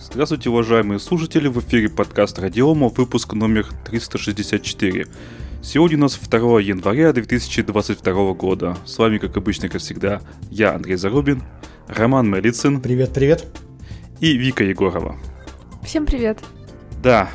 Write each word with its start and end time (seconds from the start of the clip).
Здравствуйте, 0.00 0.48
уважаемые 0.48 1.00
слушатели, 1.00 1.48
в 1.48 1.58
эфире 1.58 1.88
подкаст 1.88 2.38
Радиома, 2.38 2.88
выпуск 2.88 3.32
номер 3.32 3.66
364. 3.84 5.08
Сегодня 5.60 5.98
у 5.98 6.00
нас 6.02 6.16
2 6.16 6.60
января 6.60 7.12
2022 7.12 8.32
года. 8.34 8.78
С 8.86 8.96
вами, 8.96 9.18
как 9.18 9.36
обычно, 9.36 9.68
как 9.68 9.80
всегда, 9.80 10.20
я, 10.50 10.76
Андрей 10.76 10.94
Зарубин, 10.94 11.42
Роман 11.88 12.30
Мелицин. 12.30 12.80
Привет, 12.80 13.12
привет. 13.12 13.44
И 14.20 14.36
Вика 14.36 14.62
Егорова. 14.62 15.16
Всем 15.82 16.06
привет. 16.06 16.38
Да, 17.02 17.28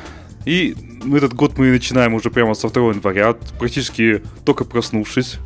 и 0.46 0.74
этот 1.14 1.34
год 1.34 1.58
мы 1.58 1.70
начинаем 1.70 2.14
уже 2.14 2.30
прямо 2.30 2.54
со 2.54 2.70
2 2.70 2.92
января, 2.92 3.34
практически 3.58 4.22
только 4.46 4.64
проснувшись. 4.64 5.36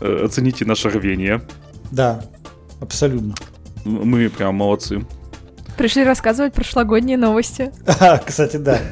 Э, 0.00 0.22
оцените 0.24 0.64
наше 0.64 0.88
рвение. 0.88 1.42
Да, 1.90 2.24
абсолютно. 2.80 3.34
Мы 3.84 4.30
прям 4.30 4.54
молодцы. 4.54 5.04
Пришли 5.80 6.04
рассказывать 6.04 6.52
прошлогодние 6.52 7.16
новости. 7.16 7.72
А, 7.86 8.18
кстати, 8.18 8.58
да. 8.58 8.82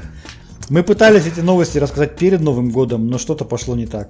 Мы 0.71 0.83
пытались 0.83 1.27
эти 1.27 1.41
новости 1.41 1.77
рассказать 1.77 2.17
перед 2.17 2.41
Новым 2.41 2.71
годом, 2.71 3.09
но 3.09 3.19
что-то 3.19 3.45
пошло 3.45 3.77
не 3.77 3.85
так. 3.85 4.09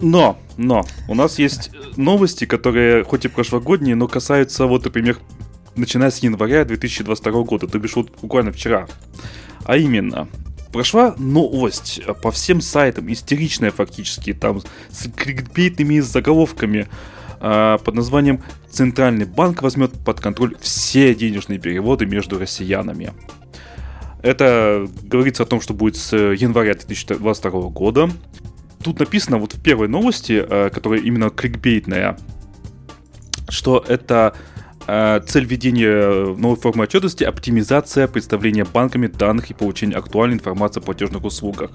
Но, 0.00 0.38
но, 0.56 0.86
у 1.06 1.14
нас 1.14 1.38
есть 1.38 1.70
новости, 1.98 2.46
которые 2.46 3.04
хоть 3.04 3.26
и 3.26 3.28
прошлогодние, 3.28 3.94
но 3.94 4.08
касаются, 4.08 4.64
вот, 4.64 4.86
например, 4.86 5.18
начиная 5.76 6.10
с 6.10 6.20
января 6.20 6.64
2022 6.64 7.42
года, 7.42 7.66
то 7.66 7.78
бишь 7.78 7.94
вот 7.94 8.10
буквально 8.22 8.52
вчера. 8.52 8.86
А 9.66 9.76
именно, 9.76 10.28
прошла 10.72 11.14
новость 11.18 12.00
по 12.22 12.30
всем 12.30 12.62
сайтам, 12.62 13.12
истеричная 13.12 13.70
фактически, 13.70 14.32
там 14.32 14.62
с 14.90 15.10
кликбейтными 15.14 16.00
заголовками, 16.00 16.88
под 17.40 17.94
названием 17.94 18.42
«Центральный 18.70 19.26
банк 19.26 19.62
возьмет 19.62 19.92
под 20.04 20.20
контроль 20.20 20.56
все 20.60 21.14
денежные 21.14 21.58
переводы 21.58 22.06
между 22.06 22.38
россиянами». 22.38 23.12
Это 24.22 24.88
говорится 25.02 25.44
о 25.44 25.46
том, 25.46 25.60
что 25.60 25.74
будет 25.74 25.96
с 25.96 26.14
января 26.16 26.74
2022 26.74 27.50
года. 27.70 28.10
Тут 28.82 29.00
написано 29.00 29.38
вот 29.38 29.54
в 29.54 29.62
первой 29.62 29.88
новости, 29.88 30.44
а, 30.48 30.70
которая 30.70 31.00
именно 31.00 31.30
кликбейтная, 31.30 32.18
что 33.48 33.84
это 33.86 34.34
а, 34.86 35.20
цель 35.20 35.44
введения 35.44 36.34
новой 36.36 36.56
формы 36.56 36.84
отчетности– 36.84 37.24
оптимизация 37.24 38.08
представления 38.08 38.64
банками 38.64 39.06
данных 39.06 39.50
и 39.50 39.54
получения 39.54 39.96
актуальной 39.96 40.36
информации 40.36 40.80
о 40.80 40.82
платежных 40.82 41.24
услугах. 41.24 41.70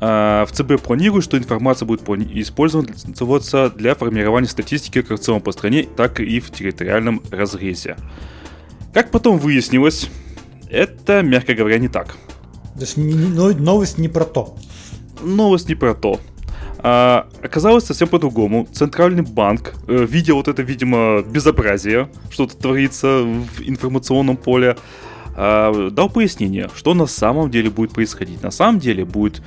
А, 0.00 0.46
в 0.46 0.52
ЦБ 0.52 0.82
планируют, 0.82 1.24
что 1.24 1.36
информация 1.36 1.86
будет 1.86 2.08
использоваться 2.08 3.70
для 3.70 3.94
формирования 3.94 4.48
статистики 4.48 5.02
как 5.02 5.18
в 5.18 5.22
целом 5.22 5.42
по 5.42 5.52
стране, 5.52 5.86
так 5.96 6.20
и 6.20 6.40
в 6.40 6.50
территориальном 6.50 7.22
разрезе. 7.30 7.96
Как 8.94 9.10
потом 9.10 9.38
выяснилось, 9.38 10.08
это, 10.70 11.22
мягко 11.22 11.54
говоря, 11.54 11.78
не 11.78 11.88
так. 11.88 12.16
То 12.74 12.80
есть 12.80 12.96
новость 12.96 13.98
не 13.98 14.08
про 14.08 14.24
то. 14.24 14.56
Новость 15.22 15.68
не 15.68 15.74
про 15.74 15.94
то. 15.94 16.18
А, 16.78 17.28
оказалось 17.42 17.84
совсем 17.84 18.08
по-другому. 18.08 18.66
Центральный 18.72 19.22
банк, 19.22 19.74
э, 19.86 20.06
видя 20.08 20.32
вот 20.32 20.48
это, 20.48 20.62
видимо, 20.62 21.20
безобразие, 21.22 22.08
что-то 22.30 22.56
творится 22.56 23.22
в 23.22 23.60
информационном 23.60 24.38
поле, 24.38 24.78
э, 25.36 25.90
дал 25.92 26.08
пояснение, 26.08 26.70
что 26.74 26.94
на 26.94 27.04
самом 27.06 27.50
деле 27.50 27.68
будет 27.68 27.92
происходить. 27.92 28.42
На 28.42 28.50
самом 28.50 28.80
деле 28.80 29.04
будет 29.04 29.42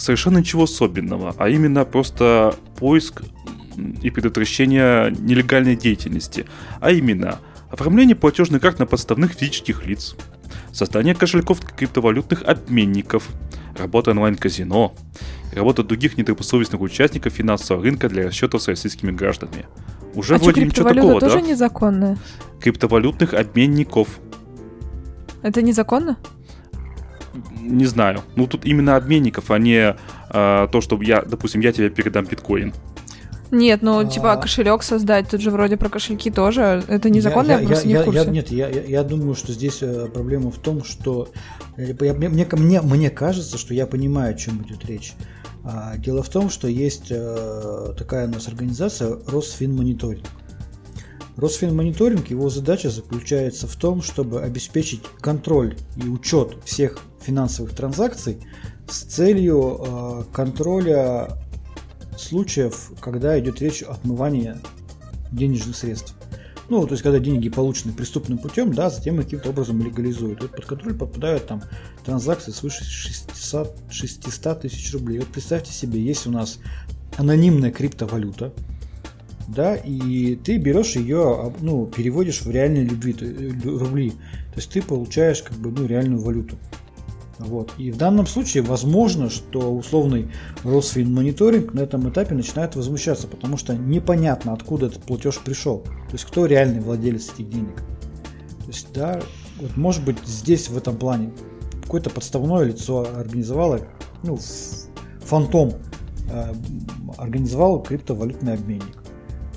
совершенно 0.00 0.38
ничего 0.38 0.64
особенного, 0.64 1.34
а 1.38 1.48
именно 1.48 1.84
просто 1.84 2.54
поиск 2.76 3.22
и 4.02 4.10
предотвращение 4.10 5.10
нелегальной 5.10 5.76
деятельности, 5.76 6.46
а 6.80 6.90
именно 6.90 7.38
оформление 7.70 8.16
платежных 8.16 8.62
карт 8.62 8.78
на 8.78 8.86
подставных 8.86 9.32
физических 9.32 9.86
лиц, 9.86 10.16
создание 10.72 11.14
кошельков 11.14 11.60
криптовалютных 11.60 12.42
обменников, 12.42 13.28
работа 13.76 14.10
онлайн-казино, 14.12 14.94
работа 15.54 15.84
других 15.84 16.16
недобросовестных 16.16 16.80
участников 16.80 17.34
финансового 17.34 17.84
рынка 17.84 18.08
для 18.08 18.24
расчетов 18.24 18.62
с 18.62 18.68
российскими 18.68 19.10
гражданами. 19.10 19.66
Уже 20.14 20.36
а 20.36 20.38
вроде 20.38 20.64
ничего 20.64 20.88
такого, 20.88 21.20
тоже 21.20 21.40
да? 21.40 21.40
незаконная? 21.42 22.18
Криптовалютных 22.60 23.34
обменников. 23.34 24.18
Это 25.42 25.62
незаконно? 25.62 26.18
Не 27.60 27.86
знаю. 27.86 28.22
Ну, 28.36 28.46
тут 28.46 28.64
именно 28.64 28.96
обменников, 28.96 29.50
а 29.50 29.58
не 29.58 29.96
а, 30.28 30.66
то, 30.68 30.80
что 30.80 31.00
я, 31.02 31.22
допустим, 31.22 31.60
я 31.60 31.72
тебе 31.72 31.90
передам 31.90 32.26
биткоин. 32.26 32.72
Нет, 33.50 33.82
ну, 33.82 34.08
типа, 34.08 34.36
кошелек 34.36 34.82
создать, 34.82 35.28
тут 35.28 35.40
же 35.40 35.50
вроде 35.50 35.76
про 35.76 35.88
кошельки 35.88 36.30
тоже. 36.30 36.84
Это 36.86 37.10
незаконно, 37.10 37.52
я, 37.52 37.56
я, 37.56 37.60
я 37.62 37.66
просто 37.66 37.88
я, 37.88 37.96
не 37.96 38.02
в 38.02 38.04
курсе. 38.04 38.20
Я, 38.20 38.30
нет, 38.30 38.50
я, 38.50 38.68
я, 38.68 38.82
я 38.82 39.02
думаю, 39.02 39.34
что 39.34 39.52
здесь 39.52 39.78
э, 39.80 40.06
проблема 40.06 40.52
в 40.52 40.58
том, 40.58 40.84
что 40.84 41.28
э, 41.76 41.94
я, 42.00 42.14
мне, 42.14 42.28
мне, 42.28 42.80
мне 42.80 43.10
кажется, 43.10 43.58
что 43.58 43.74
я 43.74 43.86
понимаю, 43.86 44.34
о 44.34 44.38
чем 44.38 44.62
идет 44.62 44.84
речь. 44.84 45.14
А, 45.64 45.96
дело 45.96 46.22
в 46.22 46.28
том, 46.28 46.48
что 46.48 46.68
есть 46.68 47.08
э, 47.10 47.94
такая 47.98 48.28
у 48.28 48.30
нас 48.30 48.46
организация 48.46 49.18
Росфинмониторинг. 49.26 50.26
Росфинмониторинг, 51.36 52.30
его 52.30 52.50
задача 52.50 52.88
заключается 52.88 53.66
в 53.66 53.74
том, 53.74 54.02
чтобы 54.02 54.42
обеспечить 54.42 55.02
контроль 55.20 55.76
и 55.96 56.06
учет 56.06 56.56
всех 56.64 57.00
финансовых 57.20 57.74
транзакций 57.74 58.38
с 58.88 59.02
целью 59.02 59.80
э, 59.80 60.24
контроля 60.32 61.38
случаев, 62.18 62.92
когда 63.00 63.38
идет 63.38 63.60
речь 63.60 63.82
о 63.82 63.92
отмывании 63.92 64.56
денежных 65.32 65.76
средств. 65.76 66.14
Ну, 66.68 66.86
то 66.86 66.92
есть, 66.92 67.02
когда 67.02 67.18
деньги 67.18 67.48
получены 67.48 67.92
преступным 67.92 68.38
путем, 68.38 68.72
да, 68.72 68.90
затем 68.90 69.18
их 69.18 69.24
каким-то 69.24 69.50
образом 69.50 69.82
легализуют. 69.82 70.40
Вот 70.40 70.52
под 70.52 70.64
контроль 70.66 70.94
попадают 70.94 71.46
там 71.46 71.62
транзакции 72.04 72.52
свыше 72.52 72.84
600, 72.84 73.76
600 73.90 74.60
тысяч 74.60 74.92
рублей. 74.92 75.18
Вот 75.18 75.28
представьте 75.28 75.72
себе, 75.72 76.00
есть 76.00 76.28
у 76.28 76.30
нас 76.30 76.60
анонимная 77.16 77.72
криптовалюта, 77.72 78.52
да, 79.48 79.74
и 79.74 80.36
ты 80.36 80.58
берешь 80.58 80.94
ее, 80.94 81.52
ну, 81.60 81.86
переводишь 81.86 82.42
в 82.42 82.50
реальные 82.50 82.84
любви, 82.84 83.16
э, 83.20 83.50
рубли. 83.64 84.10
То 84.10 84.56
есть 84.56 84.70
ты 84.70 84.80
получаешь 84.80 85.42
как 85.42 85.56
бы, 85.56 85.72
ну, 85.72 85.86
реальную 85.88 86.22
валюту. 86.22 86.56
Вот. 87.40 87.72
И 87.78 87.90
в 87.90 87.96
данном 87.96 88.26
случае 88.26 88.62
возможно, 88.62 89.30
что 89.30 89.74
условный 89.74 90.30
Росфинмониторинг 90.62 91.72
на 91.72 91.80
этом 91.80 92.08
этапе 92.08 92.34
начинает 92.34 92.76
возмущаться, 92.76 93.26
потому 93.26 93.56
что 93.56 93.74
непонятно, 93.74 94.52
откуда 94.52 94.86
этот 94.86 95.02
платеж 95.02 95.38
пришел. 95.38 95.80
То 95.80 96.12
есть 96.12 96.24
кто 96.26 96.46
реальный 96.46 96.80
владелец 96.80 97.32
этих 97.32 97.48
денег. 97.48 97.76
То 97.76 98.66
есть, 98.66 98.92
да, 98.92 99.20
вот 99.58 99.76
может 99.76 100.04
быть 100.04 100.18
здесь 100.24 100.68
в 100.68 100.76
этом 100.76 100.96
плане 100.96 101.32
какое-то 101.82 102.10
подставное 102.10 102.64
лицо 102.64 103.06
организовало, 103.16 103.80
ну, 104.22 104.38
фантом 105.24 105.72
э, 106.30 106.52
организовал 107.16 107.82
криптовалютный 107.82 108.54
обменник. 108.54 109.02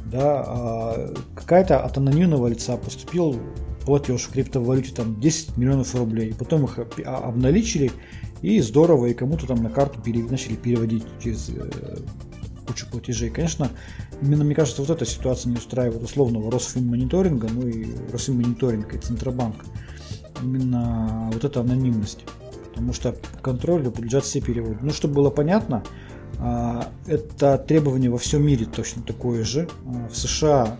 Да, 0.05 0.43
а 0.45 1.13
какая-то 1.35 1.79
от 1.83 1.97
анонимного 1.97 2.47
лица 2.47 2.77
поступил 2.77 3.39
платеж 3.85 4.21
в 4.23 4.31
криптовалюте 4.31 4.93
там 4.93 5.19
10 5.19 5.57
миллионов 5.57 5.93
рублей. 5.95 6.33
Потом 6.37 6.65
их 6.65 6.79
а, 7.05 7.17
обналичили 7.17 7.91
и 8.41 8.59
здорово, 8.59 9.07
и 9.07 9.13
кому-то 9.13 9.47
там 9.47 9.63
на 9.63 9.69
карту 9.69 10.01
пере, 10.01 10.23
начали 10.23 10.55
переводить 10.55 11.03
через 11.21 11.49
э, 11.49 11.97
кучу 12.67 12.87
платежей. 12.89 13.29
Конечно, 13.29 13.69
именно 14.21 14.43
мне 14.43 14.55
кажется, 14.55 14.81
вот 14.81 14.89
эта 14.89 15.05
ситуация 15.05 15.51
не 15.51 15.57
устраивает 15.57 16.03
условного 16.03 16.51
Росфинмониторинга, 16.51 17.47
ну 17.51 17.67
и 17.67 17.87
Росфинмониторинга 18.11 18.97
и 18.97 18.99
Центробанк. 18.99 19.55
Именно 20.41 21.29
вот 21.31 21.43
эта 21.43 21.61
анонимность. 21.61 22.25
Потому 22.69 22.91
что 22.93 23.15
контролю 23.41 23.91
подлежат 23.91 24.25
все 24.25 24.41
переводы. 24.41 24.79
Ну, 24.81 24.91
чтобы 24.91 25.13
было 25.13 25.29
понятно, 25.29 25.83
а, 26.39 26.91
это 27.05 27.57
требование 27.57 28.09
во 28.09 28.17
всем 28.17 28.45
мире 28.45 28.65
точно 28.65 29.03
такое 29.03 29.43
же. 29.43 29.69
А, 29.85 30.09
в 30.09 30.17
США 30.17 30.77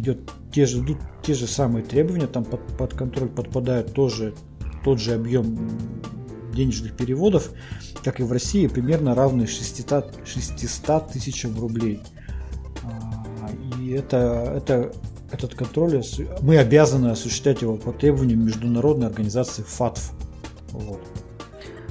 идет 0.00 0.30
те 0.52 0.66
же, 0.66 0.80
идут 0.80 0.98
те 1.22 1.34
же 1.34 1.46
самые 1.46 1.84
требования, 1.84 2.26
там 2.26 2.44
под, 2.44 2.60
под 2.76 2.94
контроль 2.94 3.28
подпадает 3.28 3.92
тоже 3.92 4.34
тот 4.84 4.98
же 4.98 5.14
объем 5.14 5.70
денежных 6.52 6.96
переводов, 6.96 7.50
как 8.02 8.20
и 8.20 8.22
в 8.22 8.32
России, 8.32 8.66
примерно 8.66 9.14
равный 9.14 9.46
600, 9.46 10.20
600 10.24 11.12
тысячам 11.12 11.58
рублей. 11.60 12.00
А, 12.82 13.50
и 13.78 13.90
это, 13.90 14.54
это, 14.56 14.92
этот 15.30 15.54
контроль, 15.54 16.02
мы 16.40 16.58
обязаны 16.58 17.08
осуществлять 17.08 17.62
его 17.62 17.76
по 17.76 17.92
требованиям 17.92 18.44
международной 18.44 19.06
организации 19.06 19.62
ФАТФ. 19.62 20.12
Вот. 20.72 21.00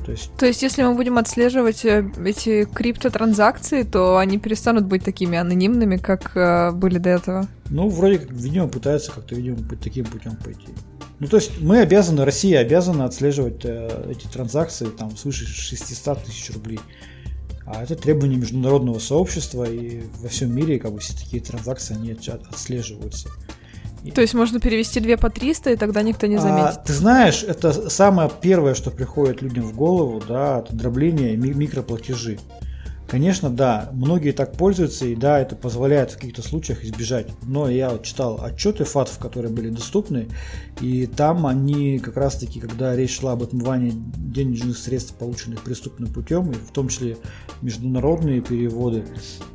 То 0.05 0.11
есть... 0.11 0.31
То 0.37 0.45
есть, 0.45 0.63
если 0.63 0.83
мы 0.83 0.95
будем 0.95 1.17
отслеживать 1.17 1.85
э, 1.85 2.09
эти 2.25 2.65
криптотранзакции, 2.65 3.83
то 3.83 4.17
они 4.17 4.39
перестанут 4.39 4.85
быть 4.85 5.03
такими 5.03 5.37
анонимными, 5.37 5.97
как 5.97 6.35
э, 6.35 6.71
были 6.71 6.97
до 6.97 7.09
этого? 7.09 7.47
Ну, 7.69 7.87
вроде 7.89 8.19
как, 8.19 8.31
видимо, 8.31 8.67
пытаются 8.67 9.11
как-то, 9.11 9.35
видимо, 9.35 9.57
таким 9.81 10.05
путем 10.05 10.35
пойти. 10.35 10.69
Ну, 11.19 11.27
то 11.27 11.37
есть 11.37 11.59
мы 11.59 11.79
обязаны, 11.79 12.25
Россия 12.25 12.59
обязана 12.59 13.05
отслеживать 13.05 13.63
э, 13.63 14.07
эти 14.09 14.25
транзакции 14.27 14.85
там 14.85 15.15
свыше 15.15 15.45
600 15.45 16.23
тысяч 16.23 16.51
рублей. 16.51 16.79
А 17.65 17.83
это 17.83 17.95
требование 17.95 18.39
международного 18.39 18.97
сообщества, 18.99 19.65
и 19.65 20.01
во 20.21 20.29
всем 20.29 20.55
мире 20.55 20.79
как 20.79 20.91
бы 20.93 20.99
все 20.99 21.13
такие 21.13 21.43
транзакции, 21.43 21.95
они 21.95 22.11
отслеживаются. 22.13 23.29
То 24.15 24.21
есть 24.21 24.33
можно 24.33 24.59
перевести 24.59 24.99
две 24.99 25.17
по 25.17 25.29
300, 25.29 25.71
и 25.71 25.75
тогда 25.75 26.01
никто 26.01 26.25
не 26.25 26.37
заметит. 26.37 26.77
А, 26.77 26.83
ты 26.83 26.93
знаешь, 26.93 27.43
это 27.43 27.89
самое 27.89 28.31
первое, 28.41 28.73
что 28.73 28.91
приходит 28.91 29.41
людям 29.41 29.65
в 29.65 29.75
голову, 29.75 30.23
да, 30.25 30.59
от 30.59 30.73
дробления 30.73 31.35
ми- 31.35 31.53
микроплатежи. 31.53 32.39
Конечно, 33.09 33.49
да, 33.49 33.89
многие 33.91 34.33
так 34.33 34.51
пользуются, 34.51 35.07
и 35.07 35.15
да, 35.15 35.39
это 35.39 35.55
позволяет 35.55 36.11
в 36.11 36.17
каких-то 36.17 36.43
случаях 36.43 36.83
избежать. 36.83 37.27
Но 37.41 37.67
я 37.67 37.89
вот 37.89 38.03
читал 38.03 38.39
отчеты 38.39 38.83
ФАТов, 38.83 39.17
которые 39.17 39.51
были 39.51 39.69
доступны, 39.69 40.27
и 40.79 41.07
там 41.07 41.47
они 41.47 41.97
как 41.97 42.17
раз-таки, 42.17 42.59
когда 42.59 42.95
речь 42.95 43.17
шла 43.17 43.31
об 43.31 43.41
отмывании 43.41 43.93
денежных 44.15 44.77
средств, 44.77 45.15
полученных 45.15 45.63
преступным 45.63 46.13
путем, 46.13 46.51
и 46.51 46.53
в 46.53 46.69
том 46.71 46.87
числе 46.87 47.17
международные 47.63 48.41
переводы, 48.41 49.03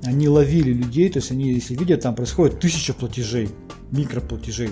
они 0.02 0.28
ловили 0.28 0.72
людей, 0.72 1.08
то 1.08 1.20
есть 1.20 1.30
они, 1.30 1.52
если 1.52 1.76
видят, 1.76 2.00
там 2.00 2.16
происходит 2.16 2.58
тысяча 2.58 2.92
платежей, 2.92 3.50
микроплатежей. 3.92 4.70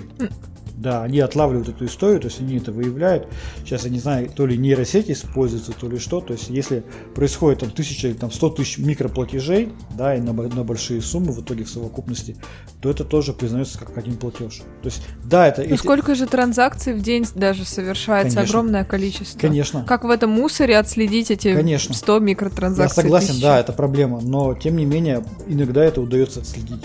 Да, 0.83 1.01
они 1.01 1.21
отлавливают 1.21 1.69
эту 1.69 1.85
историю, 1.85 2.19
то 2.19 2.27
есть 2.27 2.41
они 2.41 2.57
это 2.57 2.73
выявляют. 2.73 3.29
Сейчас 3.63 3.85
я 3.85 3.89
не 3.89 3.99
знаю, 3.99 4.29
то 4.29 4.45
ли 4.45 4.57
нейросети 4.57 5.13
используются, 5.13 5.71
то 5.71 5.87
ли 5.87 5.97
что. 5.97 6.19
То 6.19 6.33
есть 6.33 6.49
если 6.49 6.83
происходит 7.15 7.61
там 7.61 7.71
тысяча, 7.71 8.13
там 8.13 8.29
сто 8.33 8.49
тысяч 8.49 8.79
микроплатежей, 8.79 9.71
да, 9.97 10.13
и 10.13 10.19
на, 10.19 10.33
на 10.33 10.63
большие 10.65 11.01
суммы 11.01 11.31
в 11.31 11.41
итоге 11.41 11.63
в 11.63 11.69
совокупности, 11.69 12.35
то 12.81 12.89
это 12.89 13.05
тоже 13.05 13.31
признается 13.31 13.79
как 13.79 13.97
один 13.97 14.17
платеж. 14.17 14.57
То 14.81 14.89
есть, 14.89 15.03
да, 15.23 15.47
это... 15.47 15.61
Ну 15.61 15.69
эти- 15.69 15.79
сколько 15.79 16.15
же 16.15 16.25
транзакций 16.27 16.93
в 16.93 17.01
день 17.01 17.25
даже 17.33 17.63
совершается? 17.63 18.35
Конечно. 18.35 18.59
Огромное 18.59 18.83
количество. 18.83 19.39
Конечно. 19.39 19.85
Как 19.87 20.03
в 20.03 20.09
этом 20.09 20.31
мусоре 20.31 20.77
отследить 20.77 21.31
эти 21.31 21.53
Конечно. 21.55 21.95
100 21.95 22.13
Я 22.15 22.19
микротранзакций? 22.19 23.03
согласен, 23.03 23.27
тысячи? 23.29 23.41
да, 23.41 23.57
это 23.57 23.71
проблема, 23.71 24.19
но 24.19 24.53
тем 24.53 24.75
не 24.75 24.83
менее 24.83 25.23
иногда 25.47 25.81
это 25.81 26.01
удается 26.01 26.41
отследить. 26.41 26.83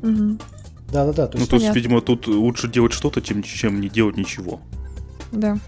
Мгм. 0.00 0.40
Да, 0.94 1.04
да, 1.06 1.12
да. 1.12 1.26
То 1.26 1.32
Ну, 1.34 1.40
есть, 1.40 1.50
то 1.50 1.56
есть, 1.56 1.66
Понятно. 1.66 1.78
видимо, 1.80 2.00
тут 2.00 2.28
лучше 2.28 2.68
делать 2.68 2.92
что-то, 2.92 3.20
чем, 3.20 3.42
чем 3.42 3.80
не 3.80 3.88
делать 3.88 4.16
ничего. 4.16 4.60
Да. 5.32 5.58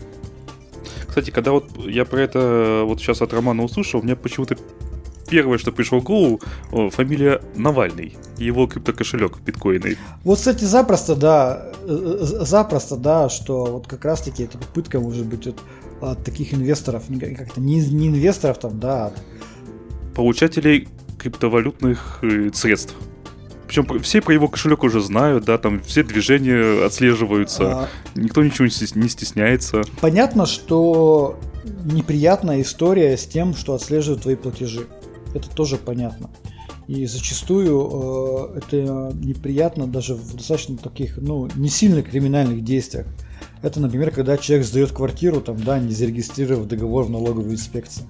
Кстати, 1.09 1.33
когда 1.33 1.51
вот 1.51 1.65
я 1.85 2.05
про 2.05 2.21
это 2.21 2.83
вот 2.85 3.01
сейчас 3.01 3.23
от 3.23 3.33
Романа 3.33 3.65
услышал, 3.65 3.99
у 3.99 4.03
меня 4.05 4.15
почему-то 4.15 4.57
первое, 5.29 5.59
что 5.59 5.73
пришло 5.73 5.99
в 5.99 6.05
голову, 6.05 6.41
фамилия 6.93 7.41
Навальный. 7.57 8.15
и 8.39 8.45
Его 8.45 8.69
криптокошелек 8.69 9.39
биткоинный. 9.45 9.99
Вот, 10.23 10.39
кстати, 10.39 10.63
запросто, 10.63 11.17
да, 11.17 11.73
э, 11.83 12.19
э, 12.21 12.45
запросто, 12.45 12.97
да, 12.97 13.29
что 13.29 13.65
вот 13.65 13.89
как 13.89 14.05
раз-таки 14.05 14.45
эта 14.45 14.59
попытка 14.59 15.01
может 15.01 15.27
быть 15.27 15.49
от, 15.49 15.57
от 16.01 16.23
таких 16.25 16.55
инвесторов, 16.55 17.03
как-то 17.37 17.61
не, 17.61 17.81
не 17.81 18.07
инвесторов 18.09 18.61
там, 18.61 18.79
да, 18.79 19.07
а 19.07 19.07
от 19.09 19.15
Получателей 20.15 20.87
криптовалютных 21.19 22.21
э, 22.23 22.51
средств. 22.55 22.95
Причем 23.67 23.87
все 24.01 24.21
про 24.21 24.33
его 24.33 24.49
кошелек 24.49 24.85
уже 24.85 25.01
знают, 25.01 25.45
да, 25.45 25.59
там 25.59 25.81
все 25.81 26.03
движения 26.03 26.85
отслеживаются, 26.85 27.65
а, 27.65 27.89
никто 28.15 28.45
ничего 28.45 28.67
не 28.67 29.09
стесняется. 29.09 29.83
Понятно, 30.01 30.47
что 30.47 31.39
неприятная 31.85 32.63
история 32.63 33.17
с 33.17 33.27
тем, 33.27 33.55
что 33.55 33.75
отслеживают 33.75 34.23
твои 34.23 34.37
платежи. 34.37 34.87
Это 35.35 35.51
тоже 35.51 35.77
понятно. 35.77 36.31
И 36.87 37.05
зачастую 37.07 38.53
э, 38.55 38.59
это 38.59 39.13
неприятно 39.15 39.89
даже 39.89 40.15
в 40.15 40.37
достаточно 40.37 40.77
таких, 40.77 41.17
ну, 41.17 41.49
не 41.57 41.69
сильно 41.69 42.03
криминальных 42.03 42.63
действиях. 42.63 43.07
Это, 43.63 43.81
например, 43.81 44.13
когда 44.13 44.39
человек 44.39 44.65
сдает 44.65 44.93
квартиру, 44.93 45.41
там, 45.41 45.57
да, 45.57 45.81
не 45.81 45.93
зарегистрировав 45.93 46.69
договор 46.69 47.05
в 47.05 47.11
налоговой 47.11 47.55
инспекции. 47.55 48.05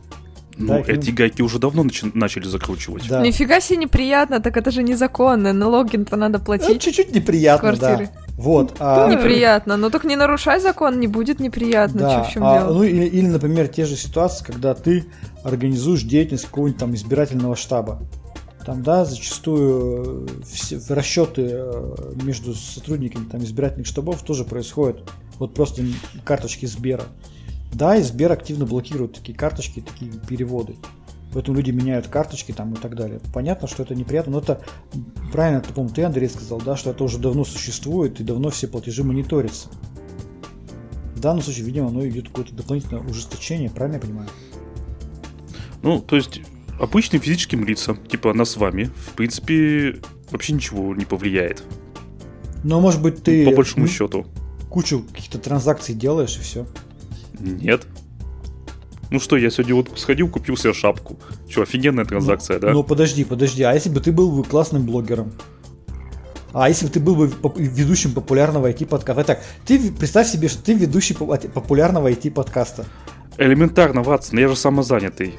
Ну, 0.59 0.69
Да, 0.69 0.93
эти 0.93 1.11
гайки 1.11 1.43
уже 1.43 1.59
давно 1.59 1.83
начи- 1.85 2.11
начали 2.15 2.45
закручивать. 2.47 3.07
Да. 3.09 3.21
Нифига 3.23 3.61
себе 3.61 3.77
неприятно, 3.79 4.41
так 4.41 4.57
это 4.57 4.71
же 4.71 4.83
незаконно. 4.83 5.53
Налоги-то 5.53 6.17
надо 6.17 6.39
Ну, 6.39 6.45
платить. 6.45 6.81
чуть-чуть 6.81 7.15
неприятно, 7.15 7.75
квартиры. 7.77 8.11
да. 8.15 8.21
Вот. 8.39 8.77
а- 8.81 9.09
Неприятно. 9.11 9.77
Но 9.77 9.91
только 9.91 10.07
не 10.07 10.17
нарушай 10.17 10.59
закон, 10.61 10.99
не 10.99 11.07
будет 11.09 11.41
неприятно. 11.41 12.01
Да, 12.01 12.15
Чё, 12.17 12.25
в 12.25 12.33
чем 12.33 12.45
а, 12.45 12.59
дело? 12.59 12.73
ну 12.75 12.83
или, 12.85 13.05
или, 13.05 13.27
например, 13.27 13.69
те 13.69 13.85
же 13.85 13.97
ситуации, 13.97 14.45
когда 14.45 14.75
ты 14.75 15.05
организуешь 15.45 16.03
деятельность 16.03 16.47
какого-нибудь 16.47 16.81
там 16.81 16.95
избирательного 16.95 17.55
штаба. 17.57 18.01
Там, 18.65 18.83
да, 18.83 19.05
зачастую 19.05 20.27
э, 20.27 20.43
все 20.51 20.81
расчеты 20.89 21.43
э, 21.53 22.13
между 22.25 22.55
сотрудниками 22.55 23.25
там, 23.27 23.45
избирательных 23.45 23.87
штабов 23.87 24.23
тоже 24.23 24.45
происходят. 24.45 25.09
Вот 25.39 25.55
просто 25.55 25.83
карточки 26.25 26.67
Сбера. 26.67 27.05
Да, 27.73 27.97
и 27.97 28.03
Сбер 28.03 28.33
активно 28.33 28.65
блокирует 28.65 29.15
такие 29.15 29.37
карточки, 29.37 29.81
такие 29.81 30.13
переводы. 30.13 30.77
Поэтому 31.33 31.59
люди 31.59 31.71
меняют 31.71 32.07
карточки 32.07 32.53
там 32.53 32.73
и 32.73 32.77
так 32.77 32.95
далее. 32.97 33.21
Понятно, 33.35 33.69
что 33.69 33.83
это 33.83 33.95
неприятно, 33.95 34.33
но 34.33 34.39
это 34.39 34.63
правильно, 35.33 35.61
ты, 35.61 35.73
по-моему, 35.73 35.95
ты, 35.95 36.03
Андрей, 36.05 36.29
сказал, 36.31 36.61
да, 36.61 36.77
что 36.77 36.91
это 36.91 37.05
уже 37.05 37.19
давно 37.19 37.45
существует 37.45 38.21
и 38.21 38.25
давно 38.25 38.49
все 38.51 38.69
платежи 38.69 39.05
мониторятся. 39.05 39.69
В 41.15 41.21
данном 41.21 41.43
случае, 41.43 41.67
видимо, 41.67 41.89
оно 41.89 42.07
идет 42.09 42.29
какое-то 42.29 42.55
дополнительное 42.55 43.03
ужесточение, 43.03 43.69
правильно 43.69 43.97
я 43.97 44.01
понимаю? 44.01 44.29
Ну, 45.83 46.01
то 46.01 46.17
есть, 46.17 46.41
обычным 46.81 47.21
физическим 47.21 47.65
лицам, 47.65 47.99
типа 48.07 48.33
нас 48.33 48.51
с 48.51 48.57
вами, 48.57 48.85
в 48.85 49.13
принципе, 49.13 49.97
вообще 50.31 50.53
ничего 50.55 50.95
не 50.95 51.05
повлияет. 51.05 51.63
Но, 52.65 52.81
может 52.81 53.03
быть, 53.03 53.23
ты 53.23 53.45
по 53.45 53.57
большому 53.57 53.87
м, 53.87 53.91
счету. 53.91 54.27
кучу 54.71 55.05
каких-то 55.13 55.39
транзакций 55.39 55.95
делаешь 55.95 56.37
и 56.39 56.41
все. 56.41 56.67
Нет. 57.41 57.87
Ну 59.11 59.21
что, 59.21 59.37
я 59.37 59.51
сегодня 59.51 59.75
вот 59.75 59.91
сходил, 59.99 60.29
купил 60.29 60.57
себе 60.57 60.73
шапку. 60.73 61.17
Че, 61.49 61.63
офигенная 61.63 62.05
транзакция, 62.05 62.59
да? 62.59 62.73
Ну, 62.73 62.83
подожди, 62.83 63.25
подожди, 63.25 63.63
а 63.63 63.73
если 63.73 63.89
бы 63.89 64.01
ты 64.01 64.11
был 64.11 64.33
бы 64.33 64.43
классным 64.43 64.85
блогером? 64.85 65.33
А 66.53 66.69
если 66.69 66.87
бы 66.87 66.93
ты 66.93 67.01
был 67.01 67.15
бы 67.15 67.31
ведущим 67.57 68.13
популярного 68.13 68.71
IT-подкаста? 68.71 69.25
Так, 69.25 69.43
ты 69.65 69.93
представь 69.93 70.27
себе, 70.29 70.49
что 70.49 70.63
ты 70.63 70.73
ведущий 70.75 71.15
поп- 71.15 71.53
популярного 71.53 72.11
IT-подкаста. 72.11 72.87
Элементарно, 73.39 74.03
Ватсон, 74.03 74.39
я 74.39 74.49
же 74.49 74.57
самозанятый. 74.57 75.35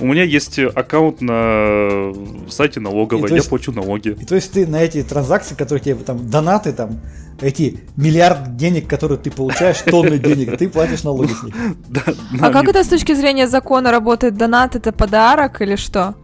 У 0.00 0.06
меня 0.06 0.22
есть 0.22 0.58
аккаунт 0.58 1.20
на 1.20 2.12
сайте 2.48 2.80
налоговой, 2.80 3.28
я 3.30 3.36
есть- 3.36 3.48
плачу 3.48 3.72
налоги. 3.72 4.16
И 4.20 4.24
то 4.24 4.34
есть 4.34 4.52
ты 4.52 4.66
на 4.66 4.82
эти 4.82 5.02
транзакции, 5.02 5.54
которые 5.54 5.82
тебе 5.82 5.94
там 5.96 6.30
донаты, 6.30 6.72
там, 6.72 7.00
эти 7.40 7.80
миллиард 7.96 8.56
денег, 8.56 8.88
которые 8.88 9.18
ты 9.18 9.30
получаешь, 9.30 9.78
тонны 9.78 10.18
денег, 10.28 10.56
ты 10.56 10.68
платишь 10.68 11.02
налоги 11.04 11.32
с 11.32 11.42
них. 11.42 11.54
А 12.40 12.50
как 12.50 12.68
это 12.68 12.84
с 12.84 12.88
точки 12.88 13.14
зрения 13.14 13.48
закона 13.48 13.90
работает? 13.90 14.36
Донат 14.36 14.76
это 14.76 14.92
подарок 14.92 15.60
или 15.62 15.76
что? 15.76 16.14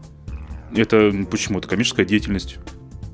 Это 0.75 1.13
почему? 1.31 1.59
Это 1.59 1.69
коммерческая 1.69 2.07
деятельность. 2.07 2.59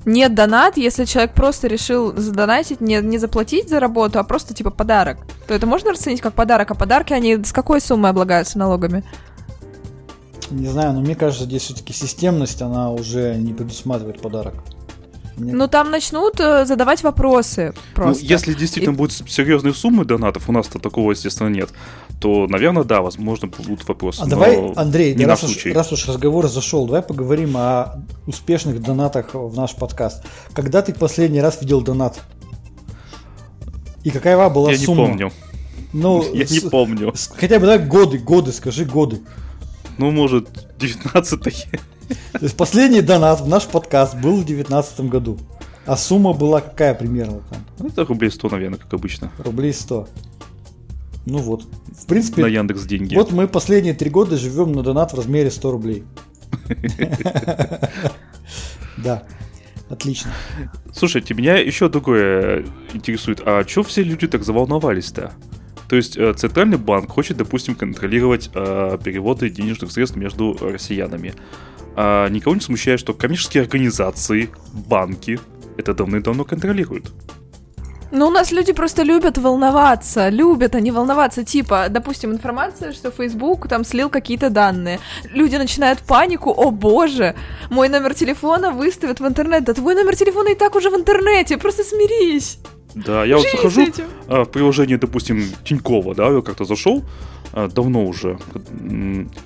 Нет, 0.07 0.35
донат, 0.35 0.79
если 0.79 1.05
человек 1.05 1.35
просто 1.35 1.69
решил 1.69 2.17
задонатить, 2.17 2.81
не, 2.81 3.01
не 3.03 3.19
заплатить 3.19 3.69
за 3.69 3.81
работу, 3.81 4.19
а 4.19 4.25
просто 4.25 4.55
типа 4.55 4.71
подарок, 4.71 5.19
то 5.47 5.53
это 5.53 5.67
можно 5.67 5.91
расценить 5.91 6.23
как 6.23 6.33
подарок, 6.33 6.71
а 6.71 6.75
подарки, 6.75 7.13
они 7.13 7.37
с 7.37 7.53
какой 7.53 7.83
суммой 7.83 8.11
облагаются 8.11 8.59
налогами? 8.59 9.05
Не 10.51 10.67
знаю, 10.69 10.93
но 10.95 11.01
мне 11.01 11.15
кажется, 11.15 11.45
здесь 11.45 11.63
все-таки 11.63 11.93
системность, 11.93 12.61
она 12.63 12.91
уже 12.91 13.37
не 13.37 13.53
предусматривает 13.55 14.21
подарок. 14.21 14.55
Мне- 15.37 15.55
Ну 15.55 15.69
там 15.69 15.91
начнут 15.91 16.39
э, 16.41 16.67
задавать 16.67 17.03
вопросы 17.03 17.73
просто. 17.95 18.23
Ну, 18.25 18.29
если 18.29 18.53
действительно 18.53 18.93
И- 18.95 18.97
будут 18.97 19.13
серьезные 19.31 19.73
суммы 19.73 20.05
донатов, 20.05 20.49
у 20.49 20.53
нас-то 20.53 20.79
такого, 20.79 21.13
естественно, 21.13 21.49
нет, 21.49 21.71
то, 22.21 22.47
наверное, 22.47 22.85
да, 22.85 23.01
возможно, 23.01 23.49
будут 23.49 23.89
вопросы. 23.89 24.21
А 24.21 24.25
но 24.25 24.31
давай, 24.31 24.73
Андрей, 24.75 25.15
не 25.15 25.25
раз, 25.25 25.43
уж, 25.45 25.53
случай. 25.53 25.73
раз 25.73 25.93
уж 25.93 26.07
разговор 26.09 26.47
зашел, 26.49 26.85
давай 26.85 27.01
поговорим 27.03 27.57
о 27.57 28.03
успешных 28.27 28.83
донатах 28.83 29.33
в 29.35 29.55
наш 29.57 29.75
подкаст. 29.77 30.25
Когда 30.53 30.83
ты 30.83 30.93
последний 30.93 31.41
раз 31.41 31.61
видел 31.63 31.81
донат? 31.81 32.21
И 34.03 34.11
какая 34.11 34.49
была 34.51 34.73
Я 34.73 34.79
не 34.79 34.85
сумма? 34.85 35.07
помню. 35.07 35.33
Ну, 35.93 36.23
Я 36.35 36.45
не 36.45 36.61
помню. 36.61 37.13
с- 37.15 37.29
хотя 37.35 37.57
бы 37.59 37.67
давай 37.67 37.79
годы, 37.79 38.19
годы, 38.19 38.53
скажи 38.53 38.85
годы. 38.85 39.21
Ну, 40.01 40.11
может, 40.11 40.49
19-й. 40.79 41.79
То 42.33 42.39
есть 42.41 42.57
последний 42.57 43.03
донат 43.03 43.43
в 43.43 43.47
наш 43.47 43.67
подкаст 43.67 44.15
был 44.15 44.37
в 44.37 44.47
2019 44.47 45.01
году. 45.03 45.39
А 45.85 45.95
сумма 45.99 46.33
была 46.33 46.63
какая 46.63 46.95
примерно 46.95 47.41
там? 47.51 47.59
Ну, 47.79 47.89
Это 47.89 48.07
рублей 48.07 48.31
100, 48.31 48.49
наверное, 48.49 48.79
как 48.79 48.95
обычно. 48.95 49.31
Рублей 49.37 49.75
100. 49.75 50.09
Ну 51.27 51.37
вот. 51.37 51.67
В 51.99 52.07
принципе, 52.07 52.41
На 52.41 52.47
Яндекс 52.47 52.85
деньги. 52.85 53.15
вот 53.15 53.31
мы 53.33 53.47
последние 53.47 53.93
три 53.93 54.09
года 54.09 54.39
живем 54.39 54.73
на 54.73 54.83
донат 54.83 55.13
в 55.13 55.17
размере 55.17 55.51
100 55.51 55.71
рублей. 55.71 56.05
Да, 58.97 59.23
отлично. 59.91 60.31
Слушайте, 60.95 61.35
меня 61.35 61.57
еще 61.59 61.89
другое 61.91 62.65
интересует. 62.95 63.41
А 63.45 63.65
что 63.69 63.83
все 63.83 64.03
люди 64.03 64.27
так 64.27 64.45
заволновались-то? 64.45 65.33
То 65.91 65.97
есть 65.97 66.17
э, 66.17 66.33
Центральный 66.35 66.79
банк 66.79 67.11
хочет, 67.11 67.37
допустим, 67.37 67.75
контролировать 67.75 68.49
э, 68.55 68.97
переводы 69.03 69.51
денежных 69.51 69.91
средств 69.91 70.17
между 70.17 70.57
россиянами. 70.61 71.35
А 71.97 72.29
никого 72.29 72.55
не 72.55 72.61
смущает, 72.61 73.01
что 73.01 73.13
коммерческие 73.13 73.65
организации, 73.65 74.51
банки 74.73 75.41
это 75.77 75.93
давным-давно 75.93 76.45
контролируют. 76.45 77.11
Ну, 78.13 78.29
у 78.29 78.31
нас 78.31 78.53
люди 78.53 78.73
просто 78.73 79.03
любят 79.03 79.37
волноваться, 79.37 80.29
любят 80.29 80.77
они 80.77 80.93
волноваться. 80.93 81.43
Типа, 81.43 81.89
допустим, 81.91 82.31
информация, 82.31 82.93
что 82.93 83.11
Facebook 83.11 83.69
там 83.69 83.85
слил 83.85 84.11
какие-то 84.11 84.49
данные. 84.49 85.01
Люди 85.25 85.57
начинают 85.57 85.99
панику, 85.99 86.51
о 86.51 86.71
боже, 86.71 87.35
мой 87.69 87.89
номер 87.89 88.15
телефона 88.15 88.71
выставят 88.71 89.19
в 89.19 89.27
интернет. 89.27 89.65
Да 89.65 89.75
твой 89.75 89.97
номер 89.97 90.15
телефона 90.15 90.51
и 90.51 90.55
так 90.55 90.77
уже 90.77 90.89
в 90.89 90.95
интернете, 90.95 91.57
просто 91.57 91.83
смирись. 91.83 92.59
Да, 92.95 93.25
я 93.25 93.37
вот 93.37 93.47
захожу 93.51 93.87
а, 94.29 94.45
в 94.45 94.51
приложение, 94.51 94.99
допустим, 94.99 95.45
Тинькова, 95.65 96.15
да, 96.15 96.29
я 96.29 96.41
как-то 96.43 96.65
зашел, 96.65 97.05
а, 97.53 97.69
давно 97.69 98.05
уже, 98.05 98.39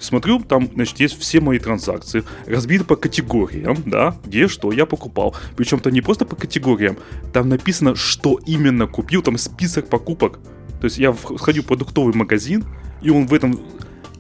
смотрю, 0.01 0.41
там, 0.41 0.69
значит, 0.75 1.01
есть 1.01 1.19
все 1.19 1.41
мои 1.41 1.59
транзакции, 1.59 2.25
разбиты 2.47 2.85
по 2.85 2.97
категориям, 2.97 3.77
да, 3.87 4.17
где 4.25 4.49
что 4.49 4.73
я 4.73 4.87
покупал. 4.87 5.35
Причем 5.57 5.81
там 5.81 5.93
не 5.93 6.01
просто 6.01 6.25
по 6.27 6.37
категориям, 6.37 6.97
там 7.33 7.49
написано, 7.49 7.95
что 7.95 8.39
именно 8.47 8.87
купил, 8.87 9.23
там 9.23 9.39
список 9.39 9.89
покупок. 9.89 10.39
То 10.81 10.87
есть 10.87 10.99
я 10.99 11.13
в- 11.13 11.39
сходил 11.39 11.63
в 11.63 11.67
продуктовый 11.67 12.15
магазин, 12.15 12.65
и 13.03 13.11
он 13.11 13.27
в 13.27 13.35
этом 13.35 13.61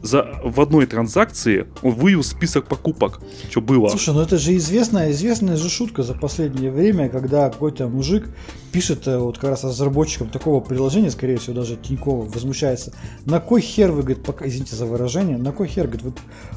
за, 0.05 0.39
в 0.45 0.61
одной 0.61 0.87
транзакции 0.87 1.67
он 1.83 1.93
вывел 1.93 2.23
список 2.23 2.67
покупок, 2.67 3.21
что 3.51 3.61
было. 3.61 3.89
Слушай, 3.89 4.15
ну 4.15 4.21
это 4.21 4.37
же 4.37 4.55
известная, 4.57 5.11
известная 5.11 5.57
же 5.57 5.71
шутка 5.71 6.03
за 6.03 6.15
последнее 6.15 6.71
время, 6.71 7.09
когда 7.09 7.49
какой-то 7.49 7.89
мужик 7.89 8.29
пишет 8.71 9.09
э, 9.09 9.17
вот 9.17 9.39
как 9.39 9.51
раз 9.51 9.65
разработчикам 9.65 10.29
такого 10.29 10.61
приложения, 10.61 11.11
скорее 11.11 11.39
всего, 11.39 11.57
даже 11.57 11.77
Тинькова 11.77 12.27
возмущается. 12.27 12.93
На 13.25 13.41
кой 13.41 13.63
хер 13.63 13.93
вы, 13.93 14.03
говорит, 14.03 14.23
пока, 14.23 14.47
извините 14.47 14.77
за 14.77 14.85
выражение, 14.85 15.39
на 15.39 15.53
кой 15.53 15.69
хер, 15.69 15.87
говорит, 15.87 16.03
вы 16.03 16.13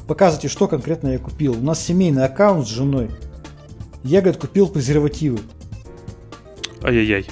показываете, 0.06 0.48
что 0.48 0.68
конкретно 0.68 1.08
я 1.08 1.18
купил. 1.18 1.52
У 1.58 1.62
нас 1.62 1.82
семейный 1.82 2.24
аккаунт 2.24 2.66
с 2.66 2.70
женой. 2.70 3.10
Я, 4.04 4.20
говорит, 4.20 4.40
купил 4.40 4.68
презервативы. 4.68 5.38
Ай-яй-яй. 6.82 7.26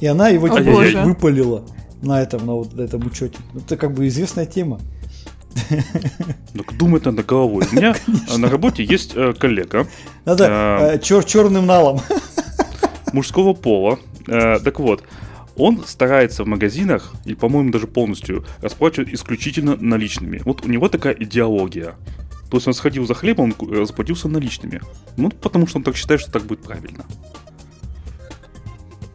И 0.00 0.06
она 0.06 0.28
его 0.28 0.46
О, 0.46 0.58
типа 0.58 1.04
выпалила 1.04 1.64
на 2.02 2.20
этом, 2.20 2.44
на 2.44 2.54
вот 2.54 2.78
этом 2.78 3.06
учете. 3.06 3.38
Ну, 3.52 3.60
Это 3.60 3.76
как 3.76 3.94
бы 3.94 4.08
известная 4.08 4.46
тема. 4.46 4.80
Ну, 6.54 6.64
думать 6.72 7.04
надо 7.04 7.22
головой. 7.22 7.64
У 7.70 7.74
меня 7.74 7.94
э, 8.28 8.36
на 8.36 8.48
работе 8.48 8.84
есть 8.84 9.12
э, 9.14 9.32
коллега, 9.34 9.86
Надо 10.24 10.46
А. 10.48 10.98
черным 10.98 11.66
налом. 11.66 12.00
мужского 13.12 13.54
пола. 13.54 13.98
Э, 14.26 14.58
так 14.58 14.80
вот, 14.80 15.02
он 15.56 15.84
старается 15.86 16.44
в 16.44 16.46
магазинах, 16.46 17.12
и, 17.24 17.34
по-моему, 17.34 17.70
даже 17.70 17.86
полностью, 17.86 18.44
расплачивать 18.60 19.10
исключительно 19.10 19.76
наличными. 19.76 20.40
Вот 20.44 20.64
у 20.64 20.68
него 20.68 20.88
такая 20.88 21.14
идеология. 21.14 21.94
То 22.50 22.56
есть 22.56 22.66
он 22.66 22.74
сходил 22.74 23.06
за 23.06 23.14
хлебом, 23.14 23.54
он 23.58 23.72
расплатился 23.78 24.28
наличными. 24.28 24.80
Ну, 25.16 25.30
потому 25.30 25.66
что 25.66 25.78
он 25.78 25.84
так 25.84 25.96
считает, 25.96 26.20
что 26.20 26.32
так 26.32 26.42
будет 26.44 26.62
правильно. 26.62 27.04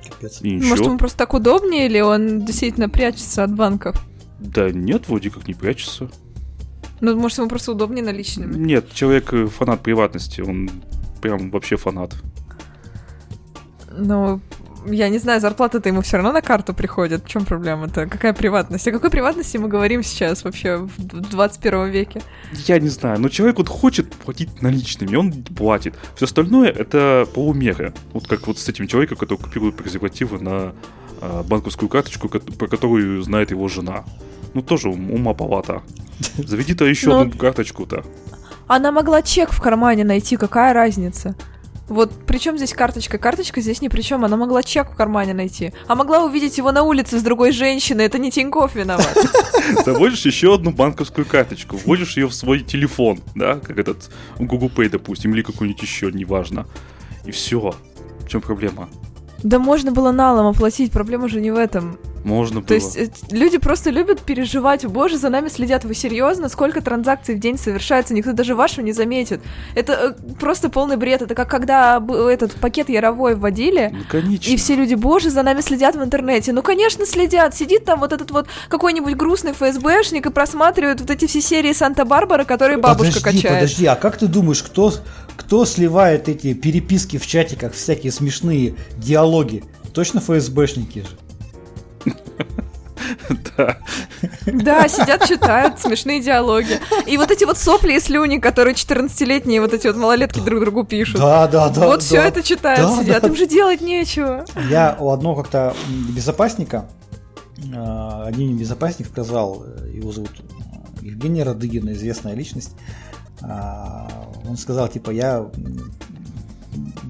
Капец. 0.07 0.39
И 0.41 0.57
Может, 0.57 0.85
ему 0.85 0.97
просто 0.97 1.17
так 1.17 1.33
удобнее, 1.33 1.87
или 1.87 1.99
он 1.99 2.45
действительно 2.45 2.89
прячется 2.89 3.43
от 3.43 3.53
банков? 3.53 4.01
Да 4.39 4.69
нет, 4.71 5.07
вроде 5.07 5.29
как 5.29 5.47
не 5.47 5.53
прячется. 5.53 6.09
Ну, 7.01 7.15
может, 7.17 7.37
ему 7.37 7.49
просто 7.49 7.71
удобнее 7.71 8.03
наличными. 8.03 8.55
Нет, 8.55 8.91
человек 8.93 9.33
э, 9.33 9.47
фанат 9.47 9.81
приватности, 9.81 10.41
он 10.41 10.69
прям 11.21 11.51
вообще 11.51 11.75
фанат. 11.75 12.13
Ну, 13.91 14.41
я 14.87 15.09
не 15.09 15.17
знаю, 15.17 15.41
зарплата-то 15.41 15.89
ему 15.89 16.01
все 16.01 16.17
равно 16.17 16.31
на 16.31 16.41
карту 16.41 16.73
приходит. 16.73 17.25
В 17.25 17.27
чем 17.27 17.45
проблема-то? 17.45 18.07
Какая 18.07 18.33
приватность? 18.33 18.87
О 18.87 18.91
какой 18.91 19.09
приватности 19.09 19.57
мы 19.57 19.67
говорим 19.67 20.03
сейчас 20.03 20.43
вообще 20.43 20.77
в 20.77 21.29
21 21.29 21.89
веке? 21.89 22.21
Я 22.65 22.79
не 22.79 22.89
знаю, 22.89 23.19
но 23.19 23.29
человек 23.29 23.57
вот 23.57 23.67
хочет 23.67 24.13
платить 24.13 24.61
наличными, 24.61 25.15
он 25.15 25.31
платит. 25.31 25.95
Все 26.15 26.25
остальное 26.25 26.69
это 26.69 27.27
полумеры. 27.33 27.93
Вот 28.13 28.27
как 28.27 28.47
вот 28.47 28.59
с 28.59 28.69
этим 28.69 28.87
человеком, 28.87 29.17
который 29.17 29.39
купирует 29.39 29.75
презервативы 29.75 30.39
на 30.39 30.73
а, 31.21 31.43
банковскую 31.43 31.89
карточку, 31.89 32.29
про 32.29 32.67
которую 32.67 33.21
знает 33.23 33.51
его 33.51 33.67
жена. 33.67 34.05
Ну 34.55 34.61
тоже 34.61 34.89
ум- 34.89 35.11
ума 35.11 35.33
палата. 35.33 35.83
Заведи-то 36.37 36.85
еще 36.85 37.09
Ну, 37.09 37.19
одну 37.19 37.37
карточку-то. 37.37 38.03
Она 38.67 38.91
могла 38.91 39.21
чек 39.21 39.51
в 39.51 39.61
кармане 39.61 40.03
найти, 40.05 40.37
какая 40.37 40.73
разница? 40.73 41.35
Вот 41.89 42.11
при 42.25 42.37
чем 42.39 42.57
здесь 42.57 42.73
карточка? 42.73 43.17
Карточка 43.19 43.59
здесь 43.61 43.81
ни 43.81 43.89
при 43.89 44.01
чем. 44.01 44.23
Она 44.25 44.37
могла 44.37 44.63
чек 44.63 44.89
в 44.89 44.95
кармане 44.95 45.33
найти. 45.33 45.71
А 45.87 45.93
могла 45.95 46.23
увидеть 46.23 46.57
его 46.57 46.71
на 46.71 46.83
улице 46.83 47.19
с 47.19 47.21
другой 47.21 47.51
женщиной. 47.51 48.05
Это 48.05 48.17
не 48.17 48.31
Тиньков 48.31 48.73
виноват. 48.75 49.15
Заводишь 49.85 50.25
еще 50.25 50.55
одну 50.55 50.71
банковскую 50.71 51.25
карточку, 51.27 51.75
вводишь 51.77 52.17
ее 52.17 52.27
в 52.27 52.33
свой 52.33 52.61
телефон, 52.61 53.19
да, 53.35 53.55
как 53.59 53.77
этот 53.77 54.09
Google 54.39 54.71
Pay, 54.75 54.89
допустим, 54.89 55.33
или 55.35 55.41
какой-нибудь 55.43 55.81
еще, 55.81 56.11
неважно. 56.11 56.65
И 57.25 57.31
все. 57.31 57.75
В 58.21 58.27
чем 58.29 58.41
проблема? 58.41 58.89
Да 59.43 59.59
можно 59.59 59.91
было 59.91 60.11
налом 60.11 60.47
оплатить, 60.47 60.91
проблема 60.91 61.27
же 61.27 61.39
не 61.41 61.51
в 61.51 61.55
этом. 61.57 61.99
Можно 62.25 62.61
было. 62.61 62.67
То 62.67 62.73
есть 62.73 62.97
э, 62.97 63.09
люди 63.29 63.59
просто 63.59 63.91
любят 63.91 64.19
переживать, 64.19 64.83
боже, 64.87 65.19
за 65.19 65.29
нами 65.29 65.47
следят, 65.47 65.85
вы 65.85 65.93
серьезно? 65.93 66.49
Сколько 66.49 66.81
транзакций 66.81 67.35
в 67.35 67.39
день 67.39 67.55
совершается, 67.59 68.15
никто 68.15 68.33
даже 68.33 68.55
вашу 68.55 68.81
не 68.81 68.93
заметит. 68.93 69.41
Это 69.75 70.15
э, 70.19 70.33
просто 70.39 70.69
полный 70.69 70.97
бред, 70.97 71.21
это 71.21 71.35
как 71.35 71.51
когда 71.51 72.03
этот 72.27 72.53
пакет 72.55 72.89
Яровой 72.89 73.35
вводили, 73.35 73.91
Ну, 73.93 73.99
конечно. 74.09 74.49
и 74.51 74.57
все 74.57 74.75
люди, 74.75 74.95
боже, 74.95 75.29
за 75.29 75.43
нами 75.43 75.61
следят 75.61 75.95
в 75.95 76.03
интернете. 76.03 76.51
Ну, 76.51 76.63
конечно, 76.63 77.05
следят. 77.05 77.55
Сидит 77.55 77.85
там 77.85 77.99
вот 77.99 78.11
этот 78.11 78.31
вот 78.31 78.47
какой-нибудь 78.69 79.13
грустный 79.15 79.53
ФСБшник 79.53 80.25
и 80.25 80.31
просматривает 80.31 81.01
вот 81.01 81.11
эти 81.11 81.27
все 81.27 81.41
серии 81.41 81.73
Санта-Барбара, 81.73 82.43
которые 82.43 82.79
бабушка 82.79 83.19
подожди, 83.19 83.41
качает. 83.41 83.59
подожди, 83.59 83.85
а 83.85 83.95
как 83.95 84.17
ты 84.17 84.25
думаешь, 84.25 84.63
кто, 84.63 84.91
кто 85.37 85.63
сливает 85.65 86.27
эти 86.27 86.55
переписки 86.55 87.17
в 87.19 87.27
чатиках, 87.27 87.73
всякие 87.73 88.11
смешные 88.11 88.73
диалоги? 88.97 89.63
Точно 89.93 90.19
ФСБшники 90.21 90.99
же. 90.99 91.07
Да. 93.57 93.77
Да, 94.45 94.87
сидят, 94.87 95.25
читают 95.27 95.79
смешные 95.79 96.21
диалоги. 96.21 96.79
И 97.05 97.17
вот 97.17 97.31
эти 97.31 97.43
вот 97.45 97.57
сопли 97.57 97.93
и 97.93 97.99
слюни, 97.99 98.37
которые 98.37 98.73
14-летние 98.75 99.61
вот 99.61 99.73
эти 99.73 99.87
вот 99.87 99.95
малолетки 99.95 100.39
друг 100.39 100.59
другу 100.61 100.83
пишут. 100.83 101.19
Да, 101.19 101.47
да, 101.47 101.69
да. 101.69 101.85
вот 101.85 101.99
да. 101.99 102.05
все 102.05 102.17
это 102.17 102.43
читают, 102.43 102.81
Да, 102.81 103.01
сидят, 103.01 103.23
им 103.23 103.35
же 103.35 103.45
делать 103.45 103.81
нечего. 103.81 104.45
Я 104.69 104.95
у 104.99 105.11
одного 105.11 105.43
как-то 105.43 105.75
безопасника, 106.09 106.85
э, 107.57 108.23
один 108.25 108.57
безопасник 108.57 109.07
сказал, 109.07 109.63
э, 109.65 109.91
его 109.93 110.11
зовут 110.11 110.31
э, 110.39 111.05
Евгений 111.05 111.43
Радыгин, 111.43 111.91
известная 111.91 112.33
личность, 112.33 112.71
а, 113.41 114.07
он 114.47 114.57
сказал, 114.57 114.87
типа, 114.87 115.11
я 115.11 115.45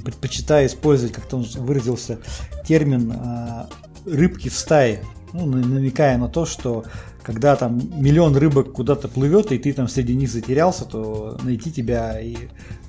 предпочитаю 0.03 0.67
использовать, 0.67 1.13
как-то 1.13 1.37
он 1.37 1.45
выразился, 1.57 2.19
термин 2.65 3.13
а, 3.15 3.69
рыбки 4.05 4.49
в 4.49 4.57
стае, 4.57 5.03
ну, 5.35 5.45
на- 5.45 5.57
намекая 5.65 6.17
на 6.17 6.27
то, 6.29 6.45
что 6.45 6.83
когда 7.23 7.55
там 7.55 7.79
миллион 8.01 8.35
рыбок 8.37 8.71
куда-то 8.73 9.07
плывет, 9.07 9.51
и 9.51 9.57
ты 9.57 9.73
там 9.73 9.87
среди 9.87 10.15
них 10.15 10.29
затерялся, 10.29 10.85
то 10.85 11.37
найти 11.43 11.71
тебя 11.71 12.19
и 12.21 12.35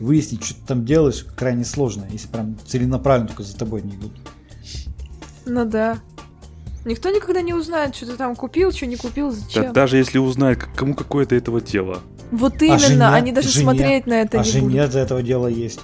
выяснить, 0.00 0.44
что 0.44 0.54
ты 0.54 0.66
там 0.66 0.84
делаешь, 0.84 1.24
крайне 1.36 1.64
сложно, 1.64 2.06
если 2.10 2.28
прям 2.28 2.56
целенаправленно 2.66 3.28
только 3.28 3.42
за 3.42 3.56
тобой 3.56 3.82
не 3.82 3.94
идут. 3.94 4.12
Ну 5.46 5.64
да. 5.64 5.98
Никто 6.84 7.10
никогда 7.10 7.40
не 7.42 7.52
узнает, 7.54 7.94
что 7.96 8.06
ты 8.06 8.16
там 8.16 8.36
купил, 8.36 8.70
что 8.72 8.86
не 8.86 8.96
купил, 8.96 9.30
Да 9.30 9.36
зачем. 9.36 9.72
даже 9.72 9.96
если 9.96 10.18
узнает, 10.18 10.62
кому 10.76 10.94
какое-то 10.94 11.34
этого 11.34 11.60
дело. 11.60 11.98
Вот 12.30 12.60
именно, 12.62 12.76
жене- 13.04 13.12
они 13.14 13.32
даже 13.32 13.48
жене- 13.48 13.62
смотреть 13.62 14.06
на 14.06 14.20
это 14.20 14.40
а 14.40 14.44
не 14.44 14.50
жене 14.50 14.68
будут. 14.82 14.92
за 14.92 14.98
этого 15.00 15.22
дела 15.22 15.46
есть. 15.48 15.80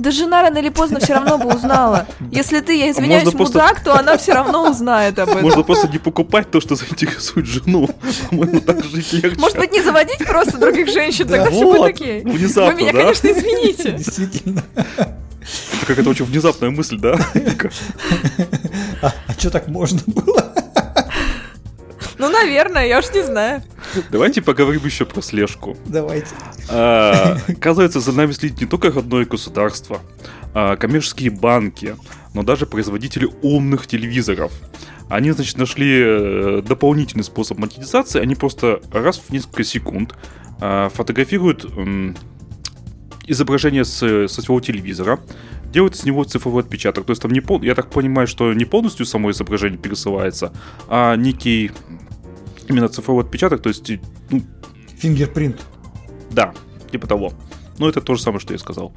Да 0.00 0.10
жена 0.10 0.40
рано 0.40 0.56
или 0.56 0.70
поздно 0.70 0.98
все 0.98 1.12
равно 1.12 1.36
бы 1.36 1.54
узнала. 1.54 2.06
Если 2.32 2.60
ты, 2.60 2.74
я 2.74 2.90
извиняюсь, 2.90 3.24
можно 3.24 3.36
просто- 3.36 3.58
мудак, 3.58 3.84
то 3.84 3.98
она 3.98 4.16
все 4.16 4.32
равно 4.32 4.70
узнает 4.70 5.18
об 5.18 5.28
этом. 5.28 5.42
Можно 5.42 5.62
просто 5.62 5.88
не 5.88 5.98
покупать 5.98 6.50
то, 6.50 6.58
что 6.60 6.74
заинтересует 6.74 7.44
жену. 7.46 7.86
По-моему, 8.30 8.60
так 8.62 8.82
жить 8.82 9.12
легче. 9.12 9.38
Может 9.38 9.58
быть, 9.58 9.72
не 9.72 9.82
заводить 9.82 10.18
просто 10.26 10.56
других 10.56 10.88
женщин, 10.88 11.28
тогда 11.28 11.50
все 11.50 11.64
будет 11.64 11.94
окей. 11.96 12.22
внезапно, 12.22 12.72
Вы 12.72 12.80
меня, 12.80 12.92
да? 12.92 12.98
конечно, 13.00 13.28
извините. 13.28 13.92
Действительно. 13.92 14.62
Это 14.74 15.86
Как 15.86 15.98
это 15.98 16.08
очень 16.08 16.24
внезапная 16.24 16.70
мысль, 16.70 16.98
да? 16.98 17.16
А, 19.02 19.12
что 19.38 19.50
так 19.50 19.68
можно 19.68 20.00
было? 20.06 20.54
Ну, 22.20 22.28
наверное, 22.28 22.86
я 22.86 22.98
уж 22.98 23.10
не 23.14 23.22
знаю. 23.22 23.62
Давайте 24.10 24.42
поговорим 24.42 24.84
еще 24.84 25.06
про 25.06 25.22
слежку. 25.22 25.74
Давайте. 25.86 26.28
А, 26.68 27.38
Оказывается, 27.48 28.00
за 28.00 28.12
нами 28.12 28.32
следит 28.32 28.60
не 28.60 28.66
только 28.66 28.90
родное 28.90 29.24
государство, 29.24 30.00
а 30.52 30.76
коммерческие 30.76 31.30
банки, 31.30 31.96
но 32.34 32.42
даже 32.42 32.66
производители 32.66 33.26
умных 33.40 33.86
телевизоров. 33.86 34.52
Они, 35.08 35.30
значит, 35.30 35.56
нашли 35.56 35.98
э, 35.98 36.62
дополнительный 36.62 37.24
способ 37.24 37.56
монетизации. 37.56 38.20
Они 38.20 38.34
просто 38.34 38.80
раз 38.92 39.18
в 39.18 39.32
несколько 39.32 39.64
секунд 39.64 40.14
а, 40.60 40.90
фотографируют 40.90 41.64
изображение 43.26 43.84
с, 43.84 44.28
со 44.28 44.42
своего 44.42 44.60
телевизора, 44.60 45.20
делают 45.72 45.96
с 45.96 46.04
него 46.04 46.24
цифровой 46.24 46.62
отпечаток. 46.62 47.06
То 47.06 47.12
есть 47.12 47.22
там 47.22 47.30
не 47.30 47.40
пол... 47.40 47.62
я 47.62 47.74
так 47.74 47.90
понимаю, 47.90 48.26
что 48.26 48.52
не 48.52 48.64
полностью 48.64 49.06
само 49.06 49.30
изображение 49.30 49.78
пересылается, 49.78 50.52
а 50.88 51.16
некий 51.16 51.70
именно 52.70 52.88
цифровой 52.88 53.24
отпечаток, 53.24 53.62
то 53.62 53.68
есть 53.68 53.90
ну, 54.30 54.42
Фингерпринт. 54.98 55.60
да, 56.30 56.54
типа 56.90 57.06
того. 57.06 57.32
Ну, 57.78 57.88
это 57.88 58.02
то 58.02 58.14
же 58.14 58.20
самое, 58.20 58.40
что 58.40 58.52
я 58.52 58.58
сказал. 58.58 58.92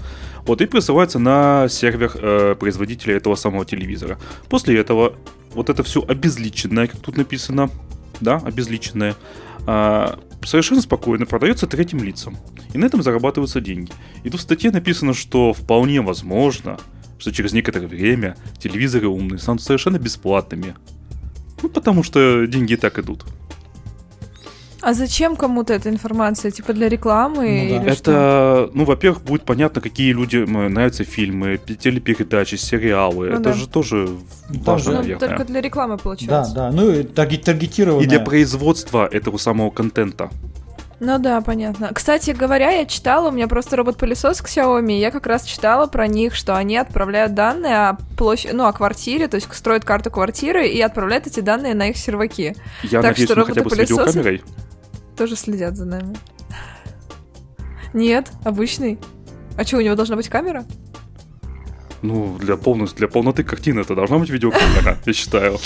Вот, 0.45 0.61
и 0.61 0.65
присылается 0.65 1.17
на 1.17 1.69
сервер 1.69 2.11
э, 2.15 2.55
производителя 2.59 3.15
этого 3.15 3.35
самого 3.35 3.65
телевизора. 3.65 4.19
После 4.49 4.77
этого 4.77 5.15
вот 5.53 5.69
это 5.69 5.83
все 5.83 6.03
обезличенное, 6.05 6.87
как 6.87 6.99
тут 6.99 7.15
написано, 7.15 7.69
да, 8.19 8.41
обезличенное, 8.43 9.15
а, 9.65 10.19
совершенно 10.43 10.81
спокойно 10.81 11.25
продается 11.25 11.67
третьим 11.67 12.03
лицам. 12.03 12.37
И 12.73 12.77
на 12.77 12.85
этом 12.85 13.01
зарабатываются 13.01 13.61
деньги. 13.61 13.91
И 14.23 14.29
тут 14.29 14.41
в 14.41 14.43
статье 14.43 14.71
написано, 14.71 15.13
что 15.13 15.53
вполне 15.53 16.01
возможно, 16.01 16.77
что 17.19 17.31
через 17.31 17.53
некоторое 17.53 17.87
время 17.87 18.35
телевизоры 18.59 19.07
умные 19.07 19.39
станут 19.39 19.61
совершенно 19.61 19.97
бесплатными. 19.97 20.75
Ну, 21.61 21.69
потому 21.69 22.03
что 22.03 22.45
деньги 22.45 22.73
и 22.73 22.75
так 22.75 22.99
идут. 22.99 23.25
А 24.85 24.93
зачем 24.93 25.35
кому-то 25.35 25.73
эта 25.73 25.89
информация? 25.89 26.51
Типа 26.51 26.73
для 26.73 26.89
рекламы 26.89 27.37
Ну 27.69 27.79
да. 27.79 27.83
или 27.85 27.93
что? 27.95 28.11
Это, 28.11 28.69
ну, 28.73 28.83
во-первых, 28.85 29.21
будет 29.23 29.43
понятно, 29.45 29.79
какие 29.81 30.11
людям 30.13 30.57
э, 30.57 30.67
нравятся 30.69 31.03
фильмы, 31.05 31.57
телепередачи, 31.57 32.55
сериалы. 32.57 33.29
Ну 33.29 33.33
Это 33.35 33.43
да. 33.43 33.53
же 33.53 33.67
тоже 33.69 34.09
Ну, 34.49 34.59
важно, 34.65 34.91
Ну, 34.91 34.97
наверное. 34.97 35.29
только 35.29 35.45
для 35.45 35.61
рекламы 35.61 35.95
Да, 35.97 36.03
получается. 36.03 36.53
да. 36.53 36.71
Ну 36.71 36.91
и 36.91 37.03
таргетированная. 37.03 38.03
И 38.03 38.07
для 38.07 38.19
производства 38.19 39.07
этого 39.07 39.37
самого 39.37 39.69
контента. 39.69 40.29
Ну 41.05 41.19
да, 41.19 41.41
понятно. 41.41 41.89
Кстати 41.93 42.31
говоря, 42.31 42.71
я 42.71 42.85
читала, 42.85 43.27
у 43.27 43.31
меня 43.33 43.49
просто 43.49 43.75
робот-пылесос 43.75 44.41
к 44.41 44.47
Xiaomi, 44.47 44.97
я 44.99 45.11
как 45.11 45.27
раз 45.27 45.43
читала 45.43 45.85
про 45.85 46.07
них, 46.07 46.33
что 46.33 46.55
они 46.55 46.77
отправляют 46.77 47.33
данные 47.33 47.89
о 47.89 47.97
площади, 48.17 48.53
ну, 48.53 48.67
о 48.67 48.71
квартире, 48.71 49.27
то 49.27 49.35
есть 49.35 49.53
строят 49.53 49.83
карту 49.83 50.09
квартиры 50.11 50.65
и 50.65 50.79
отправляют 50.79 51.27
эти 51.27 51.41
данные 51.41 51.73
на 51.73 51.89
их 51.89 51.97
серваки. 51.97 52.55
Я 52.83 53.01
Так 53.01 53.11
надеюсь, 53.11 53.29
что 53.29 53.37
мы 53.41 53.45
хотя 53.47 53.63
бы 53.63 53.69
с 53.69 53.73
роботы-пылесосы- 53.73 53.81
видеокамерой. 53.81 54.43
Тоже 55.17 55.35
следят 55.35 55.75
за 55.75 55.83
нами. 55.85 56.15
Нет, 57.91 58.31
обычный. 58.45 58.97
А 59.57 59.65
что, 59.65 59.77
у 59.77 59.81
него 59.81 59.95
должна 59.95 60.15
быть 60.15 60.29
камера? 60.29 60.63
Ну, 62.03 62.37
для, 62.37 62.57
полностью, 62.57 62.97
для 62.97 63.07
полноты 63.07 63.45
картины 63.45 63.79
это 63.79 63.95
должна 63.95 64.17
быть 64.17 64.29
видеокамера, 64.29 64.97
я 65.05 65.13
считаю. 65.13 65.57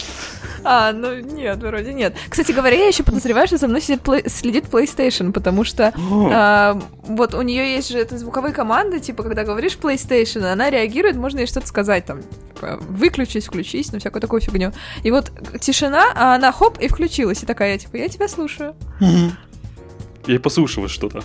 А, 0.63 0.91
ну 0.93 1.15
нет, 1.15 1.57
вроде 1.57 1.93
нет. 1.93 2.15
Кстати 2.29 2.51
говоря, 2.51 2.77
я 2.77 2.87
еще 2.87 3.01
подозреваю, 3.01 3.47
что 3.47 3.57
за 3.57 3.67
мной 3.67 3.81
сидит 3.81 4.01
следит 4.27 4.65
PlayStation, 4.65 5.31
потому 5.31 5.63
что 5.63 5.93
а, 5.97 6.79
вот 7.07 7.33
у 7.33 7.41
нее 7.41 7.73
есть 7.73 7.89
же 7.89 7.97
это 7.97 8.19
звуковые 8.19 8.53
команды, 8.53 8.99
типа, 8.99 9.23
когда 9.23 9.43
говоришь 9.43 9.79
PlayStation, 9.81 10.45
она 10.45 10.69
реагирует, 10.69 11.15
можно 11.15 11.39
ей 11.39 11.47
что-то 11.47 11.65
сказать 11.65 12.05
там, 12.05 12.21
типа, 12.53 12.77
выключись, 12.87 13.47
включись, 13.47 13.91
ну 13.91 13.97
всякую 13.97 14.21
такую 14.21 14.39
фигню. 14.41 14.73
И 15.01 15.09
вот 15.09 15.31
тишина, 15.59 16.11
а 16.15 16.35
она 16.35 16.51
хоп 16.51 16.77
и 16.77 16.87
включилась, 16.87 17.41
и 17.41 17.47
такая, 17.47 17.79
типа, 17.79 17.95
я 17.95 18.09
тебя 18.09 18.27
слушаю. 18.27 18.75
Мгм. 18.99 19.31
Я 20.27 20.39
послушалась 20.39 20.91
что-то. 20.91 21.23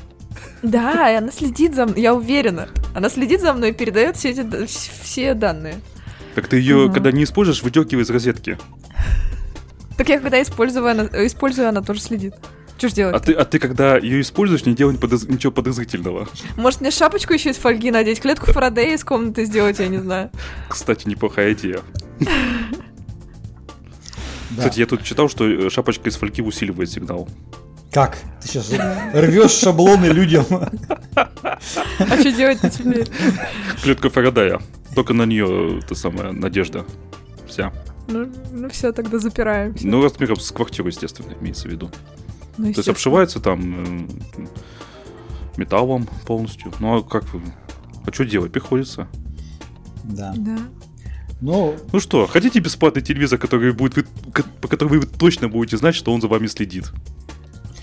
Да, 0.63 1.11
и 1.13 1.17
она 1.17 1.33
следит 1.33 1.75
за 1.75 1.87
мной, 1.87 2.01
я 2.01 2.15
уверена. 2.15 2.69
Она 2.95 3.09
следит 3.09 3.41
за 3.41 3.53
мной 3.53 3.71
и 3.71 3.73
передает 3.73 4.17
все 4.17 4.31
эти 4.31 4.67
все 4.67 5.35
данные. 5.35 5.77
Так 6.35 6.49
ты 6.49 6.57
ее, 6.59 6.85
Ага. 6.85 6.95
когда 6.95 7.13
не 7.13 7.25
используешь, 7.25 7.63
выдергивай 7.63 8.05
из 8.05 8.11
розетки. 8.11 8.59
Так 9.97 10.09
я 10.09 10.19
когда 10.21 10.41
использую, 10.41 10.87
она, 10.87 11.05
использую, 11.27 11.69
она 11.69 11.83
тоже 11.83 12.01
следит. 12.01 12.35
Что 12.79 12.89
ж 12.89 12.93
делать? 12.95 13.15
А 13.15 13.21
ты, 13.21 13.33
а 13.35 13.45
ты 13.45 13.59
когда 13.59 13.97
ее 13.99 14.21
используешь, 14.21 14.65
не 14.67 14.75
делай 14.75 14.97
подоз- 14.97 15.31
ничего 15.31 15.53
подозрительного. 15.53 16.29
Может 16.57 16.81
мне 16.81 16.91
шапочку 16.91 17.33
еще 17.35 17.51
из 17.51 17.57
фольги 17.57 17.91
надеть, 17.91 18.21
клетку 18.21 18.47
Фарадея 18.53 18.95
из 18.95 19.05
комнаты 19.05 19.45
сделать, 19.45 19.79
я 19.79 19.89
не 19.89 19.99
знаю. 19.99 20.31
Кстати, 20.69 21.07
неплохая 21.07 21.53
идея. 21.53 21.81
Кстати, 24.57 24.81
я 24.81 24.87
тут 24.87 25.03
читал, 25.03 25.29
что 25.29 25.49
э, 25.49 25.71
шапочка 25.71 26.09
из 26.09 26.17
фольги 26.17 26.43
усиливает 26.43 26.91
сигнал. 26.91 27.29
Как? 27.93 28.17
Ты 28.41 28.49
сейчас 28.49 28.71
рвешь 29.13 29.51
шаблоны 29.53 30.07
людям. 30.07 30.47
А 31.15 31.59
что 32.19 32.33
делать-то 32.33 32.71
теперь? 32.71 33.07
Клетка 33.83 34.09
Фарадая. 34.11 34.61
Только 34.95 35.13
на 35.13 35.25
нее 35.25 35.83
та 35.87 35.95
самая 35.95 36.33
надежда. 36.33 36.87
Вся. 37.47 37.73
Ну, 38.09 38.29
ну 38.51 38.69
все, 38.71 38.93
тогда 38.93 39.19
запираемся. 39.19 39.87
Ну, 39.87 40.03
размером 40.03 40.37
с 40.37 40.51
квартиру, 40.51 40.89
естественно, 40.89 41.33
имеется 41.41 41.69
в 41.69 41.71
виду. 41.71 41.91
Ну, 42.57 42.73
То 42.73 42.79
есть 42.81 42.89
обшивается 42.89 43.41
там 43.41 44.09
э, 44.39 44.47
металлом 45.57 46.09
полностью. 46.27 46.73
Ну, 46.81 46.99
а 46.99 47.03
как 47.03 47.25
вы? 47.33 47.43
А 48.07 48.13
что 48.13 48.25
делать? 48.25 48.53
Приходится. 48.53 49.07
Да. 50.05 50.33
Да. 50.37 50.59
Ну, 51.41 51.77
Ну 51.93 52.01
что, 52.01 52.27
хотите 52.27 52.59
бесплатный 52.61 53.03
телевизор, 53.03 53.39
который 53.39 53.73
будет, 53.73 53.97
вы- 53.97 54.07
по 54.61 54.69
которому 54.69 55.01
вы 55.01 55.07
точно 55.07 55.49
будете 55.49 55.77
знать, 55.77 55.95
что 55.95 56.13
он 56.13 56.21
за 56.21 56.29
вами 56.29 56.47
следит? 56.47 56.91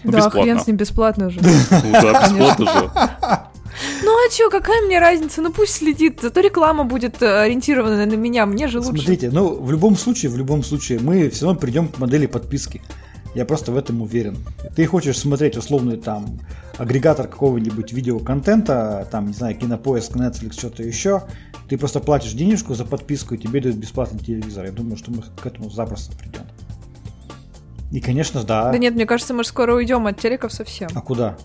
Ну, 0.04 0.12
да, 0.12 0.18
бесплатно. 0.18 0.42
хрен 0.42 0.60
с 0.60 0.68
ним 0.68 0.78
бесплатно 0.78 1.30
же. 1.30 1.40
Ну 1.44 1.92
да, 1.92 2.24
бесплатно 2.24 2.66
же. 2.66 2.92
Ну 4.04 4.12
а 4.12 4.30
чё, 4.32 4.50
какая 4.50 4.82
мне 4.82 5.00
разница? 5.00 5.42
Ну 5.42 5.52
пусть 5.52 5.76
следит, 5.76 6.20
зато 6.22 6.42
реклама 6.42 6.84
будет 6.84 7.22
э, 7.22 7.44
ориентирована 7.44 8.06
на 8.06 8.16
меня, 8.16 8.46
мне 8.46 8.68
же 8.68 8.80
лучше. 8.80 8.92
смотрите, 8.92 9.30
ну, 9.32 9.56
в 9.56 9.72
любом 9.72 9.96
случае, 9.96 10.32
в 10.32 10.38
любом 10.38 10.64
случае, 10.64 11.00
мы 11.00 11.30
все 11.30 11.46
равно 11.46 11.60
придем 11.60 11.88
к 11.88 11.98
модели 11.98 12.26
подписки. 12.26 12.82
Я 13.36 13.46
просто 13.46 13.72
в 13.72 13.78
этом 13.78 14.02
уверен. 14.02 14.38
Ты 14.76 14.86
хочешь 14.86 15.18
смотреть 15.18 15.56
условный 15.56 15.98
там 15.98 16.40
агрегатор 16.78 17.28
какого-нибудь 17.28 17.94
видеоконтента, 17.94 19.08
там, 19.12 19.28
не 19.28 19.34
знаю, 19.34 19.56
кинопоиск, 19.56 20.16
Netflix, 20.16 20.54
что-то 20.54 20.84
еще, 20.84 21.24
ты 21.70 21.78
просто 21.78 22.00
платишь 22.00 22.32
денежку 22.32 22.74
за 22.74 22.86
подписку, 22.86 23.36
и 23.36 23.38
тебе 23.38 23.62
дают 23.62 23.78
бесплатный 23.78 24.20
телевизор. 24.20 24.66
Я 24.66 24.72
думаю, 24.72 24.98
что 24.98 25.12
мы 25.12 25.22
к 25.22 25.46
этому 25.46 25.70
запросто 25.70 26.18
придем. 26.18 26.42
И, 27.92 28.00
конечно, 28.02 28.44
да. 28.44 28.72
Да 28.72 28.78
нет, 28.78 28.96
мне 28.96 29.06
кажется, 29.06 29.34
мы 29.34 29.44
же 29.44 29.50
скоро 29.50 29.74
уйдем 29.74 30.06
от 30.08 30.20
телеков 30.20 30.54
совсем. 30.54 30.90
А 30.94 31.02
куда? 31.02 31.38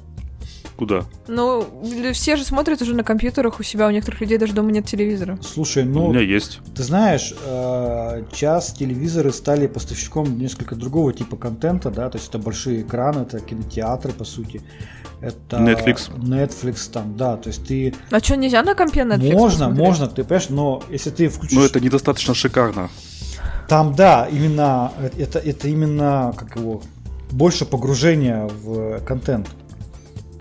Куда? 0.76 1.04
Ну, 1.28 1.64
все 2.12 2.34
же 2.34 2.44
смотрят 2.44 2.82
уже 2.82 2.94
на 2.94 3.04
компьютерах 3.04 3.60
у 3.60 3.62
себя, 3.62 3.86
у 3.86 3.90
некоторых 3.90 4.20
людей 4.20 4.38
даже 4.38 4.54
дома 4.54 4.72
нет 4.72 4.86
телевизора. 4.86 5.38
Слушай, 5.40 5.84
У 5.84 5.86
ну, 5.86 6.08
меня 6.08 6.20
есть. 6.20 6.60
Ты 6.74 6.82
знаешь, 6.82 7.32
э, 7.46 8.24
час 8.32 8.72
телевизоры 8.72 9.32
стали 9.32 9.68
поставщиком 9.68 10.36
несколько 10.36 10.74
другого 10.74 11.12
типа 11.12 11.36
контента, 11.36 11.90
да, 11.90 12.10
то 12.10 12.18
есть 12.18 12.28
это 12.28 12.38
большие 12.38 12.82
экраны, 12.82 13.20
это 13.20 13.38
кинотеатры, 13.38 14.12
по 14.12 14.24
сути. 14.24 14.62
Это 15.20 15.58
Netflix. 15.58 16.10
Netflix 16.18 16.90
там, 16.92 17.16
да, 17.16 17.36
то 17.36 17.48
есть 17.48 17.64
ты... 17.66 17.94
А 18.10 18.18
что, 18.18 18.36
нельзя 18.36 18.62
на 18.62 18.74
компе 18.74 19.02
Netflix 19.02 19.32
можно, 19.32 19.68
посмотреть? 19.68 19.78
можно, 19.78 20.06
ты 20.08 20.24
понимаешь, 20.24 20.48
но 20.50 20.82
если 20.90 21.10
ты 21.10 21.28
включишь... 21.28 21.56
Но 21.56 21.64
это 21.64 21.78
недостаточно 21.78 22.34
шикарно. 22.34 22.90
Там, 23.68 23.94
да, 23.94 24.28
именно, 24.30 24.92
э, 24.98 25.10
это, 25.18 25.38
это 25.38 25.68
именно, 25.68 26.34
как 26.36 26.56
его, 26.56 26.82
больше 27.30 27.64
погружения 27.64 28.46
в 28.46 29.00
контент. 29.00 29.48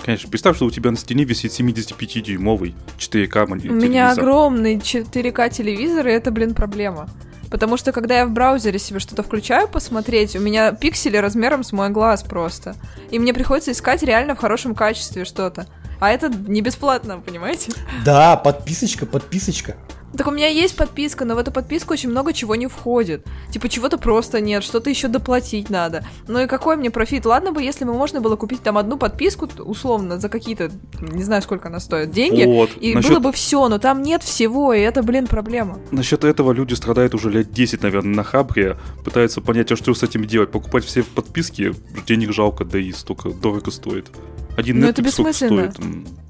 Конечно, 0.04 0.30
представь, 0.30 0.58
что 0.58 0.66
у 0.66 0.72
тебя 0.72 0.92
на 0.92 0.98
стене 0.98 1.24
висит 1.24 1.52
75-дюймовый 1.52 2.76
4К 2.98 3.44
У 3.44 3.58
телевизор. 3.58 3.90
меня 3.90 4.12
огромный 4.12 4.76
4К 4.76 5.50
телевизор, 5.50 6.08
и 6.08 6.12
это, 6.12 6.30
блин, 6.32 6.54
проблема. 6.54 7.08
Потому 7.50 7.78
что, 7.78 7.92
когда 7.92 8.18
я 8.18 8.26
в 8.26 8.32
браузере 8.32 8.80
себе 8.80 9.00
что-то 9.00 9.24
включаю 9.24 9.68
посмотреть, 9.68 10.36
у 10.36 10.40
меня 10.40 10.72
пиксели 10.74 11.18
размером 11.18 11.64
с 11.64 11.72
мой 11.72 11.90
глаз 11.90 12.24
просто. 12.24 12.76
И 13.12 13.20
мне 13.20 13.34
приходится 13.34 13.72
искать 13.72 14.04
реально 14.04 14.36
в 14.36 14.40
хорошем 14.40 14.76
качестве 14.76 15.24
что-то. 15.24 15.68
А 16.00 16.10
это 16.12 16.30
не 16.30 16.62
бесплатно, 16.62 17.20
понимаете? 17.20 17.72
Да, 18.04 18.36
подписочка, 18.36 19.06
подписочка. 19.06 19.78
Так 20.16 20.28
у 20.28 20.32
меня 20.32 20.48
есть 20.48 20.76
подписка, 20.76 21.26
но 21.26 21.36
в 21.36 21.40
эту 21.40 21.52
подписку 21.52 21.94
очень 21.94 22.10
много 22.10 22.34
чего 22.34 22.56
не 22.56 22.68
входит. 22.68 23.26
Типа 23.52 23.68
чего-то 23.68 23.98
просто 23.98 24.42
нет, 24.42 24.64
что-то 24.64 24.90
еще 24.90 25.08
доплатить 25.08 25.70
надо. 25.72 26.06
Ну 26.28 26.40
и 26.40 26.46
какой 26.48 26.76
мне 26.78 26.92
профит? 26.92 27.26
Ладно 27.26 27.52
бы, 27.52 27.64
если 27.64 27.84
бы 27.84 27.94
можно 27.94 28.22
было 28.22 28.36
купить 28.36 28.62
там 28.62 28.78
одну 28.78 28.98
подписку, 28.98 29.50
условно, 29.60 30.20
за 30.20 30.30
какие-то, 30.30 30.70
не 31.02 31.24
знаю, 31.24 31.42
сколько 31.42 31.70
она 31.70 31.80
стоит, 31.80 32.12
деньги, 32.12 32.44
Вот. 32.46 32.70
и 32.80 32.94
Насчет- 32.94 33.12
было 33.12 33.20
бы 33.20 33.32
все, 33.32 33.68
но 33.70 33.80
там 33.80 34.04
нет 34.04 34.22
всего, 34.24 34.72
и 34.74 34.80
это, 34.82 35.02
блин, 35.02 35.26
проблема. 35.28 35.80
Насчет 35.92 36.24
этого 36.24 36.52
люди 36.52 36.74
страдают 36.76 37.16
уже 37.16 37.32
лет 37.32 37.52
10, 37.52 37.82
наверное, 37.82 38.16
на 38.16 38.24
Хабре. 38.24 38.78
Пытаются 39.04 39.42
понять, 39.42 39.72
а 39.72 39.76
что 39.76 39.94
с 39.94 40.04
этим 40.04 40.26
делать. 40.26 40.52
Покупать 40.52 40.86
все 40.86 41.02
подписки, 41.04 41.74
денег 42.06 42.32
жалко, 42.34 42.66
да 42.66 42.78
и 42.78 42.92
столько 42.92 43.30
дорого 43.30 43.72
стоит. 43.72 44.08
Один 44.56 44.80
Ну, 44.80 44.86
Netflix 44.86 44.90
это 44.90 45.02
бессмысленно. 45.02 45.72
стоит? 45.72 45.86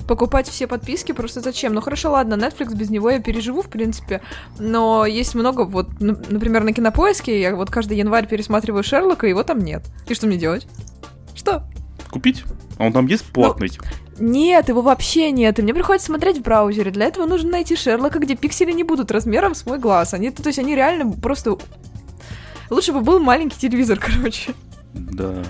Покупать 0.07 0.47
все 0.47 0.67
подписки 0.67 1.11
просто 1.11 1.41
зачем? 1.41 1.73
Ну 1.73 1.81
хорошо, 1.81 2.11
ладно, 2.11 2.33
Netflix 2.33 2.75
без 2.75 2.89
него 2.89 3.09
я 3.09 3.19
переживу, 3.19 3.61
в 3.61 3.69
принципе, 3.69 4.21
но 4.59 5.05
есть 5.05 5.35
много, 5.35 5.61
вот, 5.61 5.87
например, 5.99 6.63
на 6.63 6.73
Кинопоиске 6.73 7.39
я 7.39 7.55
вот 7.55 7.69
каждый 7.69 7.97
январь 7.97 8.27
пересматриваю 8.27 8.83
Шерлока, 8.83 9.27
его 9.27 9.43
там 9.43 9.59
нет. 9.59 9.83
И 10.07 10.13
что 10.13 10.27
мне 10.27 10.37
делать? 10.37 10.67
Что? 11.35 11.63
Купить? 12.11 12.43
А 12.77 12.85
он 12.85 12.93
там 12.93 13.07
есть 13.07 13.25
платный? 13.25 13.69
Нет, 14.19 14.69
его 14.69 14.81
вообще 14.81 15.31
нет, 15.31 15.57
и 15.57 15.61
мне 15.61 15.73
приходится 15.73 16.07
смотреть 16.07 16.37
в 16.37 16.41
браузере. 16.41 16.91
Для 16.91 17.05
этого 17.05 17.25
нужно 17.25 17.51
найти 17.51 17.75
Шерлока, 17.75 18.19
где 18.19 18.35
пиксели 18.35 18.71
не 18.71 18.83
будут 18.83 19.11
размером 19.11 19.55
с 19.55 19.65
мой 19.65 19.79
глаз. 19.79 20.13
Они, 20.13 20.29
то 20.29 20.47
есть 20.47 20.59
они 20.59 20.75
реально 20.75 21.11
просто... 21.11 21.57
Лучше 22.69 22.93
бы 22.93 23.01
был 23.01 23.19
маленький 23.19 23.59
телевизор, 23.59 23.99
короче. 24.01 24.53
Да. 24.93 25.43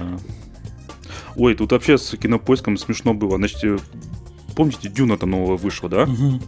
Ой, 1.36 1.56
тут 1.56 1.72
вообще 1.72 1.98
с 1.98 2.16
кинопоиском 2.18 2.78
смешно 2.78 3.14
было. 3.14 3.38
Значит, 3.38 3.64
э, 3.64 3.78
помните, 4.56 4.90
Дюна-то 4.90 5.26
новая 5.26 5.58
вышла, 5.58 5.90
да? 5.90 6.06
Мгм. 6.06 6.42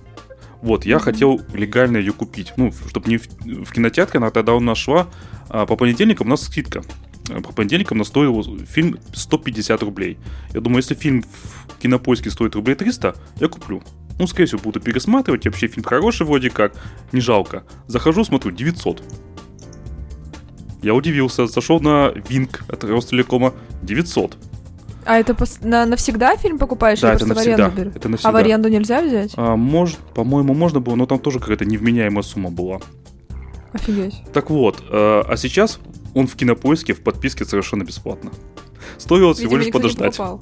Вот, 0.62 0.86
я 0.86 1.00
хотел 1.00 1.42
легально 1.54 1.98
ее 1.98 2.14
купить. 2.14 2.54
Ну, 2.58 2.72
чтобы 2.90 3.10
не 3.10 3.18
в, 3.18 3.28
в 3.66 3.72
кинотеатре, 3.72 4.18
она 4.18 4.32
тогда 4.32 4.54
у 4.54 4.60
нас 4.60 4.78
шла. 4.78 5.08
А 5.50 5.66
по 5.66 5.76
понедельникам 5.76 6.28
у 6.28 6.30
нас 6.32 6.44
скидка. 6.44 6.84
А 7.30 7.42
По 7.42 7.54
понедельникам 7.54 7.98
она 7.98 8.06
стоила 8.06 8.44
фильм 8.66 8.98
150 9.14 9.84
рублей. 9.84 10.18
Я 10.54 10.62
думаю, 10.62 10.78
если 10.78 10.96
фильм 10.96 11.24
в 11.24 11.78
кинопоиске 11.80 12.30
стоит 12.30 12.56
рублей 12.56 12.76
300, 12.76 13.16
я 13.40 13.48
куплю. 13.48 13.84
Ну, 14.18 14.28
скорее 14.28 14.48
всего, 14.48 14.62
буду 14.62 14.80
пересматривать. 14.80 15.46
Вообще 15.46 15.68
фильм 15.68 15.84
хороший 15.84 16.26
вроде 16.26 16.50
как, 16.50 16.74
не 17.12 17.20
жалко. 17.20 17.64
Захожу, 17.88 18.24
смотрю, 18.24 18.52
900. 18.52 19.04
Я 20.82 20.94
удивился, 20.94 21.48
зашел 21.48 21.80
на 21.80 22.14
Винк 22.30 22.64
от 22.70 22.84
Ростелекома 22.84 23.54
900. 23.82 24.38
А 25.06 25.20
это 25.20 25.34
пос- 25.34 25.66
на, 25.66 25.86
навсегда 25.86 26.36
фильм 26.36 26.58
покупаешь 26.58 27.00
Да, 27.00 27.10
или 27.10 27.16
это 27.18 27.26
просто 27.26 27.34
в 27.44 27.46
навсегда. 27.46 27.66
аренду 27.66 27.82
берешь? 27.82 27.96
Это 27.96 28.08
А 28.08 28.12
навсегда. 28.12 28.32
в 28.32 28.36
аренду 28.36 28.70
нельзя 28.70 29.02
взять? 29.02 29.34
А, 29.38 29.56
может, 29.56 29.98
по-моему, 29.98 30.54
можно 30.54 30.80
было, 30.80 30.96
но 30.96 31.06
там 31.06 31.20
тоже 31.20 31.40
какая-то 31.40 31.66
невменяемая 31.66 32.24
сумма 32.24 32.50
была. 32.50 32.80
Офигеть. 33.74 34.22
Так 34.34 34.50
вот, 34.50 34.82
э, 34.90 35.22
а 35.28 35.36
сейчас 35.38 35.80
он 36.14 36.28
в 36.28 36.36
кинопоиске 36.36 36.94
в 36.94 37.02
подписке 37.02 37.46
совершенно 37.46 37.84
бесплатно. 37.84 38.32
Стоило 38.98 39.34
всего 39.34 39.58
Видимо, 39.58 39.60
лишь 39.60 39.68
никто 39.68 39.80
не 39.80 39.84
подождать. 39.84 40.18
покупал. 40.18 40.42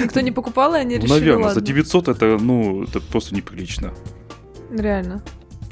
Никто 0.00 0.20
не 0.20 0.30
покупал, 0.30 0.74
и 0.74 0.78
они 0.78 0.96
Ну, 0.96 1.02
решили, 1.02 1.18
наверное, 1.18 1.42
за 1.42 1.48
ладно. 1.48 1.62
900 1.62 2.08
это, 2.08 2.38
ну, 2.40 2.84
это 2.84 3.00
просто 3.00 3.34
неприлично. 3.34 3.92
Реально. 4.70 5.22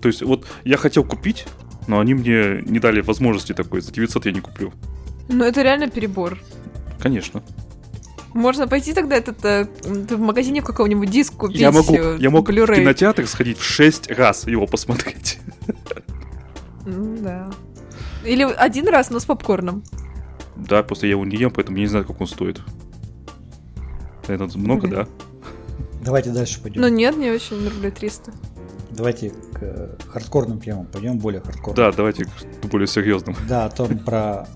То 0.00 0.08
есть, 0.08 0.22
вот 0.22 0.46
я 0.64 0.76
хотел 0.76 1.04
купить, 1.04 1.46
но 1.86 2.00
они 2.00 2.14
мне 2.14 2.62
не 2.66 2.78
дали 2.78 3.00
возможности 3.00 3.52
такой. 3.52 3.80
За 3.80 3.92
900 3.92 4.26
я 4.26 4.32
не 4.32 4.40
куплю. 4.40 4.72
Ну, 5.28 5.44
это 5.44 5.62
реально 5.62 5.88
перебор. 5.88 6.38
Конечно. 7.00 7.42
Можно 8.34 8.68
пойти 8.68 8.92
тогда 8.92 9.16
этот, 9.16 9.44
э, 9.44 9.66
в 9.84 10.20
магазине 10.20 10.60
в 10.60 10.64
каком-нибудь 10.64 11.10
диск 11.10 11.34
купить. 11.34 11.60
я 11.60 11.72
могу, 11.72 11.94
э, 11.94 12.18
я 12.20 12.30
мог 12.30 12.48
в 12.48 12.52
кинотеатр 12.52 13.26
сходить 13.26 13.58
в 13.58 13.64
6 13.64 14.10
раз 14.10 14.46
его 14.46 14.66
посмотреть. 14.66 15.38
Ну, 16.84 17.16
да. 17.18 17.50
Или 18.24 18.44
один 18.44 18.88
раз, 18.88 19.10
но 19.10 19.20
с 19.20 19.24
попкорном. 19.24 19.82
Да, 20.56 20.82
просто 20.82 21.06
я 21.06 21.12
его 21.12 21.24
не 21.24 21.36
ем, 21.36 21.50
поэтому 21.50 21.76
я 21.76 21.82
не 21.82 21.88
знаю, 21.88 22.04
как 22.04 22.20
он 22.20 22.26
стоит. 22.26 22.60
Это 24.26 24.58
много, 24.58 24.86
Блин. 24.86 24.94
да? 24.94 25.08
Давайте 26.02 26.30
дальше 26.30 26.60
пойдем. 26.62 26.80
Ну 26.80 26.88
нет, 26.88 27.16
не 27.16 27.30
очень, 27.30 27.68
рублей 27.68 27.90
300. 27.90 28.32
Давайте 28.90 29.30
к 29.30 29.58
э, 29.60 29.96
хардкорным 30.08 30.60
темам 30.60 30.86
пойдем, 30.86 31.18
более 31.18 31.40
хардкорным. 31.40 31.76
Да, 31.76 31.92
давайте 31.92 32.24
к 32.24 32.64
более 32.66 32.86
серьезным. 32.86 33.36
Да, 33.48 33.66
о 33.66 33.70
том 33.70 33.98
про... 33.98 34.48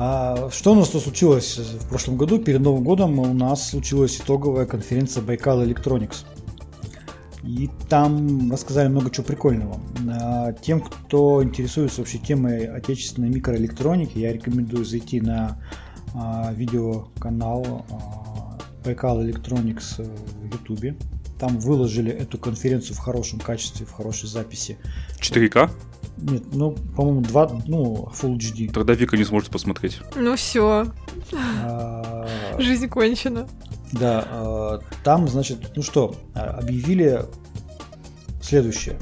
А, 0.00 0.48
что 0.52 0.72
у 0.72 0.74
нас 0.76 0.90
тут 0.90 1.02
случилось 1.02 1.58
в 1.58 1.88
прошлом 1.88 2.16
году? 2.16 2.38
Перед 2.38 2.60
Новым 2.60 2.84
годом 2.84 3.18
у 3.18 3.34
нас 3.34 3.70
случилась 3.70 4.16
итоговая 4.20 4.64
конференция 4.64 5.24
Байкал 5.24 5.60
Electronics. 5.64 6.24
И 7.42 7.68
там 7.88 8.52
рассказали 8.52 8.86
много 8.86 9.10
чего 9.10 9.24
прикольного. 9.24 9.80
А, 10.08 10.52
Тем, 10.52 10.82
кто 10.82 11.42
интересуется 11.42 12.00
вообще 12.00 12.18
темой 12.18 12.66
отечественной 12.66 13.28
микроэлектроники, 13.28 14.18
я 14.18 14.32
рекомендую 14.32 14.84
зайти 14.84 15.20
на 15.20 15.60
а, 16.14 16.52
видеоканал 16.52 17.84
Байкал 18.84 19.20
Electronics 19.24 20.00
в 20.00 20.44
Ютубе. 20.44 20.96
Там 21.40 21.58
выложили 21.58 22.12
эту 22.12 22.38
конференцию 22.38 22.94
в 22.94 23.00
хорошем 23.00 23.40
качестве, 23.40 23.84
в 23.84 23.90
хорошей 23.90 24.28
записи. 24.28 24.78
4К? 25.20 25.70
Нет, 26.20 26.42
ну, 26.52 26.72
по-моему, 26.96 27.20
2, 27.22 27.62
ну, 27.66 28.08
Full 28.12 28.36
HD. 28.38 28.72
Тогда 28.72 28.94
Вика 28.94 29.16
не 29.16 29.24
сможет 29.24 29.50
посмотреть. 29.50 30.00
Ну 30.16 30.34
все, 30.36 30.86
А, 31.64 32.26
жизнь 32.58 32.88
кончена. 32.88 33.48
Да, 33.92 34.24
а, 34.28 34.80
там, 35.04 35.28
значит, 35.28 35.72
ну 35.76 35.82
что, 35.82 36.14
а, 36.34 36.58
объявили 36.60 37.24
следующее. 38.42 38.98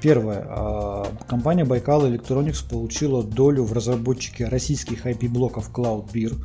Первое. 0.00 1.06
Компания 1.26 1.64
Baikal 1.64 2.12
Electronics 2.12 2.68
получила 2.68 3.22
долю 3.22 3.64
в 3.64 3.72
разработчике 3.72 4.44
российских 4.48 5.06
IP-блоков 5.06 5.70
CloudBeer, 5.72 6.44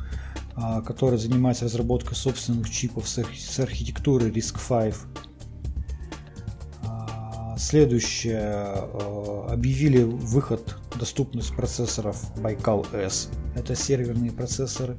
которая 0.82 1.18
занимается 1.18 1.66
разработкой 1.66 2.16
собственных 2.16 2.70
чипов 2.70 3.06
с 3.06 3.58
архитектурой 3.58 4.30
RISC-V. 4.30 4.94
А, 7.60 7.62
Следующее. 7.62 8.40
а, 8.42 9.48
Объявили 9.50 10.02
выход, 10.02 10.76
доступность 10.98 11.54
процессоров 11.54 12.16
Baikal 12.36 12.86
S. 12.96 13.28
Это 13.54 13.74
серверные 13.74 14.32
процессоры. 14.32 14.96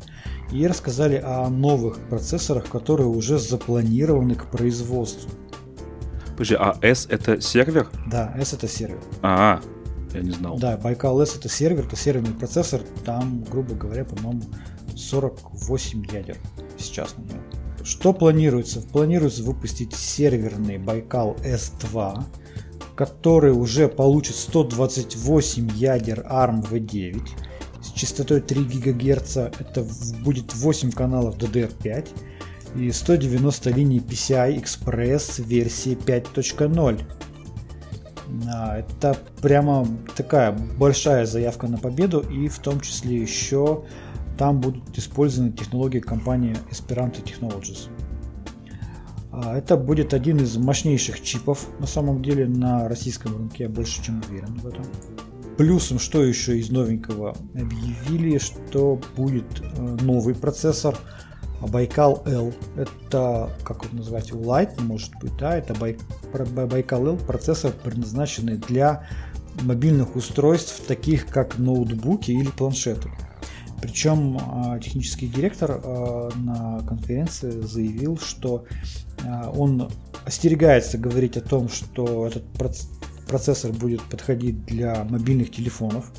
И 0.52 0.68
рассказали 0.68 1.16
о 1.16 1.50
новых 1.50 1.98
процессорах, 2.08 2.68
которые 2.68 3.08
уже 3.08 3.40
запланированы 3.40 4.36
к 4.36 4.46
производству. 4.52 5.30
Подожди, 6.34 6.56
а 6.56 6.78
S 6.82 7.08
это 7.10 7.42
сервер? 7.42 7.90
Да, 8.08 8.34
S 8.38 8.54
это 8.54 8.68
сервер. 8.68 9.00
А, 9.24 9.60
я 10.14 10.22
не 10.22 10.32
знал. 10.32 10.58
Да, 10.60 10.78
Baikal 10.78 11.20
S 11.24 11.36
это 11.36 11.50
сервер, 11.50 11.86
это 11.86 11.96
серверный 11.96 12.34
процессор. 12.34 12.82
Там, 13.06 13.44
грубо 13.44 13.74
говоря, 13.74 14.06
по-моему, 14.06 14.44
48 14.96 16.06
ядер 16.12 16.38
сейчас 16.78 17.16
на 17.18 17.24
нем. 17.24 17.42
Что 17.84 18.14
планируется? 18.14 18.82
Планируется 18.82 19.44
выпустить 19.44 19.96
серверный 19.96 20.78
Baikal 20.78 21.42
S2, 21.44 22.24
который 23.02 23.52
уже 23.52 23.88
получит 23.88 24.36
128 24.36 25.72
ядер 25.76 26.20
ARM 26.30 26.62
V9 26.62 27.30
с 27.82 27.92
частотой 27.94 28.42
3 28.42 28.64
ГГц. 28.64 29.38
Это 29.38 29.84
будет 30.24 30.54
8 30.54 30.92
каналов 30.92 31.36
DDR5 31.38 32.10
и 32.76 32.92
190 32.92 33.72
линий 33.72 33.98
PCI 33.98 34.62
Express 34.62 35.44
версии 35.44 35.98
5.0. 35.98 37.02
А, 38.54 38.78
Это 38.78 39.18
прямо 39.42 39.88
такая 40.16 40.52
большая 40.52 41.26
заявка 41.26 41.68
на 41.68 41.80
победу, 41.80 42.20
и 42.20 42.48
в 42.50 42.60
том 42.60 42.82
числе 42.82 43.16
еще 43.16 43.84
там 44.38 44.62
будут 44.62 44.96
использованы 44.96 45.54
технологии 45.54 46.02
компании 46.02 46.56
Esperanto 46.70 47.24
Technologies. 47.24 47.90
А, 49.32 49.58
Это 49.58 49.78
будет 49.78 50.14
один 50.14 50.38
из 50.38 50.58
мощнейших 50.58 51.22
чипов, 51.22 51.68
на 51.80 51.88
самом 51.88 52.22
деле, 52.22 52.48
на 52.48 52.88
российском 52.88 53.36
рынке, 53.38 53.64
я 53.64 53.70
больше 53.70 54.04
чем 54.04 54.22
уверен 54.30 54.54
в 54.56 54.68
этом. 54.68 54.86
Плюсом, 55.58 56.00
что 56.00 56.24
еще 56.24 56.58
из 56.58 56.70
новенького, 56.70 57.36
объявили, 57.54 58.38
что 58.38 59.00
будет 59.16 59.62
э, 59.62 59.98
новый 60.02 60.34
процессор 60.34 60.98
Baikal 61.62 62.28
L. 62.28 62.54
Это, 62.76 63.52
как 63.64 63.86
его 63.86 63.98
назвать, 63.98 64.32
Light, 64.32 64.82
может 64.82 65.12
быть, 65.22 65.36
да, 65.38 65.56
это 65.58 65.74
Бай- 65.76 65.98
про- 66.32 66.46
Бай- 66.46 66.66
Baikal 66.66 67.10
L 67.10 67.18
процессор, 67.18 67.72
предназначенный 67.72 68.58
для 68.58 69.08
мобильных 69.62 70.16
устройств, 70.16 70.82
таких 70.88 71.28
как 71.28 71.58
ноутбуки 71.60 72.32
или 72.32 72.50
планшеты. 72.50 73.12
Причем 73.82 74.38
а, 74.40 74.80
технический 74.80 75.28
директор 75.28 75.82
а, 75.84 76.30
на 76.36 76.80
конференции 76.88 77.50
заявил, 77.62 78.18
что 78.18 78.66
а, 78.66 79.11
он 79.56 79.90
остерегается 80.26 80.98
говорить 80.98 81.38
о 81.38 81.42
том, 81.42 81.70
что 81.70 82.28
этот 82.28 82.44
проц- 82.54 82.88
процессор 83.28 83.72
будет 83.72 84.02
подходить 84.04 84.66
для 84.66 85.04
мобильных 85.04 85.52
телефонов. 85.52 86.12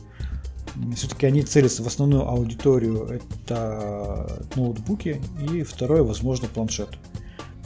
Все-таки 0.97 1.27
они 1.27 1.43
целятся 1.43 1.83
в 1.83 1.87
основную 1.87 2.27
аудиторию, 2.27 3.07
это 3.07 4.43
ноутбуки, 4.57 5.21
и 5.53 5.63
второе, 5.63 6.03
возможно, 6.03 6.49
планшет. 6.49 6.89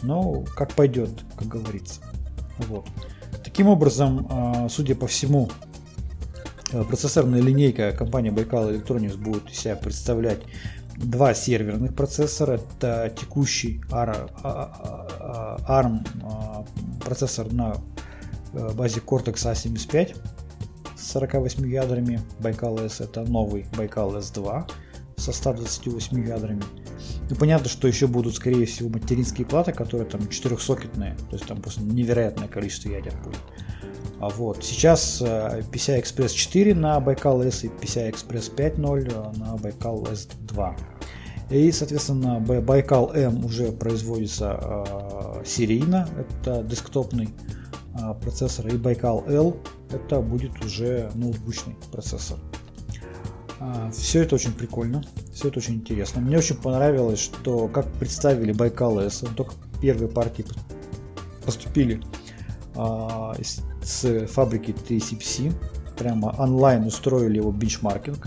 Но 0.02 0.44
как 0.56 0.72
пойдет, 0.72 1.10
как 1.36 1.46
говорится. 1.46 2.00
Вот. 2.58 2.86
Таким 3.44 3.68
образом, 3.68 4.26
а, 4.28 4.68
судя 4.68 4.96
по 4.96 5.06
всему, 5.06 5.48
э, 6.72 6.82
процессорная 6.84 7.40
линейка 7.40 7.92
компании 7.92 8.32
Baikal 8.32 8.72
Electronics 8.72 9.16
будет 9.16 9.54
себя 9.54 9.76
представлять 9.76 10.40
два 10.96 11.34
серверных 11.34 11.94
процессора. 11.94 12.60
Это 12.78 13.12
текущий 13.16 13.80
AR- 13.90 14.30
а- 14.42 15.58
а- 15.66 15.82
ARM 15.82 16.06
а, 16.22 16.64
процессор 17.04 17.52
на 17.52 17.76
э, 18.52 18.72
базе 18.74 19.00
Cortex 19.00 19.34
A75 19.34 20.16
с 20.96 21.12
48 21.12 21.68
ядрами. 21.68 22.20
Baikal 22.40 22.84
S 22.84 23.00
это 23.00 23.22
новый 23.22 23.66
Baikal 23.72 24.18
S2 24.18 24.70
со 25.16 25.32
128 25.32 26.26
ядрами. 26.26 26.62
Ну, 27.28 27.36
понятно, 27.36 27.68
что 27.68 27.88
еще 27.88 28.06
будут, 28.06 28.36
скорее 28.36 28.66
всего, 28.66 28.88
материнские 28.88 29.46
платы, 29.46 29.72
которые 29.72 30.08
там 30.08 30.28
четырехсокетные, 30.28 31.16
то 31.28 31.36
есть 31.36 31.46
там 31.46 31.60
просто 31.60 31.82
невероятное 31.82 32.48
количество 32.48 32.90
ядер 32.90 33.14
будет. 33.24 33.40
А 34.20 34.28
вот 34.30 34.64
сейчас 34.64 35.20
э, 35.20 35.62
PCI 35.70 36.02
Express 36.02 36.30
4 36.32 36.74
на 36.74 36.98
Baikal 36.98 37.46
S 37.46 37.64
и 37.64 37.68
PCI 37.68 38.12
Express 38.12 38.54
5.0 38.54 39.38
на 39.38 39.54
Baikal 39.56 40.04
S2. 40.10 40.74
И, 41.50 41.70
соответственно, 41.70 42.40
Б- 42.40 42.60
Baikal 42.60 43.14
M 43.14 43.44
уже 43.44 43.72
производится 43.72 44.58
э, 44.60 45.44
серийно, 45.44 46.08
это 46.18 46.62
десктопный 46.62 47.28
э, 47.94 48.14
процессор, 48.20 48.66
и 48.68 48.72
Baikal 48.78 49.30
L 49.30 49.56
это 49.90 50.20
будет 50.20 50.64
уже 50.64 51.10
ноутбучный 51.14 51.76
процессор. 51.92 52.38
Все 53.90 54.22
это 54.22 54.34
очень 54.34 54.52
прикольно, 54.52 55.02
все 55.32 55.48
это 55.48 55.60
очень 55.60 55.76
интересно. 55.76 56.20
Мне 56.20 56.36
очень 56.36 56.56
понравилось, 56.56 57.20
что 57.20 57.68
как 57.68 57.86
представили 57.94 58.54
Baikal 58.54 59.00
S, 59.06 59.24
только 59.34 59.54
первые 59.80 60.08
партии 60.10 60.44
поступили 61.44 62.02
а, 62.74 63.34
из- 63.38 63.62
с 63.86 64.26
фабрики 64.26 64.72
TCPC, 64.72 65.52
прямо 65.96 66.34
онлайн 66.38 66.84
устроили 66.86 67.36
его 67.36 67.52
бенчмаркинг, 67.52 68.26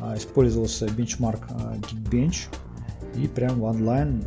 А, 0.00 0.16
использовался 0.16 0.88
бенчмарк 0.88 1.46
а, 1.50 1.76
Geekbench, 1.76 2.48
и 3.14 3.28
прямо 3.28 3.66
онлайн 3.66 4.22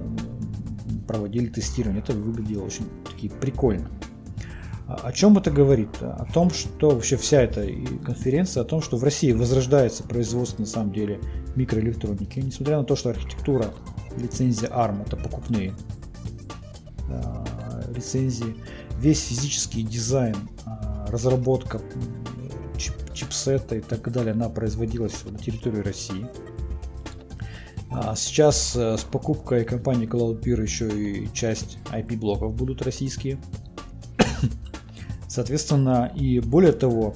проводили 1.08 1.48
тестирование. 1.48 2.02
Это 2.02 2.14
выглядело 2.14 2.64
очень 2.64 2.86
таки 3.04 3.30
прикольно. 3.30 3.90
А 4.88 5.08
О 5.08 5.12
чем 5.12 5.38
это 5.38 5.52
говорит? 5.52 5.90
О 6.02 6.26
том, 6.34 6.50
что 6.50 6.92
вообще 6.92 7.18
вся 7.18 7.42
эта 7.42 7.68
конференция, 8.06 8.62
о 8.62 8.66
том, 8.66 8.82
что 8.82 8.98
в 8.98 9.04
России 9.04 9.34
возрождается 9.34 10.04
производство 10.04 10.62
на 10.62 10.68
самом 10.68 10.94
деле 10.94 11.20
микроэлектроники, 11.56 12.40
несмотря 12.40 12.78
на 12.78 12.84
то, 12.86 12.96
что 12.96 13.10
архитектура, 13.10 13.74
лицензия 14.18 14.70
ARM 14.70 15.04
это 15.06 15.18
покупные 15.18 15.74
лицензии, 17.94 18.56
весь 19.00 19.22
физический 19.22 19.84
дизайн, 19.84 20.36
э, 20.66 21.06
разработка 21.10 21.82
чип, 22.78 22.94
чипсета 23.14 23.76
и 23.76 23.82
так 23.82 24.12
далее, 24.12 24.34
она 24.34 24.50
производилась 24.50 25.24
на 25.26 25.38
территории 25.38 25.82
России. 25.82 26.28
А 27.92 28.16
сейчас 28.16 28.76
э, 28.76 28.98
с 28.98 29.04
покупкой 29.04 29.64
компании 29.64 30.08
CloudPeer 30.08 30.62
еще 30.62 30.90
и 30.90 31.32
часть 31.34 31.78
IP-блоков 31.92 32.54
будут 32.54 32.82
российские. 32.82 33.38
Соответственно, 35.28 36.12
и 36.16 36.40
более 36.40 36.74
того, 36.74 37.16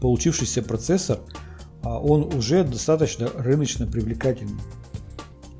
получившийся 0.00 0.62
процессор, 0.62 1.20
а, 1.82 1.98
он 1.98 2.34
уже 2.34 2.64
достаточно 2.64 3.28
рыночно 3.36 3.86
привлекательный. 3.86 4.60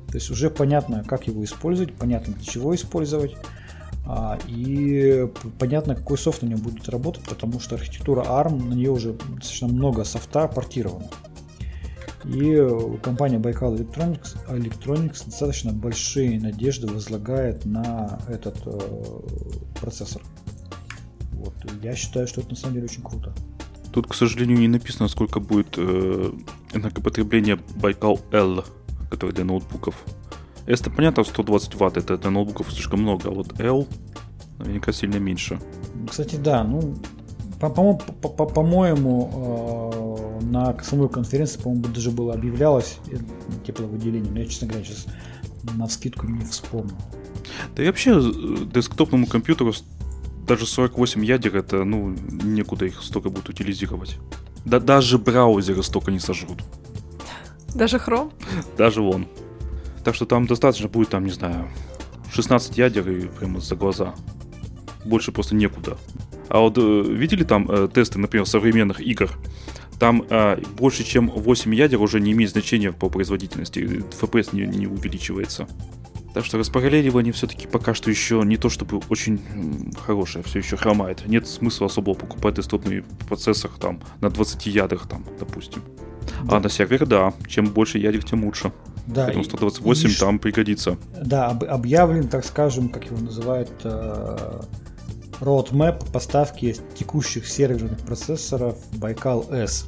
То 0.07 0.15
есть 0.15 0.31
уже 0.31 0.49
понятно, 0.49 1.03
как 1.03 1.27
его 1.27 1.43
использовать, 1.43 1.93
понятно, 1.93 2.33
для 2.33 2.43
чего 2.43 2.73
использовать. 2.73 3.35
А, 4.09 4.39
и 4.47 5.29
понятно, 5.59 5.93
какой 5.93 6.17
софт 6.17 6.41
на 6.41 6.47
нем 6.47 6.59
будет 6.59 6.87
работать, 6.87 7.23
потому 7.25 7.59
что 7.59 7.75
архитектура 7.75 8.23
ARM, 8.23 8.63
на 8.63 8.73
нее 8.73 8.89
уже 8.89 9.13
достаточно 9.13 9.67
много 9.67 10.05
софта 10.05 10.47
портировано. 10.47 11.09
И 12.23 12.57
компания 13.03 13.37
Baikal 13.37 13.77
Electronics, 13.77 14.37
Electronics 14.47 15.25
достаточно 15.25 15.73
большие 15.73 16.39
надежды 16.39 16.87
возлагает 16.87 17.65
на 17.65 18.19
этот 18.29 18.57
э, 18.65 18.79
процессор. 19.79 20.21
Вот. 21.31 21.53
Я 21.81 21.95
считаю, 21.95 22.27
что 22.27 22.41
это 22.41 22.51
на 22.51 22.55
самом 22.55 22.75
деле 22.75 22.85
очень 22.85 23.03
круто. 23.03 23.33
Тут, 23.91 24.07
к 24.07 24.13
сожалению, 24.13 24.57
не 24.57 24.67
написано, 24.67 25.09
сколько 25.09 25.39
будет 25.39 25.77
э, 25.77 26.31
энергопотребление 26.73 27.57
Baikal 27.75 28.19
L, 28.31 28.63
который 29.09 29.31
для 29.31 29.45
ноутбуков. 29.45 30.03
S-то 30.67 30.89
понятно, 30.89 31.23
120 31.23 31.75
ватт, 31.75 31.97
это 31.97 32.17
для 32.17 32.29
ноутбуков 32.29 32.71
слишком 32.71 33.01
много, 33.01 33.29
а 33.29 33.31
вот 33.31 33.59
L 33.59 33.87
наверняка 34.59 34.91
сильно 34.91 35.17
меньше. 35.17 35.59
Кстати, 36.09 36.35
да, 36.35 36.63
ну, 36.63 36.95
по-моему, 37.59 37.99
по 38.21 38.29
по 38.29 38.45
по 38.45 38.85
э, 38.85 40.41
на 40.41 40.77
самой 40.83 41.09
конференции, 41.09 41.59
по-моему, 41.61 41.85
даже 41.87 42.11
было 42.11 42.33
объявлялось 42.33 42.99
э, 43.09 43.17
тепловыделение, 43.65 44.31
но 44.31 44.39
я, 44.39 44.45
честно 44.45 44.67
говоря, 44.67 44.85
сейчас 44.85 45.07
на 45.75 45.87
вскидку 45.87 46.27
не 46.27 46.43
вспомню. 46.45 46.91
Да 47.75 47.83
и 47.83 47.87
вообще 47.87 48.21
десктопному 48.73 49.25
компьютеру 49.25 49.73
даже 50.47 50.65
48 50.65 51.25
ядер, 51.25 51.57
это, 51.57 51.83
ну, 51.83 52.15
некуда 52.29 52.85
их 52.85 53.01
столько 53.01 53.29
будут 53.29 53.49
утилизировать. 53.49 54.17
Да 54.65 54.79
даже 54.79 55.17
браузеры 55.17 55.83
столько 55.83 56.11
не 56.11 56.19
сожрут. 56.19 56.63
Даже 57.73 57.97
Chrome? 57.97 58.31
Даже 58.77 59.01
вон. 59.01 59.27
Так 60.07 60.15
что 60.15 60.25
там 60.25 60.47
достаточно 60.47 60.87
будет, 60.87 61.09
там, 61.09 61.25
не 61.25 61.31
знаю, 61.31 61.67
16 62.31 62.77
ядер 62.77 63.11
и 63.11 63.27
прямо 63.27 63.59
за 63.59 63.75
глаза. 63.75 64.15
Больше 65.03 65.33
просто 65.33 65.53
некуда. 65.53 65.97
А 66.47 66.59
вот 66.59 66.77
э, 66.77 66.81
видели 66.81 67.43
там 67.43 67.69
э, 67.69 67.89
тесты, 67.93 68.17
например, 68.17 68.45
современных 68.45 69.01
игр? 69.01 69.29
Там 69.99 70.23
э, 70.29 70.61
больше, 70.77 71.03
чем 71.03 71.27
8 71.29 71.75
ядер 71.75 72.01
уже 72.01 72.21
не 72.21 72.31
имеет 72.31 72.51
значения 72.51 72.93
по 72.93 73.09
производительности. 73.09 73.79
FPS 73.79 74.55
не, 74.55 74.65
не 74.65 74.87
увеличивается. 74.87 75.67
Так 76.33 76.45
что 76.45 76.57
распараллеливание 76.57 77.33
все-таки 77.33 77.67
пока 77.67 77.93
что 77.93 78.09
еще 78.09 78.43
не 78.45 78.55
то 78.55 78.69
чтобы 78.69 79.01
очень 79.09 79.91
хорошее, 80.05 80.41
все 80.45 80.59
еще 80.59 80.77
хромает. 80.77 81.27
Нет 81.27 81.49
смысла 81.49 81.87
особо 81.87 82.13
покупать 82.13 82.55
десктопный 82.55 83.03
процессор 83.27 83.71
там 83.71 83.99
на 84.21 84.29
20 84.29 84.67
ядрах, 84.67 85.05
там, 85.09 85.25
допустим. 85.37 85.81
Да. 86.45 86.55
А 86.55 86.59
на 86.61 86.69
сервер, 86.69 87.05
да, 87.05 87.33
чем 87.45 87.65
больше 87.65 87.97
ядер, 87.97 88.23
тем 88.23 88.45
лучше. 88.45 88.71
Да, 89.07 89.25
Поэтому 89.25 89.45
128 89.45 90.09
и, 90.09 90.13
там 90.15 90.37
пригодится. 90.37 90.97
Да, 91.19 91.47
об, 91.47 91.63
объявлен, 91.63 92.27
так 92.27 92.45
скажем, 92.45 92.89
как 92.89 93.05
его 93.05 93.17
называют, 93.17 93.71
э, 93.83 94.61
roadmap 95.39 96.11
поставки 96.11 96.75
текущих 96.93 97.47
серверных 97.47 97.99
процессоров 97.99 98.77
Baikal 98.93 99.51
S. 99.53 99.87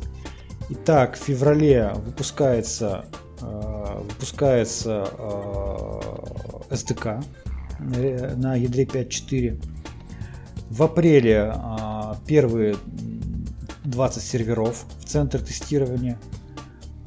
Итак, 0.69 1.17
в 1.17 1.23
феврале 1.23 1.91
выпускается, 1.95 3.05
э, 3.41 4.01
выпускается 4.03 5.09
э, 5.17 6.73
SDK 6.73 7.23
на 8.37 8.55
ядре 8.55 8.85
5.4. 8.85 9.61
В 10.69 10.83
апреле 10.83 11.53
э, 11.53 12.13
первые 12.25 12.75
20 13.83 14.23
серверов 14.23 14.85
в 14.99 15.05
центр 15.05 15.39
тестирования. 15.39 16.19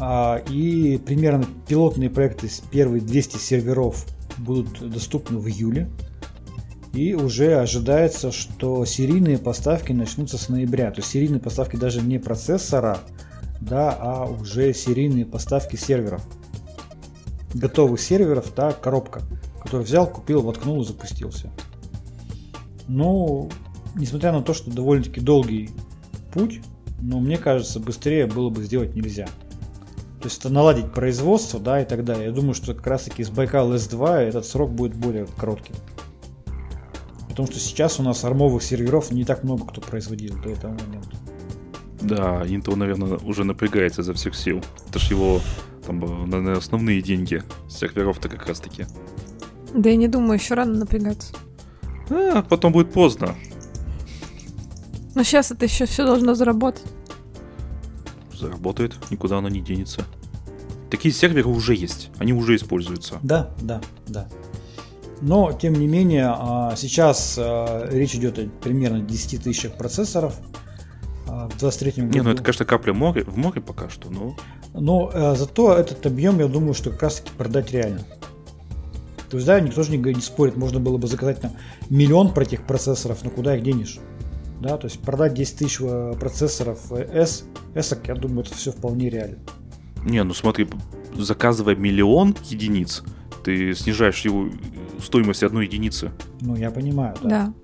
А, 0.04 0.42
и 0.50 0.98
примерно 0.98 1.46
пилотные 1.68 2.10
проекты 2.10 2.48
с 2.48 2.58
первые 2.58 3.00
200 3.00 3.36
серверов 3.36 4.04
будут 4.36 4.90
доступны 4.90 5.38
в 5.38 5.46
июле. 5.46 5.88
И 6.92 7.14
уже 7.14 7.54
ожидается, 7.54 8.32
что 8.32 8.84
серийные 8.84 9.38
поставки 9.38 9.92
начнутся 9.92 10.38
с 10.38 10.48
ноября. 10.48 10.90
То 10.90 11.02
есть 11.02 11.12
серийные 11.12 11.38
поставки 11.38 11.76
даже 11.76 12.02
не 12.02 12.18
процессора, 12.18 12.98
да, 13.60 13.96
а 13.96 14.24
уже 14.24 14.74
серийные 14.74 15.24
поставки 15.24 15.76
серверов. 15.76 16.26
Готовых 17.54 18.00
серверов, 18.00 18.52
да, 18.56 18.72
коробка, 18.72 19.22
который 19.62 19.84
взял, 19.84 20.08
купил, 20.08 20.42
воткнул 20.42 20.82
и 20.82 20.84
запустился. 20.84 21.48
Но, 22.88 23.48
несмотря 23.94 24.32
на 24.32 24.42
то, 24.42 24.52
что 24.52 24.68
довольно-таки 24.68 25.20
долгий 25.20 25.70
путь, 26.34 26.60
но 27.00 27.20
мне 27.20 27.38
кажется, 27.38 27.78
быстрее 27.78 28.26
было 28.26 28.50
бы 28.50 28.64
сделать 28.64 28.96
нельзя. 28.96 29.28
То 30.22 30.28
есть 30.28 30.38
это 30.38 30.50
наладить 30.50 30.92
производство, 30.92 31.58
да, 31.58 31.82
и 31.82 31.84
так 31.84 32.04
далее. 32.04 32.26
Я 32.26 32.30
думаю, 32.30 32.54
что 32.54 32.74
как 32.74 32.86
раз 32.86 33.02
таки 33.02 33.24
с 33.24 33.28
Байкал 33.28 33.74
S2 33.74 34.18
этот 34.18 34.46
срок 34.46 34.70
будет 34.70 34.94
более 34.94 35.26
коротким. 35.26 35.74
Потому 37.28 37.48
что 37.48 37.58
сейчас 37.58 37.98
у 37.98 38.04
нас 38.04 38.22
армовых 38.22 38.62
серверов 38.62 39.10
не 39.10 39.24
так 39.24 39.42
много 39.42 39.66
кто 39.66 39.80
производил 39.80 40.40
до 40.40 40.50
этого 40.50 40.74
момента. 40.74 41.16
Да, 42.00 42.44
Intel, 42.44 42.76
наверное, 42.76 43.18
уже 43.18 43.42
напрягается 43.42 44.04
за 44.04 44.14
всех 44.14 44.36
сил. 44.36 44.62
Это 44.88 45.00
ж 45.00 45.10
его 45.10 45.40
там, 45.84 45.98
наверное, 45.98 46.56
основные 46.56 47.02
деньги 47.02 47.42
серверов-то 47.68 48.28
как 48.28 48.46
раз 48.46 48.60
таки. 48.60 48.86
Да 49.74 49.90
я 49.90 49.96
не 49.96 50.06
думаю, 50.06 50.38
еще 50.38 50.54
рано 50.54 50.74
напрягаться. 50.74 51.34
А, 52.10 52.42
потом 52.42 52.72
будет 52.72 52.92
поздно. 52.92 53.34
Но 55.16 55.24
сейчас 55.24 55.50
это 55.50 55.64
еще 55.64 55.86
все 55.86 56.06
должно 56.06 56.36
заработать. 56.36 56.84
Заработает, 58.42 58.94
никуда 59.10 59.38
оно 59.38 59.48
не 59.48 59.60
денется. 59.60 60.04
Такие 60.90 61.14
серверы 61.14 61.48
уже 61.48 61.74
есть, 61.74 62.10
они 62.18 62.32
уже 62.32 62.56
используются. 62.56 63.20
Да, 63.22 63.50
да, 63.60 63.80
да. 64.08 64.28
Но, 65.20 65.52
тем 65.52 65.74
не 65.74 65.86
менее, 65.86 66.26
а, 66.26 66.74
сейчас 66.76 67.36
а, 67.38 67.88
речь 67.88 68.16
идет 68.16 68.40
о 68.40 68.48
примерно 68.60 69.00
10 69.00 69.44
тысячах 69.44 69.74
процессоров 69.74 70.34
а, 71.28 71.48
в 71.48 71.56
23 71.58 72.02
году. 72.02 72.12
Не, 72.12 72.22
ну 72.22 72.30
это, 72.30 72.42
конечно, 72.42 72.64
капля 72.64 72.92
море, 72.92 73.22
в 73.22 73.38
море 73.38 73.60
пока 73.60 73.88
что, 73.88 74.10
но... 74.10 74.36
Но 74.74 75.34
зато 75.36 75.74
этот 75.74 76.04
объем, 76.06 76.40
я 76.40 76.48
думаю, 76.48 76.74
что 76.74 76.90
как 76.90 77.02
раз-таки 77.02 77.30
продать 77.36 77.70
реально. 77.70 78.00
То 79.30 79.36
есть, 79.36 79.46
да, 79.46 79.60
никто 79.60 79.82
же 79.82 79.96
не, 79.96 79.98
не 79.98 80.20
спорит, 80.20 80.56
можно 80.56 80.80
было 80.80 80.96
бы 80.98 81.06
заказать 81.06 81.40
там 81.40 81.52
миллион 81.90 82.34
про 82.34 82.42
этих 82.42 82.66
процессоров, 82.66 83.22
но 83.22 83.30
куда 83.30 83.56
их 83.56 83.62
денешь? 83.62 83.98
Да, 84.62 84.76
то 84.76 84.86
есть 84.86 85.00
продать 85.00 85.34
10 85.34 85.56
тысяч 85.56 85.78
э, 85.80 86.14
процессоров 86.20 86.92
S, 86.92 87.44
S, 87.74 87.98
я 88.06 88.14
думаю, 88.14 88.44
это 88.46 88.54
все 88.54 88.70
вполне 88.70 89.10
реально. 89.10 89.38
Не, 90.04 90.22
ну 90.22 90.34
смотри, 90.34 90.68
заказывая 91.16 91.74
миллион 91.74 92.36
единиц, 92.44 93.02
ты 93.42 93.74
снижаешь 93.74 94.20
его 94.20 94.48
стоимость 95.02 95.42
одной 95.42 95.66
единицы. 95.66 96.12
Ну, 96.40 96.54
я 96.54 96.70
понимаю, 96.70 97.16
да. 97.22 97.28
Да. 97.28 97.54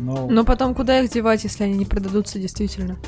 Но... 0.00 0.26
Но 0.28 0.44
потом 0.44 0.74
куда 0.74 1.00
их 1.00 1.10
девать, 1.12 1.44
если 1.44 1.62
они 1.62 1.74
не 1.74 1.84
продадутся 1.84 2.40
действительно? 2.40 2.98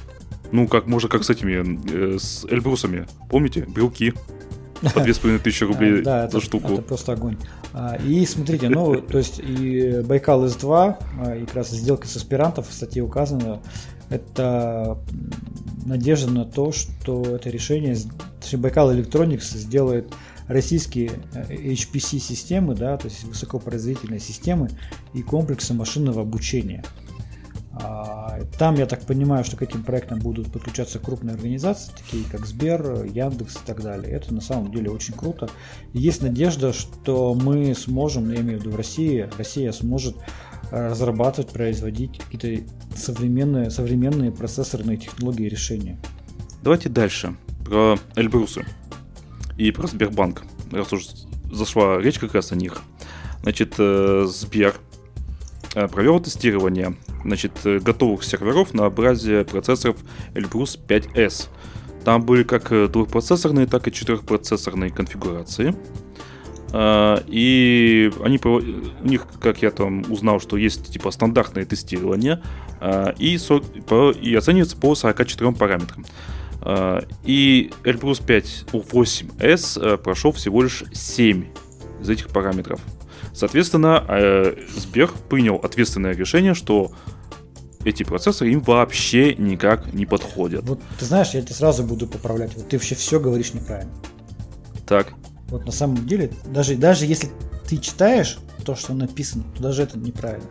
Ну, 0.53 0.69
как 0.69 0.87
можно, 0.87 1.09
как 1.09 1.25
с 1.25 1.31
этими, 1.31 2.15
э, 2.15 2.19
с 2.21 2.45
Эльбрусами. 2.45 3.09
Помните? 3.29 3.67
Белки. 3.67 4.15
По 4.95 5.01
2500 5.01 5.69
рублей 5.69 6.03
да, 6.05 6.23
за 6.23 6.39
это, 6.39 6.41
штуку. 6.41 6.73
Это 6.73 6.83
просто 6.83 7.13
огонь. 7.13 7.37
А, 7.73 7.97
и 7.97 8.25
смотрите, 8.27 8.69
ну, 8.69 9.01
то 9.01 9.19
есть 9.19 9.39
и 9.39 10.03
Байкал 10.05 10.45
S2, 10.47 10.97
а, 11.21 11.37
и 11.37 11.47
как 11.47 11.57
раз 11.57 11.71
сделка 11.71 12.07
с 12.07 12.17
аспирантов 12.17 12.69
в 12.69 12.73
статье 12.73 13.03
указано, 13.03 13.61
это 14.11 14.99
надежда 15.87 16.31
на 16.31 16.45
то, 16.45 16.73
что 16.73 17.23
это 17.23 17.49
решение, 17.51 17.97
точнее, 18.41 18.59
Байкал 18.59 18.93
Electronics 18.93 19.57
сделает 19.57 20.13
российские 20.49 21.13
э, 21.35 21.55
HPC-системы, 21.55 22.75
да, 22.75 22.97
то 22.97 23.09
есть 23.09 23.25
высокопроизводительные 23.25 24.21
системы 24.21 24.71
и 25.15 25.23
комплексы 25.23 25.75
машинного 25.75 26.23
обучения. 26.23 26.85
А, 27.75 28.41
там, 28.59 28.75
я 28.75 28.87
так 28.87 29.07
понимаю, 29.07 29.45
что 29.45 29.57
к 29.57 29.63
этим 29.63 29.83
проектам 29.83 30.19
будут 30.19 30.53
подключаться 30.53 30.99
крупные 30.99 31.35
организации, 31.35 31.93
такие 31.97 32.25
как 32.31 32.47
Сбер, 32.47 33.05
Яндекс 33.05 33.57
и 33.57 33.67
так 33.67 33.83
далее. 33.83 34.13
Это 34.13 34.35
на 34.35 34.41
самом 34.41 34.71
деле 34.71 34.91
очень 34.91 35.15
круто. 35.15 35.49
И 35.93 36.01
есть 36.01 36.23
надежда, 36.23 36.73
что 36.73 37.35
мы 37.35 37.75
сможем, 37.75 38.31
я 38.31 38.41
имею 38.41 38.59
в 38.59 38.63
виду 38.63 38.73
в 38.73 38.77
России, 38.77 39.29
Россия 39.39 39.73
сможет 39.73 40.17
разрабатывать, 40.71 41.51
производить 41.51 42.19
какие-то 42.19 42.65
современные, 42.97 43.71
современные 43.71 44.33
процессорные 44.33 44.97
технологии 44.97 45.49
решения. 45.49 45.99
Давайте 46.63 46.89
дальше. 46.89 47.37
Про 47.65 47.99
Эльбрусы 48.17 48.65
и 49.57 49.71
про 49.71 49.87
Сбербанк. 49.87 50.43
Раз 50.71 50.93
уж 50.93 51.07
зашла 51.51 51.99
речь 51.99 52.19
как 52.19 52.35
раз 52.35 52.53
о 52.53 52.57
них. 52.57 52.83
Значит, 53.43 53.75
э, 53.79 54.25
Сбер 54.29 54.75
э, 55.75 55.89
провел 55.89 56.21
тестирование 56.21 56.97
значит, 57.25 57.53
э, 57.65 57.79
готовых 57.79 58.25
серверов 58.25 58.75
на 58.75 58.89
базе 58.91 59.45
процессоров 59.45 59.97
Elbrus 60.35 60.79
5S. 60.87 61.49
Там 62.05 62.23
были 62.23 62.43
как 62.43 62.71
двухпроцессорные, 62.91 63.67
так 63.67 63.87
и 63.87 63.93
четырехпроцессорные 63.93 64.91
конфигурации. 64.91 65.75
И 66.75 68.11
они, 68.25 68.41
у 68.43 69.07
них, 69.07 69.27
как 69.41 69.63
я 69.63 69.71
там 69.71 70.05
узнал, 70.11 70.41
что 70.41 70.57
есть 70.57 70.91
типа 70.91 71.11
стандартное 71.11 71.67
тестирование 71.67 72.43
и, 73.19 73.35
и 73.35 74.35
оценивается 74.35 74.77
по 74.79 74.95
44 74.95 75.53
параметрам. 75.53 76.05
И 77.25 77.71
Elbrus 77.85 78.25
5 78.27 78.65
8S 78.73 79.99
прошел 79.99 80.33
всего 80.33 80.63
лишь 80.63 80.83
7 80.93 81.45
из 82.01 82.09
этих 82.09 82.29
параметров. 82.29 82.81
Соответственно, 83.33 84.05
э, 84.09 84.55
Сбер 84.77 85.11
принял 85.29 85.57
ответственное 85.57 86.15
решение, 86.15 86.55
что 86.55 86.93
эти 87.85 88.03
процессоры 88.03 88.53
им 88.53 88.61
вообще 88.61 89.35
никак 89.35 89.93
не 89.93 90.07
подходят. 90.07 90.65
Вот 90.69 90.81
ты 90.99 91.05
знаешь, 91.05 91.31
я 91.31 91.43
тебе 91.43 91.55
сразу 91.55 91.83
буду 91.83 92.07
поправлять. 92.07 92.55
Вот 92.57 92.69
ты 92.69 92.77
вообще 92.77 92.95
все 92.95 93.21
говоришь 93.21 93.55
неправильно. 93.55 93.93
Так. 94.87 95.13
Вот 95.49 95.67
на 95.67 95.73
самом 95.73 96.07
деле, 96.07 96.31
даже, 96.47 96.77
даже 96.77 97.07
если 97.07 97.31
ты 97.69 97.77
читаешь 97.77 98.39
то, 98.65 98.75
что 98.75 98.95
написано, 98.95 99.45
то 99.57 99.63
даже 99.63 99.83
это 99.83 99.99
неправильно. 99.99 100.47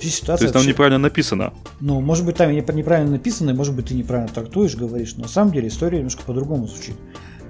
Ситуация 0.00 0.38
то 0.38 0.44
есть 0.44 0.52
там 0.54 0.60
вообще... 0.60 0.70
неправильно 0.70 0.98
написано? 0.98 1.52
Ну, 1.80 2.00
может 2.00 2.24
быть, 2.24 2.36
там 2.36 2.50
неправильно 2.52 3.10
написано, 3.10 3.54
может 3.54 3.76
быть, 3.76 3.86
ты 3.86 3.94
неправильно 3.94 4.32
трактуешь, 4.32 4.74
говоришь, 4.74 5.14
но 5.16 5.24
на 5.24 5.28
самом 5.28 5.52
деле 5.52 5.68
история 5.68 5.98
немножко 5.98 6.22
по-другому 6.22 6.66
звучит. 6.66 6.96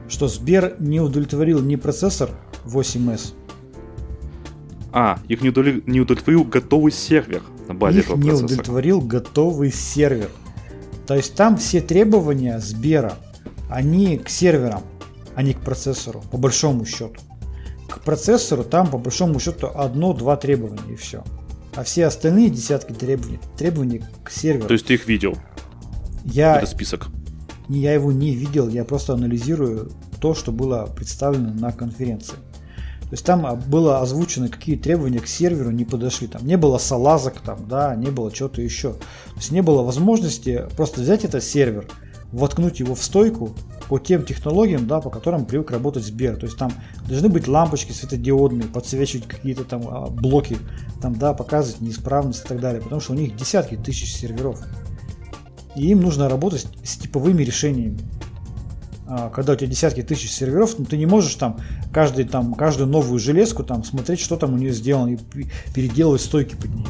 Что 0.09 0.27
Сбер 0.27 0.75
не 0.81 1.01
удовлетворил 1.01 1.61
ни 1.61 1.77
процессор 1.77 2.31
8S, 2.65 3.35
а, 4.93 5.21
их 5.29 5.41
не 5.43 5.51
удовлетворил 5.51 6.45
готовый 6.45 6.91
сервер 6.91 7.43
на 7.71 7.75
базе 7.75 8.01
их 8.01 8.07
этого 8.07 8.17
процессора. 8.17 8.39
не 8.39 8.45
удовлетворил 8.45 9.01
готовый 9.01 9.73
сервер. 9.73 10.31
То 11.07 11.15
есть 11.15 11.37
там 11.37 11.57
все 11.57 11.81
требования 11.81 12.59
Сбера, 12.59 13.15
они 13.69 14.19
к 14.19 14.29
серверам, 14.29 14.83
а 15.37 15.43
не 15.43 15.55
к 15.55 15.61
процессору, 15.61 16.23
по 16.33 16.37
большому 16.37 16.85
счету. 16.85 17.21
К 17.89 18.01
процессору 18.01 18.65
там 18.65 18.89
по 18.89 18.99
большому 18.99 19.39
счету 19.39 19.69
одно-два 19.73 20.37
требования 20.37 20.93
и 20.93 20.97
все. 20.97 21.23
А 21.77 21.85
все 21.85 22.07
остальные 22.07 22.51
десятки 22.51 22.93
требований, 22.93 23.39
требований 23.57 24.03
к 24.25 24.31
серверу. 24.31 24.67
То 24.67 24.75
есть 24.75 24.87
ты 24.87 24.95
их 24.95 25.07
видел? 25.07 25.37
Я... 26.25 26.57
Это 26.57 26.67
список. 26.67 27.07
Я 27.69 27.95
его 27.95 28.11
не 28.11 28.35
видел, 28.35 28.69
я 28.69 28.85
просто 28.85 29.13
анализирую 29.13 29.93
то, 30.21 30.35
что 30.35 30.51
было 30.51 30.87
представлено 30.87 31.55
на 31.55 31.71
конференции. 31.71 32.35
То 33.11 33.15
есть 33.15 33.27
там 33.27 33.45
а, 33.45 33.57
было 33.57 34.01
озвучено, 34.01 34.49
какие 34.49 34.77
требования 34.77 35.19
к 35.19 35.27
серверу 35.27 35.73
не 35.73 35.85
подошли. 35.85 36.29
Там 36.29 36.47
не 36.47 36.57
было 36.57 36.79
салазок, 36.79 37.41
там, 37.41 37.67
да, 37.67 37.97
не 37.97 38.09
было 38.09 38.31
чего-то 38.31 38.63
еще. 38.63 38.93
То 38.93 39.37
есть 39.37 39.51
не 39.51 39.63
было 39.63 39.83
возможности 39.83 40.69
просто 40.77 41.01
взять 41.01 41.25
этот 41.25 41.43
сервер, 41.43 41.89
воткнуть 42.31 42.79
его 42.79 42.95
в 42.95 43.03
стойку 43.03 43.53
по 43.89 43.99
тем 43.99 44.25
технологиям, 44.25 44.87
да, 44.87 45.01
по 45.01 45.11
которым 45.11 45.45
привык 45.45 45.73
работать 45.73 46.05
Сбер. 46.05 46.37
То 46.37 46.47
есть 46.47 46.57
там 46.57 46.73
должны 47.09 47.29
быть 47.29 47.49
лампочки 47.49 47.91
светодиодные, 47.91 48.69
подсвечивать 48.69 49.27
какие-то 49.27 49.65
там 49.65 49.83
а, 49.89 50.07
блоки, 50.07 50.59
там, 51.03 51.19
да, 51.19 51.35
показывать 51.35 51.81
неисправность 51.81 52.45
и 52.45 52.49
так 52.49 52.61
далее. 52.61 52.81
Потому 52.81 53.01
что 53.01 53.15
у 53.15 53.17
них 53.17 53.35
десятки 53.35 53.75
тысяч 53.75 54.15
серверов. 54.15 54.61
И 55.75 55.89
им 55.89 56.01
нужно 56.01 56.29
работать 56.29 56.69
с 56.85 56.97
типовыми 56.97 57.43
решениями. 57.43 57.99
А, 59.13 59.29
когда 59.29 59.55
у 59.55 59.57
тебя 59.57 59.67
десятки 59.67 60.03
тысяч 60.03 60.31
серверов, 60.31 60.79
ну, 60.79 60.85
ты 60.85 60.97
не 60.97 61.05
можешь 61.05 61.35
там, 61.35 61.59
каждый, 61.93 62.25
там 62.25 62.55
каждую 62.55 62.89
новую 62.89 63.19
железку 63.19 63.65
там 63.65 63.83
смотреть, 63.83 64.21
что 64.21 64.37
там 64.37 64.55
у 64.55 64.57
нее 64.57 64.73
сделано, 64.73 65.09
и 65.15 65.19
переделывать 65.75 66.21
стойки 66.21 66.55
под 66.55 66.73
нее. 66.73 66.87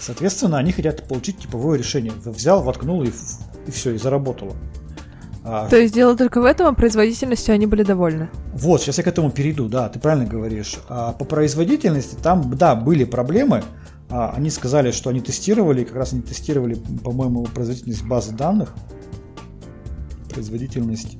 Соответственно, 0.00 0.58
они 0.58 0.72
хотят 0.72 1.06
получить 1.06 1.38
типовое 1.38 1.78
решение. 1.78 2.12
Взял, 2.24 2.64
воткнул 2.64 3.04
и, 3.04 3.10
и 3.68 3.70
все, 3.70 3.94
и 3.94 3.98
заработало. 3.98 4.56
А, 5.44 5.68
То 5.68 5.76
есть 5.76 5.94
дело 5.94 6.16
только 6.16 6.40
в 6.40 6.44
этом, 6.44 6.66
а 6.66 6.72
производительностью 6.72 7.54
они 7.54 7.66
были 7.66 7.84
довольны? 7.84 8.28
Вот, 8.52 8.82
сейчас 8.82 8.98
я 8.98 9.04
к 9.04 9.06
этому 9.06 9.30
перейду, 9.30 9.68
да, 9.68 9.88
ты 9.88 10.00
правильно 10.00 10.26
говоришь. 10.26 10.78
А 10.88 11.12
по 11.12 11.24
производительности 11.24 12.16
там, 12.20 12.56
да, 12.56 12.74
были 12.74 13.04
проблемы. 13.04 13.62
А, 14.08 14.32
они 14.34 14.50
сказали, 14.50 14.90
что 14.90 15.10
они 15.10 15.20
тестировали, 15.20 15.84
как 15.84 15.94
раз 15.94 16.12
они 16.12 16.22
тестировали, 16.22 16.74
по-моему, 17.04 17.44
производительность 17.44 18.02
базы 18.02 18.32
данных 18.32 18.74
производительность 20.30 21.18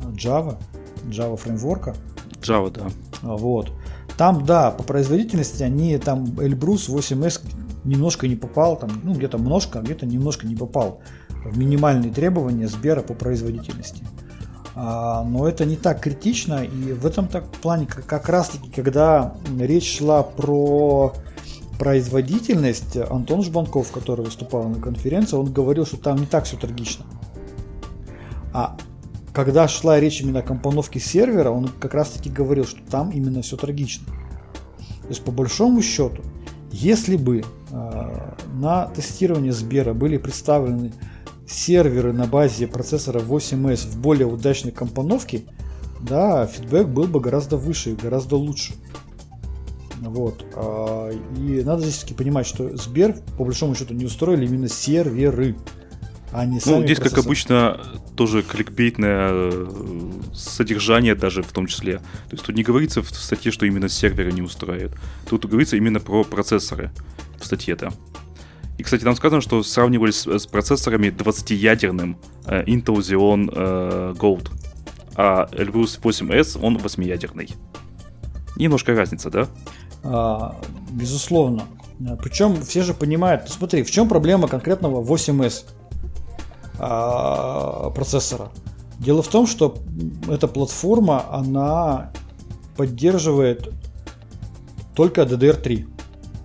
Java, 0.00 0.58
Java 1.04 1.36
фреймворка. 1.36 1.94
Java, 2.40 2.70
да. 2.70 2.86
А, 3.22 3.36
вот. 3.36 3.72
Там, 4.16 4.44
да, 4.44 4.70
по 4.70 4.82
производительности 4.82 5.62
они 5.62 5.96
там 5.98 6.24
Elbrus 6.24 6.88
8S 6.88 7.40
немножко 7.84 8.28
не 8.28 8.36
попал, 8.36 8.76
там, 8.76 8.90
ну, 9.02 9.14
где-то 9.14 9.38
немножко, 9.38 9.78
а 9.78 9.82
где-то 9.82 10.06
немножко 10.06 10.46
не 10.46 10.56
попал 10.56 11.00
в 11.44 11.56
минимальные 11.56 12.12
требования 12.12 12.68
Сбера 12.68 13.00
по 13.02 13.14
производительности. 13.14 14.04
А, 14.74 15.24
но 15.24 15.48
это 15.48 15.64
не 15.64 15.76
так 15.76 16.00
критично, 16.00 16.64
и 16.64 16.92
в 16.92 17.06
этом 17.06 17.28
так 17.28 17.50
плане 17.50 17.86
как, 17.86 18.06
как 18.06 18.28
раз 18.28 18.50
таки, 18.50 18.70
когда 18.70 19.34
речь 19.58 19.98
шла 19.98 20.22
про 20.22 21.12
производительность, 21.78 22.96
Антон 22.96 23.42
Жбанков, 23.42 23.90
который 23.90 24.24
выступал 24.24 24.68
на 24.68 24.80
конференции, 24.80 25.36
он 25.36 25.50
говорил, 25.50 25.86
что 25.86 25.96
там 25.96 26.18
не 26.18 26.26
так 26.26 26.44
все 26.44 26.56
трагично. 26.56 27.06
А 28.52 28.76
когда 29.32 29.68
шла 29.68 30.00
речь 30.00 30.20
именно 30.20 30.40
о 30.40 30.42
компоновке 30.42 31.00
сервера, 31.00 31.50
он 31.50 31.68
как 31.68 31.94
раз 31.94 32.10
таки 32.10 32.30
говорил, 32.30 32.64
что 32.64 32.80
там 32.90 33.10
именно 33.10 33.42
все 33.42 33.56
трагично. 33.56 34.06
То 35.02 35.08
есть 35.08 35.22
по 35.22 35.32
большому 35.32 35.82
счету, 35.82 36.22
если 36.72 37.16
бы 37.16 37.42
э, 37.70 38.34
на 38.54 38.86
тестирование 38.88 39.52
Сбера 39.52 39.92
были 39.92 40.18
представлены 40.18 40.92
серверы 41.46 42.12
на 42.12 42.26
базе 42.26 42.66
процессора 42.66 43.20
8S 43.20 43.88
в 43.88 44.00
более 44.00 44.26
удачной 44.26 44.72
компоновке, 44.72 45.42
да, 46.00 46.46
фидбэк 46.46 46.88
был 46.88 47.04
бы 47.04 47.20
гораздо 47.20 47.56
выше 47.56 47.90
и 47.90 47.94
гораздо 47.94 48.36
лучше. 48.36 48.74
Вот. 50.00 50.44
А, 50.54 51.10
и 51.36 51.62
надо 51.62 51.82
здесь 51.82 51.98
таки 51.98 52.14
понимать, 52.14 52.46
что 52.46 52.76
Сбер, 52.76 53.16
по 53.36 53.44
большому 53.44 53.74
счету, 53.74 53.94
не 53.94 54.06
устроили 54.06 54.46
именно 54.46 54.68
серверы. 54.68 55.56
Они 56.32 56.60
ну, 56.64 56.82
здесь, 56.84 56.98
как 56.98 57.18
обычно, 57.18 57.80
тоже 58.20 58.42
кликбейтное 58.42 59.30
э, 59.32 59.66
содержание 60.34 61.14
даже 61.14 61.42
в 61.42 61.50
том 61.52 61.66
числе. 61.66 62.00
То 62.00 62.32
есть 62.32 62.44
тут 62.44 62.54
не 62.54 62.62
говорится 62.62 63.00
в 63.00 63.08
статье, 63.08 63.50
что 63.50 63.64
именно 63.64 63.88
серверы 63.88 64.30
не 64.30 64.42
устраивают. 64.42 64.92
Тут 65.26 65.46
говорится 65.46 65.78
именно 65.78 66.00
про 66.00 66.22
процессоры 66.24 66.90
в 67.40 67.46
статье-то. 67.46 67.94
И, 68.76 68.82
кстати, 68.82 69.04
там 69.04 69.16
сказано, 69.16 69.40
что 69.40 69.62
сравнивали 69.62 70.10
с, 70.10 70.26
с 70.26 70.46
процессорами 70.46 71.06
20-ядерным 71.06 72.18
э, 72.44 72.62
Intel 72.64 72.98
Xeon 72.98 73.50
э, 73.54 74.14
Gold. 74.18 74.50
А 75.14 75.48
Elbrus 75.52 75.98
8S, 76.02 76.60
он 76.62 76.76
8-ядерный. 76.76 77.48
Немножко 78.56 78.94
разница, 78.94 79.30
да? 79.30 79.48
А, 80.04 80.60
безусловно. 80.90 81.62
Причем 82.22 82.60
все 82.60 82.82
же 82.82 82.92
понимают, 82.92 83.44
ну, 83.46 83.50
смотри, 83.50 83.82
в 83.82 83.90
чем 83.90 84.10
проблема 84.10 84.46
конкретного 84.46 85.02
8S? 85.02 85.64
А, 86.80 87.90
процессора. 87.90 88.50
Дело 88.98 89.22
в 89.22 89.28
том, 89.28 89.46
что 89.46 89.76
эта 90.28 90.48
платформа, 90.48 91.24
она 91.30 92.10
поддерживает 92.76 93.70
только 94.94 95.22
DDR3. 95.22 95.86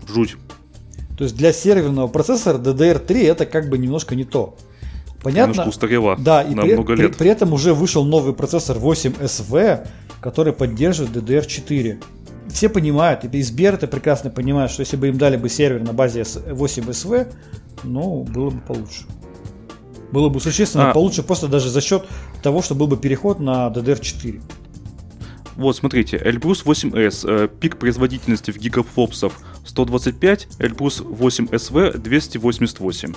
Жуть. 0.07 0.35
То 1.17 1.23
есть 1.23 1.35
для 1.37 1.53
серверного 1.53 2.07
процессора 2.07 2.57
DDR3 2.57 3.27
это 3.27 3.45
как 3.45 3.69
бы 3.69 3.77
немножко 3.77 4.15
не 4.15 4.25
то. 4.25 4.55
Понятно? 5.23 5.51
Немножко 5.51 5.69
устарела 5.69 6.17
да, 6.17 6.43
и 6.43 6.53
на 6.53 6.63
при, 6.63 6.73
много 6.73 6.93
лет. 6.93 7.11
При, 7.11 7.17
при 7.19 7.29
этом 7.29 7.53
уже 7.53 7.73
вышел 7.73 8.03
новый 8.03 8.33
процессор 8.33 8.77
8SV, 8.77 9.87
который 10.19 10.51
поддерживает 10.51 11.15
DDR4. 11.15 12.03
Все 12.49 12.69
понимают, 12.69 13.23
и 13.23 13.41
Сбер 13.41 13.75
это 13.75 13.87
прекрасно 13.87 14.29
понимает, 14.29 14.69
что 14.69 14.81
если 14.81 14.97
бы 14.97 15.07
им 15.07 15.17
дали 15.17 15.37
бы 15.37 15.49
сервер 15.49 15.81
на 15.81 15.93
базе 15.93 16.21
8SV, 16.21 17.33
ну, 17.83 18.23
было 18.23 18.49
бы 18.49 18.59
получше. 18.59 19.05
Было 20.11 20.29
бы 20.29 20.39
существенно 20.39 20.91
а. 20.91 20.93
получше 20.93 21.23
просто 21.23 21.47
даже 21.47 21.69
за 21.69 21.81
счет 21.81 22.05
того, 22.41 22.61
что 22.61 22.75
был 22.75 22.87
бы 22.87 22.97
переход 22.97 23.39
на 23.39 23.67
DDR4. 23.67 24.41
Вот, 25.55 25.75
смотрите, 25.75 26.17
Elbrus 26.17 26.65
8S, 26.65 27.25
э, 27.27 27.47
пик 27.47 27.77
производительности 27.77 28.51
в 28.51 28.57
гигафлопсов 28.57 29.39
125, 29.65 30.47
Elbrus 30.59 31.01
8SV 31.01 31.97
288. 31.97 33.13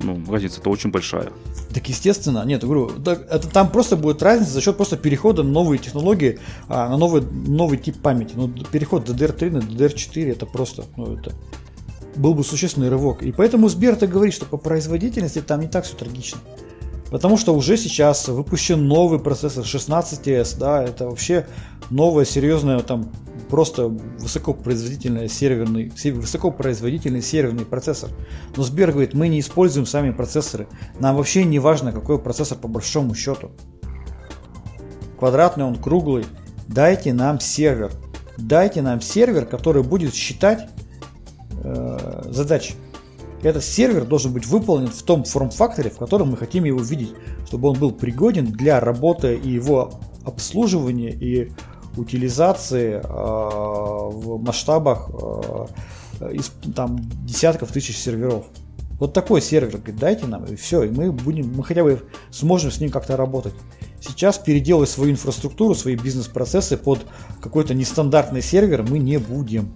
Ну, 0.00 0.22
разница-то 0.28 0.70
очень 0.70 0.90
большая. 0.90 1.30
Так 1.72 1.88
естественно, 1.88 2.44
нет, 2.44 2.62
я 2.62 2.68
говорю, 2.68 2.90
так 3.02 3.26
это 3.30 3.48
там 3.48 3.70
просто 3.70 3.96
будет 3.96 4.22
разница 4.22 4.52
за 4.52 4.60
счет 4.60 4.76
просто 4.76 4.96
перехода 4.96 5.42
на 5.42 5.50
новые 5.50 5.78
технологии, 5.78 6.38
а, 6.68 6.88
на 6.88 6.96
новый, 6.96 7.22
новый 7.22 7.78
тип 7.78 8.00
памяти. 8.02 8.34
Ну, 8.34 8.48
переход 8.48 9.08
DDR3 9.08 9.50
на 9.50 9.58
DDR4 9.58 10.32
это 10.32 10.46
просто, 10.46 10.84
ну, 10.96 11.16
это 11.16 11.32
был 12.16 12.34
бы 12.34 12.44
существенный 12.44 12.88
рывок. 12.88 13.22
И 13.22 13.32
поэтому 13.32 13.68
Сбер 13.68 13.96
так 13.96 14.10
говорит, 14.10 14.34
что 14.34 14.46
по 14.46 14.56
производительности 14.56 15.40
там 15.40 15.60
не 15.60 15.68
так 15.68 15.84
все 15.84 15.96
трагично. 15.96 16.40
Потому 17.10 17.36
что 17.36 17.54
уже 17.54 17.76
сейчас 17.76 18.26
выпущен 18.28 18.88
новый 18.88 19.20
процессор 19.20 19.64
16S, 19.64 20.58
да, 20.58 20.82
это 20.82 21.06
вообще 21.08 21.46
новая 21.90 22.24
серьезная 22.24 22.80
там 22.80 23.12
просто 23.48 23.86
высокопроизводительный 23.86 25.28
серверный, 25.28 25.92
высокопроизводительный 26.04 27.22
серверный 27.22 27.64
процессор. 27.64 28.10
Но 28.56 28.64
Сбер 28.64 28.90
говорит, 28.90 29.14
мы 29.14 29.28
не 29.28 29.38
используем 29.38 29.86
сами 29.86 30.10
процессоры. 30.10 30.66
Нам 30.98 31.16
вообще 31.16 31.44
не 31.44 31.60
важно, 31.60 31.92
какой 31.92 32.18
процессор 32.18 32.58
по 32.58 32.66
большому 32.66 33.14
счету. 33.14 33.52
Квадратный 35.18 35.64
он, 35.64 35.76
круглый. 35.76 36.26
Дайте 36.66 37.12
нам 37.12 37.38
сервер. 37.38 37.92
Дайте 38.36 38.82
нам 38.82 39.00
сервер, 39.00 39.46
который 39.46 39.84
будет 39.84 40.12
считать 40.12 40.68
э, 41.66 42.22
задачи. 42.30 42.74
Этот 43.42 43.64
сервер 43.64 44.04
должен 44.04 44.32
быть 44.32 44.46
выполнен 44.46 44.88
в 44.88 45.02
том 45.02 45.24
форм-факторе, 45.24 45.90
в 45.90 45.98
котором 45.98 46.30
мы 46.30 46.36
хотим 46.36 46.64
его 46.64 46.80
видеть, 46.80 47.12
чтобы 47.46 47.68
он 47.68 47.78
был 47.78 47.92
пригоден 47.92 48.46
для 48.46 48.80
работы 48.80 49.36
и 49.36 49.50
его 49.50 50.00
обслуживания 50.24 51.10
и 51.10 51.52
утилизации 51.96 52.94
э, 52.94 53.00
в 53.04 54.42
масштабах 54.42 55.10
э, 56.20 56.32
из 56.32 56.50
там, 56.74 56.98
десятков 57.24 57.72
тысяч 57.72 57.96
серверов. 57.96 58.46
Вот 58.98 59.12
такой 59.12 59.42
сервер, 59.42 59.76
говорит, 59.76 59.96
дайте 59.98 60.26
нам, 60.26 60.44
и 60.44 60.56
все, 60.56 60.82
и 60.84 60.88
мы 60.88 61.12
будем, 61.12 61.52
мы 61.54 61.62
хотя 61.62 61.84
бы 61.84 62.02
сможем 62.30 62.70
с 62.70 62.80
ним 62.80 62.90
как-то 62.90 63.16
работать. 63.16 63.52
Сейчас 64.00 64.38
переделать 64.38 64.88
свою 64.88 65.12
инфраструктуру, 65.12 65.74
свои 65.74 65.96
бизнес-процессы 65.96 66.78
под 66.78 67.06
какой-то 67.40 67.74
нестандартный 67.74 68.40
сервер 68.40 68.82
мы 68.82 68.98
не 68.98 69.18
будем. 69.18 69.74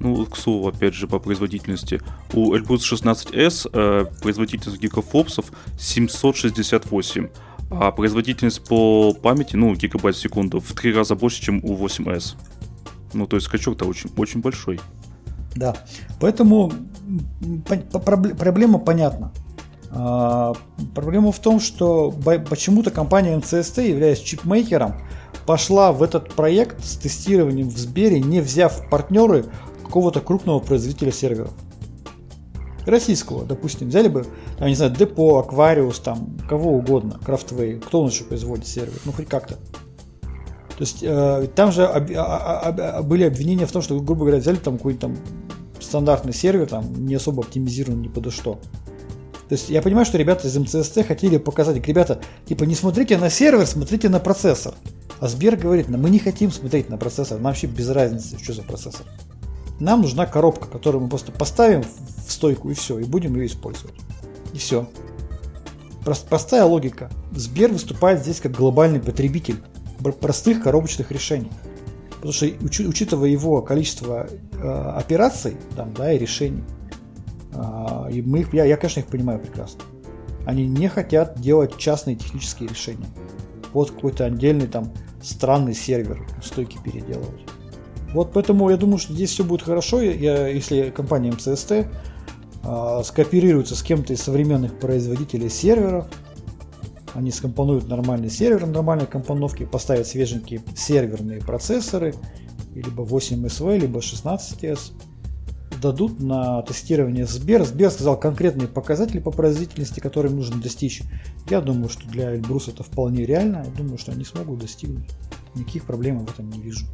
Ну, 0.00 0.26
к 0.26 0.36
слову, 0.36 0.68
опять 0.68 0.94
же, 0.94 1.06
по 1.06 1.18
производительности. 1.18 2.00
У 2.32 2.54
Elbrus 2.54 2.80
16S 2.80 3.70
э, 3.72 4.04
производительность 4.20 4.80
гигафлопсов 4.80 5.46
768, 5.78 7.28
а 7.70 7.90
производительность 7.90 8.62
по 8.64 9.14
памяти, 9.14 9.56
ну, 9.56 9.74
гигабайт 9.74 10.16
в 10.16 10.20
секунду, 10.20 10.60
в 10.60 10.72
три 10.74 10.92
раза 10.92 11.14
больше, 11.14 11.42
чем 11.42 11.64
у 11.64 11.76
8S. 11.76 12.34
Ну, 13.14 13.26
то 13.26 13.36
есть 13.36 13.46
скачок-то 13.46 13.86
очень, 13.86 14.10
очень 14.16 14.40
большой. 14.40 14.80
Да, 15.54 15.74
поэтому 16.20 16.72
проблема 18.38 18.78
понятна. 18.78 19.32
А, 19.90 20.52
проблема 20.94 21.32
в 21.32 21.38
том, 21.38 21.60
что 21.60 22.14
почему-то 22.50 22.90
компания 22.90 23.36
MCST, 23.36 23.88
являясь 23.88 24.20
чипмейкером, 24.20 24.96
пошла 25.46 25.92
в 25.92 26.02
этот 26.02 26.34
проект 26.34 26.84
с 26.84 26.96
тестированием 26.96 27.68
в 27.68 27.78
Сбере, 27.78 28.20
не 28.20 28.40
взяв 28.40 28.88
партнеры 28.90 29.46
какого-то 29.86 30.20
крупного 30.20 30.60
производителя 30.60 31.12
серверов. 31.12 31.52
Российского, 32.84 33.44
допустим, 33.44 33.88
взяли 33.88 34.08
бы, 34.08 34.26
там, 34.58 34.68
не 34.68 34.74
знаю, 34.74 34.92
Депо, 34.92 35.38
Аквариус, 35.38 35.98
там, 35.98 36.38
кого 36.48 36.72
угодно, 36.72 37.18
Крафтвей, 37.24 37.80
кто 37.80 38.02
он 38.02 38.10
еще 38.10 38.24
производит 38.24 38.66
сервер, 38.66 38.94
ну 39.04 39.12
хоть 39.12 39.26
как-то. 39.26 39.54
То 39.54 40.82
есть 40.82 40.98
э, 41.02 41.48
там 41.54 41.72
же 41.72 41.84
об, 41.84 42.10
об, 42.12 42.80
об, 42.80 43.06
были 43.06 43.24
обвинения 43.24 43.66
в 43.66 43.72
том, 43.72 43.82
что, 43.82 43.98
грубо 43.98 44.20
говоря, 44.20 44.38
взяли 44.38 44.56
там 44.56 44.76
какой-то 44.76 45.00
там 45.00 45.16
стандартный 45.80 46.34
сервер, 46.34 46.68
там 46.68 47.06
не 47.06 47.14
особо 47.14 47.42
оптимизирован 47.42 48.00
ни 48.02 48.08
подо 48.08 48.30
что. 48.30 48.60
То 49.48 49.52
есть 49.52 49.70
я 49.70 49.80
понимаю, 49.80 50.04
что 50.04 50.18
ребята 50.18 50.48
из 50.48 50.56
МЦСТ 50.56 51.06
хотели 51.06 51.38
показать, 51.38 51.84
ребята, 51.86 52.20
типа 52.46 52.64
не 52.64 52.74
смотрите 52.74 53.16
на 53.16 53.30
сервер, 53.30 53.66
смотрите 53.66 54.08
на 54.08 54.20
процессор. 54.20 54.74
А 55.18 55.28
Сбер 55.28 55.56
говорит, 55.56 55.88
мы 55.88 56.10
не 56.10 56.18
хотим 56.18 56.52
смотреть 56.52 56.90
на 56.90 56.98
процессор, 56.98 57.38
нам 57.38 57.52
вообще 57.52 57.66
без 57.68 57.88
разницы, 57.88 58.36
что 58.42 58.52
за 58.52 58.62
процессор. 58.62 59.06
Нам 59.80 60.02
нужна 60.02 60.26
коробка, 60.26 60.68
которую 60.68 61.02
мы 61.02 61.08
просто 61.08 61.32
поставим 61.32 61.82
в 61.82 62.32
стойку 62.32 62.70
и 62.70 62.74
все, 62.74 62.98
и 62.98 63.04
будем 63.04 63.36
ее 63.36 63.46
использовать. 63.46 63.94
И 64.52 64.58
все. 64.58 64.88
Простая 66.04 66.64
логика. 66.64 67.10
Сбер 67.32 67.72
выступает 67.72 68.20
здесь 68.20 68.40
как 68.40 68.52
глобальный 68.52 69.00
потребитель 69.00 69.56
простых 70.20 70.62
коробочных 70.62 71.10
решений. 71.10 71.50
Потому 72.10 72.32
что 72.32 72.46
учитывая 72.88 73.28
его 73.28 73.60
количество 73.60 74.26
э, 74.26 74.92
операций 74.96 75.56
там, 75.76 75.92
да, 75.94 76.12
и 76.12 76.18
решений, 76.18 76.64
э, 77.52 78.12
и 78.12 78.22
мы 78.22 78.40
их, 78.40 78.54
я, 78.54 78.64
я, 78.64 78.76
конечно, 78.76 79.00
их 79.00 79.06
понимаю 79.06 79.40
прекрасно. 79.40 79.82
Они 80.46 80.66
не 80.66 80.88
хотят 80.88 81.40
делать 81.40 81.76
частные 81.76 82.16
технические 82.16 82.68
решения. 82.68 83.08
Вот 83.72 83.90
какой-то 83.90 84.24
отдельный 84.24 84.68
там 84.68 84.92
странный 85.22 85.74
сервер 85.74 86.26
стойки 86.42 86.78
переделывать. 86.82 87.42
Вот 88.12 88.32
поэтому 88.32 88.70
я 88.70 88.76
думаю, 88.76 88.98
что 88.98 89.12
здесь 89.12 89.30
все 89.30 89.44
будет 89.44 89.62
хорошо, 89.62 90.00
я, 90.00 90.48
если 90.48 90.90
компания 90.90 91.32
МЦСТ 91.32 91.72
э, 91.72 91.86
скооперируется 93.04 93.74
с 93.74 93.82
кем-то 93.82 94.12
из 94.12 94.22
современных 94.22 94.78
производителей 94.78 95.50
серверов, 95.50 96.06
они 97.14 97.30
скомпонуют 97.30 97.88
нормальный 97.88 98.30
сервер, 98.30 98.66
нормальной 98.66 99.06
компоновки, 99.06 99.64
поставят 99.64 100.06
свеженькие 100.06 100.62
серверные 100.76 101.40
процессоры, 101.40 102.14
либо 102.74 103.04
8SV, 103.04 103.78
либо 103.78 104.00
16S, 104.00 104.92
дадут 105.80 106.20
на 106.20 106.62
тестирование 106.62 107.26
Сбер. 107.26 107.64
Сбер 107.64 107.90
сказал 107.90 108.18
конкретные 108.18 108.68
показатели 108.68 109.18
по 109.18 109.30
производительности, 109.30 110.00
которые 110.00 110.34
нужно 110.34 110.60
достичь. 110.60 111.02
Я 111.48 111.60
думаю, 111.60 111.88
что 111.88 112.06
для 112.08 112.34
Эльбрус 112.34 112.68
это 112.68 112.82
вполне 112.82 113.24
реально. 113.24 113.64
Я 113.64 113.70
думаю, 113.70 113.98
что 113.98 114.12
они 114.12 114.24
смогут 114.24 114.58
достигнуть. 114.58 115.08
Никаких 115.54 115.84
проблем 115.84 116.24
в 116.24 116.30
этом 116.30 116.50
не 116.50 116.60
вижу. 116.60 116.86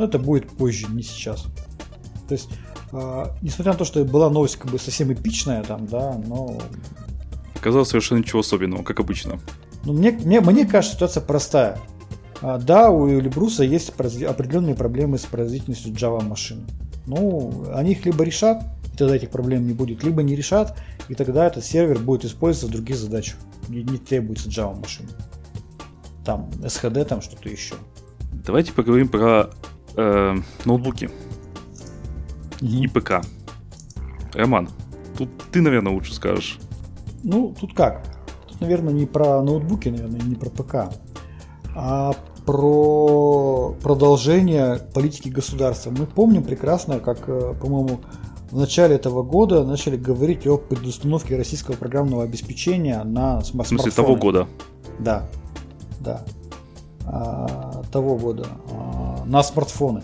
Но 0.00 0.06
это 0.06 0.18
будет 0.18 0.48
позже, 0.48 0.86
не 0.88 1.02
сейчас. 1.02 1.44
То 2.26 2.32
есть, 2.32 2.48
э, 2.90 3.24
несмотря 3.42 3.72
на 3.72 3.78
то, 3.78 3.84
что 3.84 4.02
была 4.02 4.30
новость 4.30 4.56
как 4.56 4.70
бы 4.70 4.78
совсем 4.78 5.12
эпичная 5.12 5.62
там, 5.62 5.84
да, 5.86 6.18
но... 6.26 6.58
Оказалось 7.54 7.88
совершенно 7.88 8.20
ничего 8.20 8.40
особенного, 8.40 8.82
как 8.82 8.98
обычно. 8.98 9.38
Ну, 9.84 9.92
мне, 9.92 10.12
мне, 10.12 10.40
мне 10.40 10.64
кажется, 10.64 10.96
ситуация 10.96 11.22
простая. 11.22 11.78
А, 12.40 12.56
да, 12.56 12.90
у 12.90 13.10
Эльбруса 13.10 13.62
есть 13.62 13.90
определенные 13.90 14.74
проблемы 14.74 15.18
с 15.18 15.26
производительностью 15.26 15.92
Java 15.92 16.24
машин. 16.24 16.66
Ну, 17.04 17.66
они 17.74 17.92
их 17.92 18.06
либо 18.06 18.24
решат, 18.24 18.62
и 18.94 18.96
тогда 18.96 19.16
этих 19.16 19.28
проблем 19.28 19.66
не 19.66 19.74
будет, 19.74 20.02
либо 20.02 20.22
не 20.22 20.34
решат, 20.34 20.78
и 21.10 21.14
тогда 21.14 21.46
этот 21.46 21.62
сервер 21.62 21.98
будет 21.98 22.24
использоваться 22.24 22.68
в 22.68 22.70
других 22.70 22.96
задачах. 22.96 23.36
Не, 23.68 23.82
не 23.82 23.98
требуется 23.98 24.48
Java 24.48 24.74
машин. 24.80 25.10
Там 26.24 26.48
SHD, 26.62 27.04
там 27.04 27.20
что-то 27.20 27.50
еще. 27.50 27.74
Давайте 28.46 28.72
поговорим 28.72 29.08
про 29.08 29.50
э, 29.96 30.36
ноутбуки 30.64 31.10
и 32.60 32.86
ПК. 32.88 33.22
Роман, 34.34 34.68
тут 35.16 35.28
ты, 35.50 35.60
наверное, 35.60 35.92
лучше 35.92 36.14
скажешь. 36.14 36.58
Ну, 37.22 37.54
тут 37.58 37.74
как? 37.74 38.02
наверное, 38.60 38.92
не 38.92 39.06
про 39.06 39.42
ноутбуки, 39.42 39.88
наверное, 39.88 40.20
не 40.20 40.34
про 40.34 40.50
ПК, 40.50 40.74
а 41.74 42.12
про 42.46 43.74
продолжение 43.82 44.80
политики 44.94 45.28
государства. 45.28 45.90
Мы 45.90 46.06
помним 46.06 46.42
прекрасно, 46.42 47.00
как, 47.00 47.28
э, 47.28 47.54
по-моему, 47.60 48.00
в 48.50 48.58
начале 48.58 48.96
этого 48.96 49.22
года 49.22 49.64
начали 49.64 49.96
говорить 49.96 50.46
о 50.46 50.58
предустановке 50.58 51.36
российского 51.36 51.76
программного 51.76 52.24
обеспечения 52.24 53.02
на 53.04 53.42
смартфоны. 53.42 53.78
В 53.78 53.82
смысле, 53.82 53.90
того 53.92 54.16
года? 54.16 54.46
Да, 54.98 55.28
да. 56.00 56.24
А, 57.04 57.82
того 57.92 58.16
года. 58.16 58.46
А, 58.70 59.24
на 59.24 59.42
смартфоны. 59.42 60.02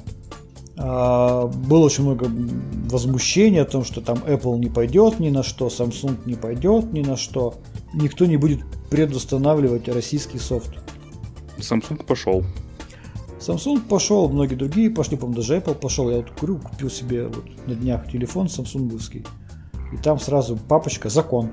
А, 0.78 1.46
было 1.46 1.86
очень 1.86 2.04
много 2.04 2.30
возмущения 2.90 3.62
о 3.62 3.66
том, 3.66 3.84
что 3.84 4.00
там 4.00 4.18
Apple 4.18 4.58
не 4.58 4.68
пойдет 4.68 5.20
ни 5.20 5.30
на 5.30 5.42
что, 5.42 5.68
Samsung 5.68 6.18
не 6.26 6.34
пойдет 6.34 6.92
ни 6.92 7.02
на 7.02 7.16
что 7.16 7.54
никто 7.94 8.26
не 8.26 8.36
будет 8.36 8.60
предустанавливать 8.90 9.88
российский 9.88 10.38
софт. 10.38 10.70
Samsung 11.58 12.04
пошел. 12.04 12.44
Samsung 13.38 13.80
пошел, 13.88 14.28
многие 14.28 14.54
другие 14.54 14.90
пошли, 14.90 15.16
по-моему, 15.16 15.40
даже 15.40 15.56
Apple 15.56 15.74
пошел. 15.74 16.10
Я 16.10 16.18
вот 16.18 16.30
курю, 16.32 16.58
купил 16.58 16.90
себе 16.90 17.26
вот 17.28 17.44
на 17.66 17.74
днях 17.74 18.10
телефон 18.10 18.48
самсунговский. 18.48 19.24
И 19.92 19.96
там 19.96 20.18
сразу 20.18 20.56
папочка 20.56 21.08
«Закон». 21.08 21.50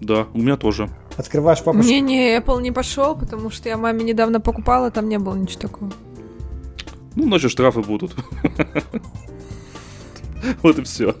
Да, 0.00 0.26
у 0.34 0.38
меня 0.38 0.56
тоже. 0.56 0.90
Открываешь 1.16 1.62
папочку. 1.62 1.88
Не, 1.88 2.00
не, 2.00 2.36
Apple 2.36 2.62
не 2.62 2.72
пошел, 2.72 3.16
потому 3.16 3.50
что 3.50 3.68
я 3.68 3.76
маме 3.76 4.04
недавно 4.04 4.40
покупала, 4.40 4.90
там 4.90 5.08
не 5.08 5.18
было 5.18 5.34
ничего 5.34 5.60
такого. 5.60 5.92
Ну, 7.14 7.26
значит, 7.26 7.50
штрафы 7.50 7.80
будут. 7.80 8.14
Вот 10.62 10.78
и 10.78 10.82
все. 10.82 11.14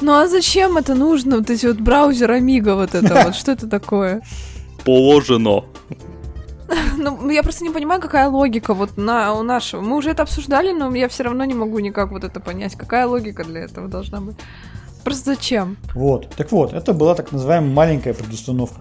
Ну 0.00 0.12
а 0.12 0.26
зачем 0.26 0.76
это 0.76 0.94
нужно? 0.94 1.36
Вот 1.38 1.48
эти 1.48 1.66
вот 1.66 1.76
браузер 1.76 2.30
Амиго, 2.32 2.74
вот 2.74 2.94
это 2.94 3.14
вот, 3.24 3.34
что 3.36 3.52
это 3.52 3.68
такое? 3.68 4.22
Положено. 4.84 5.64
Ну, 6.96 7.30
я 7.30 7.42
просто 7.42 7.64
не 7.64 7.70
понимаю, 7.70 8.00
какая 8.00 8.28
логика 8.28 8.74
вот 8.74 8.96
на 8.96 9.34
у 9.34 9.42
нашего. 9.42 9.80
Мы 9.80 9.96
уже 9.96 10.10
это 10.10 10.22
обсуждали, 10.22 10.72
но 10.72 10.92
я 10.94 11.08
все 11.08 11.22
равно 11.24 11.44
не 11.44 11.54
могу 11.54 11.78
никак 11.78 12.10
вот 12.10 12.24
это 12.24 12.40
понять. 12.40 12.74
Какая 12.74 13.06
логика 13.06 13.44
для 13.44 13.60
этого 13.60 13.88
должна 13.88 14.20
быть? 14.20 14.36
Просто 15.04 15.34
зачем? 15.34 15.76
Вот. 15.94 16.30
Так 16.36 16.50
вот, 16.52 16.72
это 16.72 16.94
была 16.94 17.14
так 17.14 17.30
называемая 17.32 17.70
маленькая 17.70 18.14
предустановка. 18.14 18.80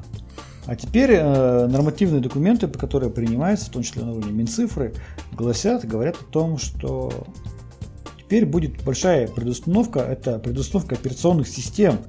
А 0.66 0.76
теперь 0.76 1.12
э, 1.12 1.68
нормативные 1.68 2.22
документы, 2.22 2.68
по 2.68 2.80
которые 2.80 3.10
принимаются, 3.10 3.66
в 3.66 3.74
том 3.74 3.84
числе 3.84 4.04
на 4.04 4.14
уровне 4.14 4.32
Минцифры, 4.32 4.94
гласят, 5.34 5.86
говорят 5.86 6.16
о 6.16 6.24
том, 6.24 6.58
что 6.58 7.26
теперь 8.18 8.46
будет 8.46 8.82
большая 8.84 9.28
предустановка, 9.28 10.00
это 10.00 10.40
предустановка 10.40 10.96
операционных 10.96 11.50
систем 11.50 12.00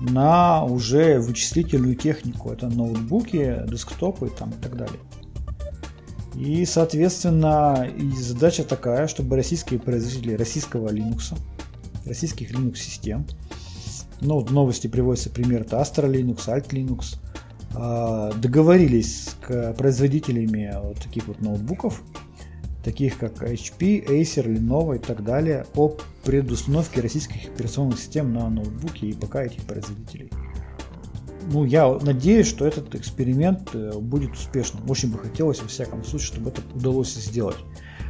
на 0.00 0.64
уже 0.64 1.20
вычислительную 1.20 1.94
технику. 1.94 2.50
Это 2.50 2.68
ноутбуки, 2.68 3.62
десктопы 3.68 4.30
там, 4.30 4.50
и 4.50 4.62
так 4.62 4.76
далее. 4.76 4.98
И, 6.34 6.64
соответственно, 6.64 7.88
и 7.96 8.10
задача 8.16 8.64
такая, 8.64 9.06
чтобы 9.06 9.36
российские 9.36 9.78
производители 9.78 10.34
российского 10.34 10.88
Linux, 10.88 11.38
российских 12.04 12.50
Linux 12.50 12.76
систем, 12.76 13.26
ну, 14.20 14.40
в 14.40 14.52
новости 14.52 14.88
приводится 14.88 15.30
пример, 15.30 15.60
это 15.60 15.76
Astra 15.76 16.10
Linux, 16.10 16.46
Alt 16.46 16.70
Linux, 16.70 17.18
договорились 17.74 19.24
с 19.26 19.74
производителями 19.76 20.72
вот 20.82 21.00
таких 21.00 21.26
вот 21.26 21.40
ноутбуков, 21.40 22.02
таких 22.84 23.18
как 23.18 23.42
HP, 23.42 24.06
Acer, 24.06 24.46
Lenovo 24.46 24.96
и 24.96 24.98
так 24.98 25.24
далее, 25.24 25.66
о 25.74 25.96
предустановке 26.24 27.00
российских 27.00 27.48
операционных 27.48 27.98
систем 27.98 28.32
на 28.32 28.48
ноутбуки 28.48 29.06
и 29.06 29.12
ПК 29.14 29.36
этих 29.36 29.62
производителей. 29.62 30.30
Ну, 31.50 31.64
я 31.64 31.92
надеюсь, 31.92 32.46
что 32.46 32.66
этот 32.66 32.94
эксперимент 32.94 33.70
э, 33.74 33.92
будет 33.98 34.32
успешным. 34.32 34.88
Очень 34.88 35.12
бы 35.12 35.18
хотелось, 35.18 35.60
во 35.60 35.68
всяком 35.68 36.02
случае, 36.04 36.28
чтобы 36.28 36.50
это 36.50 36.62
удалось 36.74 37.12
сделать. 37.14 37.58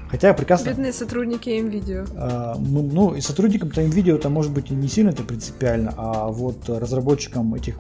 Хотя 0.09 0.33
прекрасно... 0.35 0.69
Бедные 0.69 0.93
сотрудники 0.93 1.49
NVIDIA. 1.49 2.09
А, 2.17 2.57
ну, 2.59 3.15
и 3.15 3.21
сотрудникам-то 3.21 3.83
NVIDIA 3.83 4.17
это 4.17 4.29
может 4.29 4.53
быть 4.53 4.71
и 4.71 4.75
не 4.75 4.89
сильно 4.89 5.11
это 5.11 5.23
принципиально, 5.23 5.93
а 5.97 6.29
вот 6.29 6.69
разработчикам 6.69 7.55
этих 7.55 7.77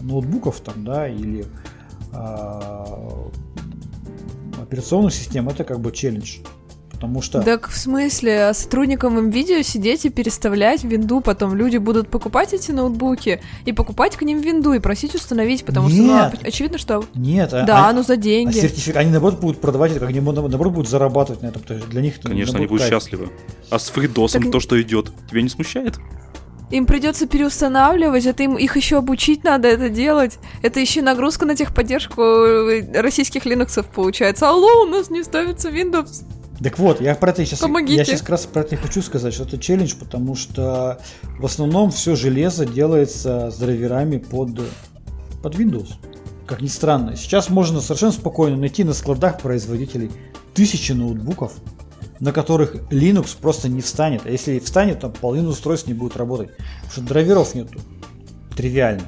ноутбуков 0.00 0.60
там, 0.60 0.84
да, 0.84 1.08
или 1.08 1.46
а, 2.12 3.28
операционных 4.60 5.12
систем 5.12 5.48
это 5.48 5.64
как 5.64 5.80
бы 5.80 5.92
челлендж. 5.92 6.38
Потому 7.02 7.20
что... 7.20 7.42
Так 7.42 7.68
в 7.68 7.76
смысле, 7.76 8.44
а 8.50 8.54
сотрудникам 8.54 9.18
NVIDIA 9.18 9.64
сидеть 9.64 10.04
и 10.04 10.08
переставлять 10.08 10.84
винду, 10.84 11.20
потом 11.20 11.56
люди 11.56 11.76
будут 11.78 12.08
покупать 12.08 12.52
эти 12.54 12.70
ноутбуки 12.70 13.42
и 13.64 13.72
покупать 13.72 14.14
к 14.14 14.22
ним 14.22 14.38
винду 14.38 14.72
и 14.72 14.78
просить 14.78 15.16
установить, 15.16 15.64
потому 15.64 15.88
Нет. 15.88 15.96
что, 15.96 16.04
ну, 16.06 16.12
а 16.14 16.32
очевидно, 16.46 16.78
что... 16.78 17.04
Нет, 17.16 17.52
а- 17.52 17.64
Да, 17.64 17.88
а- 17.88 17.92
ну 17.92 18.04
за 18.04 18.12
а 18.12 18.16
деньги. 18.16 18.56
сертифик- 18.56 18.96
они 18.96 19.10
наоборот 19.10 19.40
будут 19.40 19.60
продавать 19.60 19.90
это, 19.90 19.98
как 19.98 20.10
они 20.10 20.20
наоборот 20.20 20.72
будут 20.72 20.88
зарабатывать 20.88 21.42
на 21.42 21.48
этом. 21.48 21.60
То 21.62 21.74
есть 21.74 21.88
для 21.88 22.02
них 22.02 22.20
Конечно, 22.22 22.56
они 22.58 22.68
будут 22.68 22.82
кайф. 22.82 22.94
счастливы. 22.94 23.30
А 23.68 23.80
с 23.80 23.88
фридосом 23.88 24.44
Так- 24.44 24.52
то, 24.52 24.60
что 24.60 24.80
идет, 24.80 25.10
тебя 25.28 25.42
не 25.42 25.48
смущает? 25.48 25.96
Им 26.70 26.86
придется 26.86 27.26
переустанавливать, 27.26 28.24
это 28.26 28.44
им 28.44 28.56
их 28.56 28.76
еще 28.76 28.98
обучить 28.98 29.42
надо 29.44 29.66
это 29.68 29.88
делать. 29.90 30.38
Это 30.62 30.78
еще 30.78 31.02
нагрузка 31.02 31.46
на 31.46 31.56
техподдержку 31.56 32.22
э, 32.22 33.00
российских 33.02 33.44
линуксов 33.44 33.86
получается. 33.88 34.48
Алло, 34.48 34.84
у 34.84 34.86
нас 34.86 35.10
не 35.10 35.22
ставится 35.24 35.68
Windows. 35.68 36.22
Так 36.62 36.78
вот, 36.78 37.00
я 37.00 37.14
про 37.14 37.30
это 37.30 37.44
сейчас, 37.44 37.58
Помогите. 37.58 37.98
я 37.98 38.04
сейчас 38.04 38.20
как 38.20 38.30
раз 38.30 38.46
про 38.46 38.60
это 38.60 38.76
и 38.76 38.78
хочу 38.78 39.02
сказать, 39.02 39.34
что 39.34 39.44
это 39.44 39.58
челлендж, 39.58 39.94
потому 39.98 40.36
что 40.36 41.00
в 41.38 41.46
основном 41.46 41.90
все 41.90 42.14
железо 42.14 42.66
делается 42.66 43.50
с 43.50 43.56
драйверами 43.56 44.18
под, 44.18 44.60
под 45.42 45.54
Windows. 45.56 45.94
Как 46.46 46.60
ни 46.60 46.68
странно. 46.68 47.16
Сейчас 47.16 47.48
можно 47.48 47.80
совершенно 47.80 48.12
спокойно 48.12 48.56
найти 48.56 48.84
на 48.84 48.92
складах 48.92 49.40
производителей 49.40 50.10
тысячи 50.54 50.92
ноутбуков, 50.92 51.54
на 52.20 52.32
которых 52.32 52.74
Linux 52.90 53.36
просто 53.40 53.68
не 53.68 53.80
встанет. 53.80 54.22
А 54.26 54.30
если 54.30 54.52
и 54.52 54.60
встанет, 54.60 55.00
то 55.00 55.08
половина 55.08 55.48
устройств 55.48 55.88
не 55.88 55.94
будет 55.94 56.16
работать. 56.16 56.50
Потому 56.56 56.92
что 56.92 57.00
драйверов 57.00 57.54
нету. 57.54 57.80
Тривиально. 58.56 59.04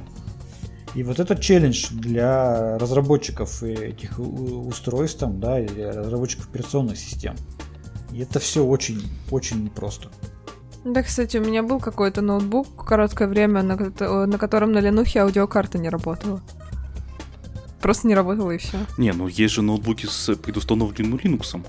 И 0.95 1.03
вот 1.03 1.19
этот 1.19 1.41
челлендж 1.41 1.87
для 1.91 2.77
разработчиков 2.77 3.61
этих 3.63 4.17
устройств, 4.17 5.19
там, 5.19 5.39
да, 5.41 5.59
и 5.59 5.67
разработчиков 5.67 6.47
операционных 6.47 6.97
систем. 6.97 7.35
И 8.13 8.21
это 8.21 8.39
все 8.39 8.63
очень, 8.63 9.03
очень 9.29 9.65
непросто. 9.65 10.09
Да, 10.85 11.03
кстати, 11.03 11.37
у 11.37 11.43
меня 11.43 11.63
был 11.63 11.79
какой-то 11.79 12.21
ноутбук 12.21 12.85
короткое 12.85 13.27
время, 13.27 13.61
на, 13.61 13.75
на 13.75 14.37
котором 14.37 14.71
на 14.71 14.77
Ленухе 14.79 15.19
аудиокарта 15.19 15.79
не 15.79 15.89
работала. 15.89 16.41
Просто 17.81 18.07
не 18.07 18.15
работала 18.15 18.51
и 18.51 18.57
все. 18.57 18.77
Не, 18.97 19.11
ну 19.11 19.27
есть 19.27 19.53
же 19.53 19.61
ноутбуки 19.61 20.05
с 20.05 20.33
предустановленным 20.35 21.17
Linux. 21.17 21.61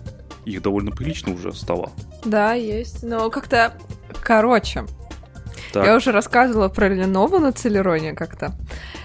Их 0.44 0.62
довольно 0.62 0.92
прилично 0.92 1.34
уже 1.34 1.52
стало. 1.52 1.90
Да, 2.24 2.52
есть. 2.52 3.02
Но 3.02 3.28
как-то... 3.30 3.76
Короче, 4.22 4.86
Так, 5.76 5.86
я 5.86 5.96
уже 5.96 6.12
рассказывала 6.12 6.68
про 6.68 6.88
Lenovo 6.88 7.38
на 7.38 7.52
Целероне 7.52 8.12
как-то. 8.12 8.54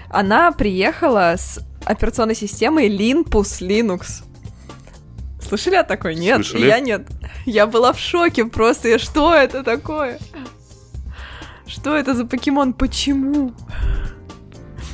Она 0.10 0.52
приехала 0.52 1.36
с 1.38 1.60
операционной 1.86 2.36
системой 2.36 2.90
Linpus 2.90 3.62
Linux. 3.62 4.24
Слышали 5.42 5.76
о 5.76 5.84
такой? 5.84 6.16
Нет, 6.16 6.46
Слышали. 6.46 6.68
я 6.68 6.80
нет. 6.80 7.08
Я 7.46 7.68
была 7.68 7.94
в 7.94 8.00
шоке 8.00 8.46
просто. 8.46 8.88
Я, 8.90 9.00
что 9.00 9.34
это 9.34 9.64
такое? 9.64 10.20
Что 11.66 11.96
это 11.96 12.14
за 12.14 12.26
покемон? 12.26 12.74
Почему? 12.74 13.54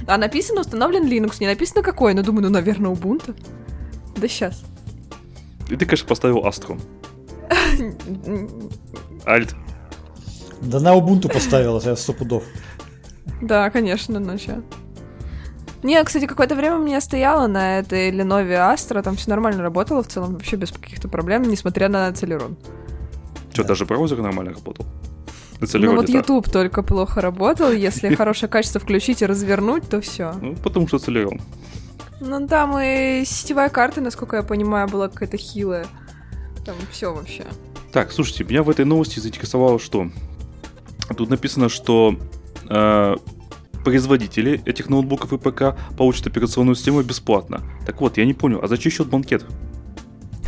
А 0.08 0.18
написано 0.18 0.62
установлен 0.62 1.06
Linux, 1.08 1.38
не 1.40 1.48
написано 1.48 1.84
какой, 1.84 2.14
но 2.14 2.24
думаю, 2.24 2.44
ну, 2.44 2.50
наверное, 2.50 2.92
Ubuntu. 2.92 3.36
Да 4.16 4.28
сейчас. 4.28 4.64
и 5.70 5.76
ты, 5.76 5.86
конечно, 5.86 6.08
поставил 6.08 6.40
Astro. 6.46 6.80
Альт. 9.28 9.54
Да 10.62 10.80
на 10.80 10.96
Ubuntu 10.96 11.32
поставила 11.32 11.82
я 11.84 11.96
сто 11.96 12.14
пудов. 12.14 12.44
Да, 13.42 13.70
конечно, 13.70 14.20
но. 14.20 14.36
Не, 15.84 16.04
кстати, 16.04 16.26
какое-то 16.26 16.56
время 16.56 16.78
у 16.78 16.84
меня 16.84 17.00
стояла 17.00 17.48
на 17.48 17.80
этой 17.80 18.10
Lenovo 18.12 18.74
Astra, 18.74 19.04
там 19.04 19.16
все 19.16 19.30
нормально 19.30 19.62
работало 19.62 20.02
в 20.04 20.08
целом, 20.08 20.34
вообще 20.34 20.56
без 20.56 20.72
каких-то 20.72 21.08
проблем, 21.08 21.44
несмотря 21.44 21.88
на 21.88 22.10
Celeron. 22.10 22.56
Что, 23.54 23.64
даже 23.64 23.86
браузер 23.86 24.18
нормально 24.20 24.54
работал? 24.54 24.86
Ну 25.60 25.96
вот. 25.96 26.10
YouTube 26.10 26.50
только 26.50 26.84
плохо 26.84 27.22
работал, 27.22 27.72
если 27.72 28.14
хорошее 28.16 28.50
качество 28.50 28.80
включить 28.80 29.22
и 29.22 29.26
развернуть, 29.26 29.90
то 29.90 30.02
все. 30.02 30.34
Ну, 30.42 30.56
потому 30.56 30.88
что 30.88 30.98
Celeron. 30.98 31.42
Ну 32.20 32.48
там 32.48 32.78
и 32.80 33.24
сетевая 33.26 33.70
карта, 33.70 34.02
насколько 34.02 34.38
я 34.38 34.44
понимаю, 34.44 34.88
была 34.88 35.08
какая-то 35.08 35.38
хилая. 35.38 35.86
Там 36.66 36.76
все 36.92 37.14
вообще. 37.14 37.46
Так, 37.92 38.12
слушайте, 38.12 38.44
меня 38.44 38.64
в 38.64 38.70
этой 38.70 38.86
новости 38.86 39.20
заинтересовало 39.20 39.80
что? 39.80 40.10
Тут 41.16 41.30
написано, 41.30 41.70
что 41.70 42.16
э, 42.70 43.16
производители 43.84 44.62
этих 44.66 44.90
ноутбуков 44.90 45.32
и 45.34 45.38
ПК 45.38 45.78
получат 45.98 46.28
операционную 46.28 46.76
систему 46.76 47.02
бесплатно. 47.04 47.62
Так 47.86 48.02
вот, 48.02 48.18
я 48.18 48.26
не 48.26 48.34
понял, 48.34 48.60
а 48.62 48.68
за 48.68 48.78
чей 48.78 48.92
счет 48.92 49.08
банкет? 49.08 49.46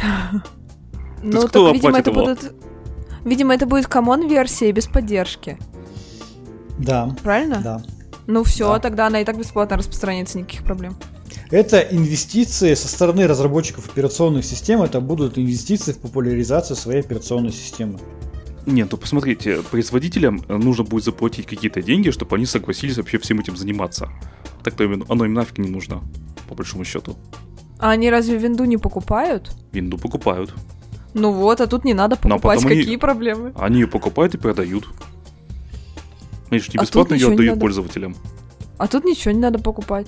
Ну, 1.22 1.48
кто 1.48 1.72
видимо, 1.72 1.90
оплатит 1.90 2.08
это 2.08 2.12
его? 2.12 2.22
будут... 2.22 2.54
Видимо, 3.26 3.54
это 3.54 3.66
будет 3.66 3.88
комон-версия 3.88 4.72
без 4.72 4.88
поддержки. 4.88 5.58
Да, 6.78 7.14
Правильно? 7.22 7.60
да. 7.62 7.82
Ну 8.26 8.46
все, 8.46 8.74
Да. 8.74 8.80
тогда 8.80 9.08
она 9.08 9.20
и 9.20 9.26
так 9.26 9.38
бесплатно 9.38 9.76
распространяется, 9.76 10.38
никаких 10.38 10.64
проблем. 10.64 10.96
Это 11.52 11.80
инвестиции 11.80 12.74
со 12.76 12.88
стороны 12.88 13.28
разработчиков 13.28 13.90
операционных 13.90 14.46
систем, 14.46 14.82
это 14.82 15.02
будут 15.02 15.38
инвестиции 15.38 15.92
в 15.92 15.98
популяризацию 15.98 16.78
своей 16.78 17.02
операционной 17.02 17.52
системы. 17.52 18.00
Нет, 18.70 18.90
ну 18.92 18.98
посмотрите, 18.98 19.62
производителям 19.72 20.44
э, 20.48 20.56
нужно 20.58 20.84
будет 20.84 21.04
заплатить 21.04 21.48
какие-то 21.48 21.82
деньги, 21.82 22.12
чтобы 22.12 22.36
они 22.36 22.46
согласились 22.46 22.98
вообще 22.98 23.18
всем 23.18 23.40
этим 23.40 23.58
заниматься. 23.58 24.10
Так-то 24.64 24.84
оно 25.10 25.26
им 25.26 25.34
нафиг 25.34 25.58
не 25.58 25.70
нужно, 25.70 26.04
по 26.48 26.54
большому 26.56 26.84
счету. 26.86 27.18
А 27.80 27.90
они 27.92 28.10
разве 28.12 28.38
винду 28.38 28.66
не 28.66 28.78
покупают? 28.78 29.52
Винду 29.72 29.98
покупают. 29.98 30.54
Ну 31.16 31.32
вот, 31.32 31.62
а 31.62 31.68
тут 31.68 31.84
не 31.84 31.96
надо 31.96 32.16
Ну, 32.24 32.36
а 32.36 32.38
покупать. 32.38 32.58
потом 32.60 32.72
они- 32.72 32.82
Какие 32.82 32.98
проблемы? 32.98 33.54
Они 33.58 33.80
ее 33.80 33.88
покупают 33.88 34.36
и 34.36 34.38
продают. 34.38 34.88
Они 36.52 36.60
же 36.60 36.70
не 36.72 36.78
А 36.78 36.82
бесплатно 36.84 37.14
ее 37.16 37.20
ничего 37.22 37.32
не 37.32 37.36
отдают 37.38 37.60
пользователям. 37.60 38.16
А 38.78 38.88
тут 38.88 39.04
ничего 39.04 39.32
не 39.32 39.40
надо 39.40 39.58
покупать. 39.60 40.06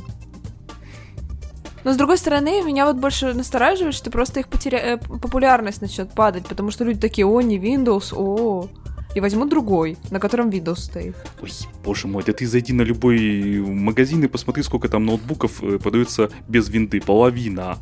Но 1.84 1.94
с 1.94 1.98
другой 1.98 2.18
стороны, 2.18 2.62
меня 2.64 2.86
вот 2.86 2.98
больше 2.98 3.34
настораживает, 3.34 3.96
что 3.96 4.12
просто 4.12 4.40
их 4.40 4.48
потеря... 4.48 4.78
э, 4.78 4.98
популярность 4.98 5.82
начнет 5.82 6.12
падать, 6.14 6.48
потому 6.48 6.72
что 6.72 6.84
люди 6.84 7.00
такие, 7.00 7.26
о, 7.26 7.42
не 7.42 7.58
Windows, 7.58 8.14
о, 8.16 8.68
и 9.16 9.20
возьмут 9.20 9.50
другой, 9.50 9.98
на 10.10 10.20
котором 10.20 10.50
Windows 10.50 10.78
стоит. 10.78 11.16
Ой, 11.42 11.50
боже 11.84 12.08
мой, 12.08 12.24
да 12.24 12.34
ты 12.34 12.48
зайди 12.48 12.74
на 12.74 12.84
любой 12.84 13.60
магазин 13.60 14.24
и 14.24 14.28
посмотри, 14.28 14.64
сколько 14.64 14.90
там 14.90 15.06
ноутбуков 15.06 15.64
э, 15.64 15.80
продается 15.80 16.30
без 16.48 16.70
винды. 16.70 17.02
Половина. 17.02 17.78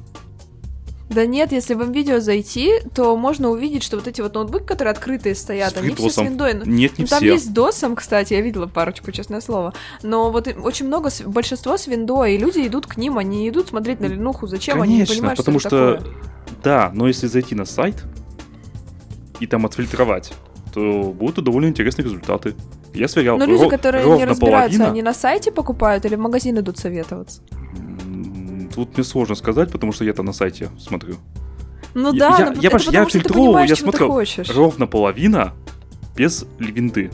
Да 1.10 1.26
нет, 1.26 1.51
если 1.51 1.74
в 1.74 1.89
видео 1.91 2.20
зайти, 2.20 2.72
то 2.93 3.18
можно 3.18 3.49
увидеть, 3.49 3.82
что 3.84 3.97
вот 3.97 4.07
эти 4.07 4.22
вот 4.22 4.36
ноутбуки, 4.36 4.64
которые 4.64 4.91
открытые 4.91 5.34
стоят, 5.34 5.74
С 5.74 5.78
они 5.78 5.95
все 5.95 6.10
с 6.10 6.18
виндой. 6.18 6.53
Ну, 6.53 6.66
Нет, 6.66 6.99
не 6.99 7.03
Ну, 7.05 7.07
там 7.07 7.18
все. 7.20 7.34
есть 7.34 7.45
с 7.45 7.47
досом, 7.47 7.95
кстати, 7.95 8.34
я 8.36 8.41
видела 8.41 8.68
парочку, 8.68 9.12
честное 9.12 9.41
слово. 9.41 9.74
Но 10.03 10.30
вот 10.32 10.47
очень 10.64 10.86
много, 10.86 11.10
большинство 11.26 11.78
с 11.78 11.88
виндой, 11.88 12.36
и 12.36 12.38
люди 12.38 12.60
идут 12.68 12.86
к 12.86 12.97
ним, 12.97 13.18
они 13.18 13.49
идут 13.49 13.70
смотреть 13.70 13.99
на 14.01 14.05
Ленуху. 14.05 14.45
Зачем? 14.45 14.82
они 14.82 14.93
не 14.93 14.97
Конечно, 14.99 15.16
понимают, 15.16 15.38
потому 15.38 15.60
что, 15.60 15.70
что, 15.70 15.78
это 15.95 15.97
такое. 16.03 16.16
да, 16.64 16.91
но 16.93 17.07
если 17.07 17.26
зайти 17.26 17.55
на 17.55 17.66
сайт 17.66 18.03
и 19.39 19.47
там 19.47 19.66
отфильтровать, 19.66 20.34
то 20.74 21.16
будут 21.18 21.43
довольно 21.43 21.68
интересные 21.68 22.05
результаты. 22.05 22.53
Я 22.93 23.07
сверял. 23.07 23.38
Но 23.38 23.45
люди, 23.45 23.64
ров- 23.64 23.70
которые 23.72 24.03
не 24.05 24.26
разбираются, 24.26 24.78
половина. 24.78 24.86
они 24.91 25.01
на 25.01 25.14
сайте 25.14 25.51
покупают 25.51 26.05
или 26.05 26.16
в 26.16 26.20
магазин 26.20 26.60
идут 26.60 26.78
советоваться? 26.78 27.41
Тут 28.86 28.96
мне 28.96 29.04
сложно 29.04 29.36
сказать, 29.36 29.72
потому 29.72 29.92
что 29.92 30.06
я-то 30.06 30.24
на 30.24 30.32
сайте 30.32 30.70
смотрю. 30.80 31.18
Ну 31.94 32.14
Я- 32.14 32.20
да, 32.20 32.38
я- 32.38 32.38
но 32.38 32.38
я 32.38 32.46
это 32.52 32.62
я 32.62 32.70
потому, 32.70 32.80
что 32.80 32.92
ты 33.04 33.10
фильтровываю, 33.20 33.48
понимаешь, 33.52 33.70
я 33.72 33.76
чего 33.76 33.92
ты 33.92 33.98
смотрю. 33.98 34.14
хочешь. 34.14 34.50
Ровно 34.56 34.88
половина 34.88 35.54
без 36.16 36.46
винды. 36.60 37.12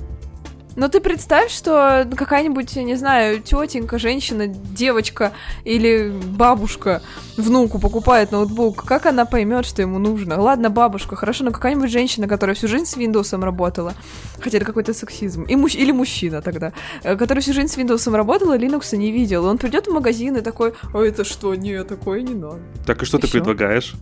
Но 0.75 0.89
ты 0.89 0.99
представь, 0.99 1.51
что 1.51 2.07
какая-нибудь, 2.15 2.75
я 2.75 2.83
не 2.83 2.95
знаю, 2.95 3.41
тетенька, 3.41 3.97
женщина, 3.97 4.47
девочка 4.47 5.31
или 5.63 6.09
бабушка 6.09 7.01
внуку 7.37 7.79
покупает 7.79 8.31
ноутбук. 8.31 8.83
Как 8.83 9.05
она 9.05 9.25
поймет, 9.25 9.65
что 9.65 9.81
ему 9.81 9.99
нужно? 9.99 10.39
Ладно, 10.39 10.69
бабушка, 10.69 11.15
хорошо, 11.15 11.45
но 11.45 11.51
какая-нибудь 11.51 11.89
женщина, 11.91 12.27
которая 12.27 12.55
всю 12.55 12.67
жизнь 12.67 12.85
с 12.85 12.97
Windows 12.97 13.39
работала, 13.41 13.93
хотя 14.39 14.57
это 14.57 14.65
какой-то 14.65 14.93
сексизм, 14.93 15.43
и 15.43 15.55
муж- 15.55 15.75
или 15.75 15.91
мужчина 15.91 16.41
тогда, 16.41 16.73
э, 17.03 17.15
который 17.15 17.39
всю 17.39 17.53
жизнь 17.53 17.67
с 17.69 17.77
Windows 17.77 18.11
работал, 18.15 18.53
Linux 18.53 18.95
не 18.97 19.11
видел. 19.11 19.45
Он 19.45 19.57
придет 19.57 19.87
в 19.87 19.91
магазин 19.93 20.35
и 20.37 20.41
такой, 20.41 20.73
а 20.93 20.99
это 21.01 21.23
что? 21.23 21.55
Не, 21.55 21.83
такое 21.83 22.21
не 22.21 22.33
надо. 22.33 22.59
Так 22.85 23.01
и 23.01 23.05
что 23.05 23.17
ты 23.17 23.27
Всё. 23.27 23.37
предлагаешь? 23.39 23.93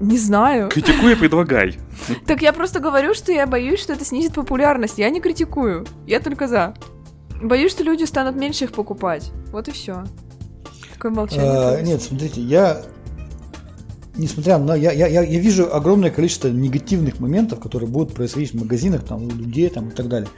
Не 0.00 0.18
знаю. 0.18 0.70
Критикуй 0.70 1.12
и 1.12 1.14
предлагай. 1.14 1.78
Так 2.26 2.42
я 2.42 2.52
просто 2.52 2.80
говорю, 2.80 3.14
что 3.14 3.32
я 3.32 3.46
боюсь, 3.46 3.80
что 3.80 3.92
это 3.92 4.04
снизит 4.04 4.34
популярность. 4.34 4.98
Я 4.98 5.10
не 5.10 5.20
критикую. 5.20 5.86
Я 6.06 6.20
только 6.20 6.48
за. 6.48 6.74
Боюсь, 7.42 7.72
что 7.72 7.84
люди 7.84 8.04
станут 8.04 8.34
меньше 8.36 8.64
их 8.64 8.72
покупать. 8.72 9.30
Вот 9.52 9.68
и 9.68 9.70
все. 9.70 10.04
Такое 10.92 11.10
молчание. 11.12 11.50
А, 11.50 11.80
нет, 11.82 12.02
смотрите, 12.02 12.40
я 12.40 12.82
несмотря 14.20 14.58
на 14.58 14.74
я, 14.74 14.92
я, 14.92 15.06
я, 15.06 15.22
я 15.22 15.38
вижу 15.38 15.72
огромное 15.74 16.10
количество 16.10 16.48
негативных 16.48 17.20
моментов, 17.20 17.60
которые 17.60 17.88
будут 17.88 18.14
происходить 18.14 18.52
в 18.52 18.58
магазинах, 18.58 19.04
там, 19.04 19.24
у 19.24 19.30
людей 19.30 19.68
там, 19.68 19.88
и 19.88 19.92
так 19.92 20.08
далее. 20.08 20.28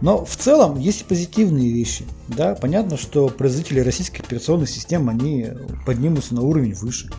Но 0.00 0.24
в 0.24 0.36
целом 0.36 0.78
есть 0.78 1.02
и 1.02 1.04
позитивные 1.04 1.72
вещи. 1.72 2.04
Да? 2.28 2.54
Понятно, 2.54 2.96
что 2.96 3.28
производители 3.28 3.80
российских 3.80 4.20
операционных 4.20 4.68
систем 4.68 5.08
они 5.08 5.48
поднимутся 5.86 6.34
на 6.34 6.42
уровень 6.42 6.74
выше. 6.74 7.10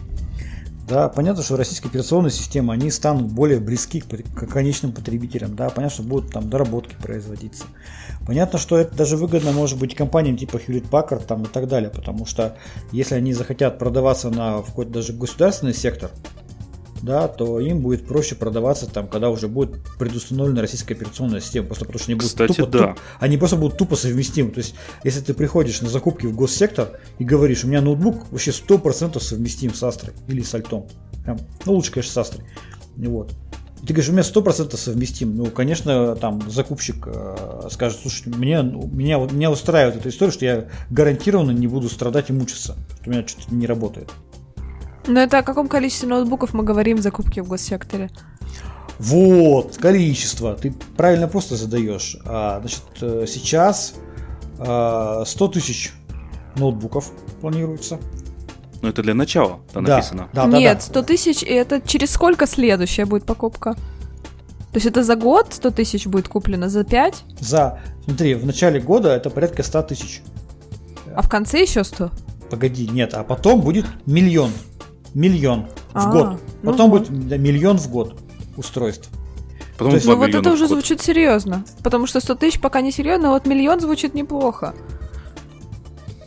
Да, 0.90 1.08
понятно, 1.08 1.44
что 1.44 1.56
российские 1.56 1.90
операционные 1.90 2.32
системы, 2.32 2.74
они 2.74 2.90
станут 2.90 3.32
более 3.32 3.60
близки 3.60 4.02
к, 4.02 4.48
конечным 4.48 4.92
потребителям. 4.92 5.56
Да, 5.56 5.70
понятно, 5.70 5.94
что 5.94 6.04
будут 6.04 6.32
там 6.32 6.50
доработки 6.50 6.96
производиться. 6.96 7.66
Понятно, 8.26 8.58
что 8.58 8.78
это 8.78 8.96
даже 8.96 9.16
выгодно 9.16 9.52
может 9.52 9.78
быть 9.78 9.96
компаниям 9.96 10.36
типа 10.36 10.58
Hewlett 10.58 10.90
Packard 10.90 11.26
там 11.28 11.44
и 11.44 11.48
так 11.48 11.68
далее, 11.68 11.92
потому 11.92 12.26
что 12.26 12.58
если 12.92 13.14
они 13.14 13.34
захотят 13.34 13.78
продаваться 13.78 14.32
на 14.32 14.58
в 14.58 14.66
какой-то 14.66 14.92
даже 14.92 15.14
государственный 15.14 15.76
сектор, 15.76 16.10
да, 17.02 17.28
то 17.28 17.60
им 17.60 17.82
будет 17.82 18.06
проще 18.06 18.36
продаваться 18.36 18.90
там, 18.90 19.08
когда 19.08 19.30
уже 19.30 19.48
будет 19.48 19.80
предустановлена 19.98 20.62
российская 20.62 20.94
операционная 20.96 21.40
система, 21.40 21.68
просто 21.68 21.86
потому 21.86 22.00
что 22.00 22.12
они 22.12 22.16
будут 22.16 22.30
Кстати, 22.30 22.54
тупо, 22.54 22.72
да. 22.72 22.88
туп- 22.88 23.00
они 23.20 23.38
просто 23.38 23.58
будут 23.58 23.78
тупо 23.78 23.96
совместимы. 23.96 24.52
То 24.52 24.60
есть, 24.60 24.76
если 25.04 25.22
ты 25.22 25.34
приходишь 25.34 25.82
на 25.82 25.90
закупки 25.90 26.26
в 26.26 26.36
госсектор 26.36 27.00
и 27.18 27.24
говоришь, 27.24 27.64
у 27.64 27.68
меня 27.68 27.82
ноутбук 27.82 28.32
вообще 28.32 28.52
100% 28.52 29.20
совместим 29.20 29.74
с 29.74 29.84
Астрой 29.84 30.14
или 30.28 30.42
с 30.42 30.54
Альтом. 30.54 30.88
Прям, 31.24 31.40
ну, 31.66 31.74
лучше, 31.74 31.92
конечно, 31.92 32.12
с 32.14 32.18
Астрой. 32.18 32.46
Вот. 32.98 33.32
И 33.82 33.86
ты 33.86 33.94
говоришь, 33.94 34.10
у 34.10 34.14
меня 34.14 34.24
100% 34.24 34.76
совместим. 34.76 35.36
Ну, 35.36 35.46
конечно, 35.46 36.16
там 36.16 36.42
закупщик 36.50 37.08
э, 37.08 37.70
скажет, 37.72 38.00
слушай, 38.02 38.28
мне, 38.28 38.62
меня, 38.62 39.18
меня 39.18 39.50
устраивает 39.52 39.96
эта 39.96 40.10
история, 40.10 40.32
что 40.32 40.46
я 40.46 40.66
гарантированно 40.90 41.52
не 41.52 41.68
буду 41.68 41.88
страдать 41.88 42.30
и 42.30 42.34
мучиться, 42.34 42.76
что 43.00 43.10
у 43.10 43.14
меня 43.14 43.26
что-то 43.26 43.56
не 43.56 43.68
работает. 43.68 44.12
Но 45.08 45.20
это 45.20 45.40
о 45.40 45.44
каком 45.44 45.68
количестве 45.68 46.08
ноутбуков 46.10 46.54
мы 46.54 46.64
говорим 46.64 46.98
в 46.98 47.02
закупке 47.02 47.42
в 47.42 47.48
госсекторе? 47.48 48.10
Вот, 49.00 49.78
количество. 49.78 50.56
Ты 50.56 50.74
правильно 50.98 51.28
просто 51.28 51.56
задаешь. 51.56 52.18
А, 52.26 52.60
значит, 52.60 52.84
э, 53.02 53.26
сейчас 53.28 53.94
а, 54.60 55.24
100 55.26 55.48
тысяч 55.50 55.94
ноутбуков 56.56 57.12
планируется. 57.40 58.00
Но 58.82 58.90
это 58.90 59.02
для 59.02 59.14
начала, 59.14 59.60
там 59.74 59.84
Да, 59.86 59.96
написано. 59.98 60.30
да, 60.34 60.46
да, 60.48 60.58
Нет, 60.58 60.78
да. 60.78 60.82
100 60.84 61.02
тысяч, 61.04 61.44
и 61.44 61.48
это 61.54 61.82
через 61.82 62.12
сколько 62.12 62.46
следующая 62.48 63.06
будет 63.06 63.26
покупка? 63.26 63.74
То 63.74 64.76
есть 64.76 64.86
это 64.86 65.04
за 65.04 65.16
год 65.16 65.48
100 65.54 65.72
тысяч 65.72 66.06
будет 66.08 66.28
куплено, 66.28 66.70
за 66.70 66.84
5, 66.84 67.24
За, 67.40 67.80
смотри, 68.06 68.36
в 68.36 68.46
начале 68.46 68.80
года 68.80 69.10
это 69.16 69.30
порядка 69.30 69.64
100 69.64 69.82
тысяч. 69.84 70.22
а 71.16 71.22
в 71.22 71.30
конце 71.30 71.62
еще 71.62 71.84
100? 71.84 72.12
Погоди, 72.50 72.88
нет, 72.88 73.14
а 73.14 73.24
потом 73.24 73.62
будет 73.62 73.86
миллион. 74.06 74.52
Миллион 75.14 75.68
в 75.94 75.96
А, 75.96 76.12
год. 76.12 76.42
ну 76.62 76.72
Потом 76.72 76.92
вот. 76.92 77.10
будет 77.10 77.28
да, 77.28 77.38
миллион 77.38 77.78
в 77.78 77.90
год 77.90 78.20
устройств. 78.58 79.10
Потом 79.78 79.92
То 79.92 79.96
есть, 79.96 80.08
Ну 80.08 80.16
вот 80.18 80.30
это 80.30 80.52
уже 80.52 80.66
в 80.66 80.70
звучит 80.70 81.02
серьезно. 81.02 81.64
Потому 81.84 82.06
что 82.06 82.20
100 82.20 82.36
тысяч 82.36 82.60
пока 82.60 82.82
не 82.82 82.92
серьезно, 82.92 83.30
а 83.30 83.32
вот 83.32 83.48
миллион 83.48 83.80
звучит 83.80 84.14
неплохо. 84.14 84.76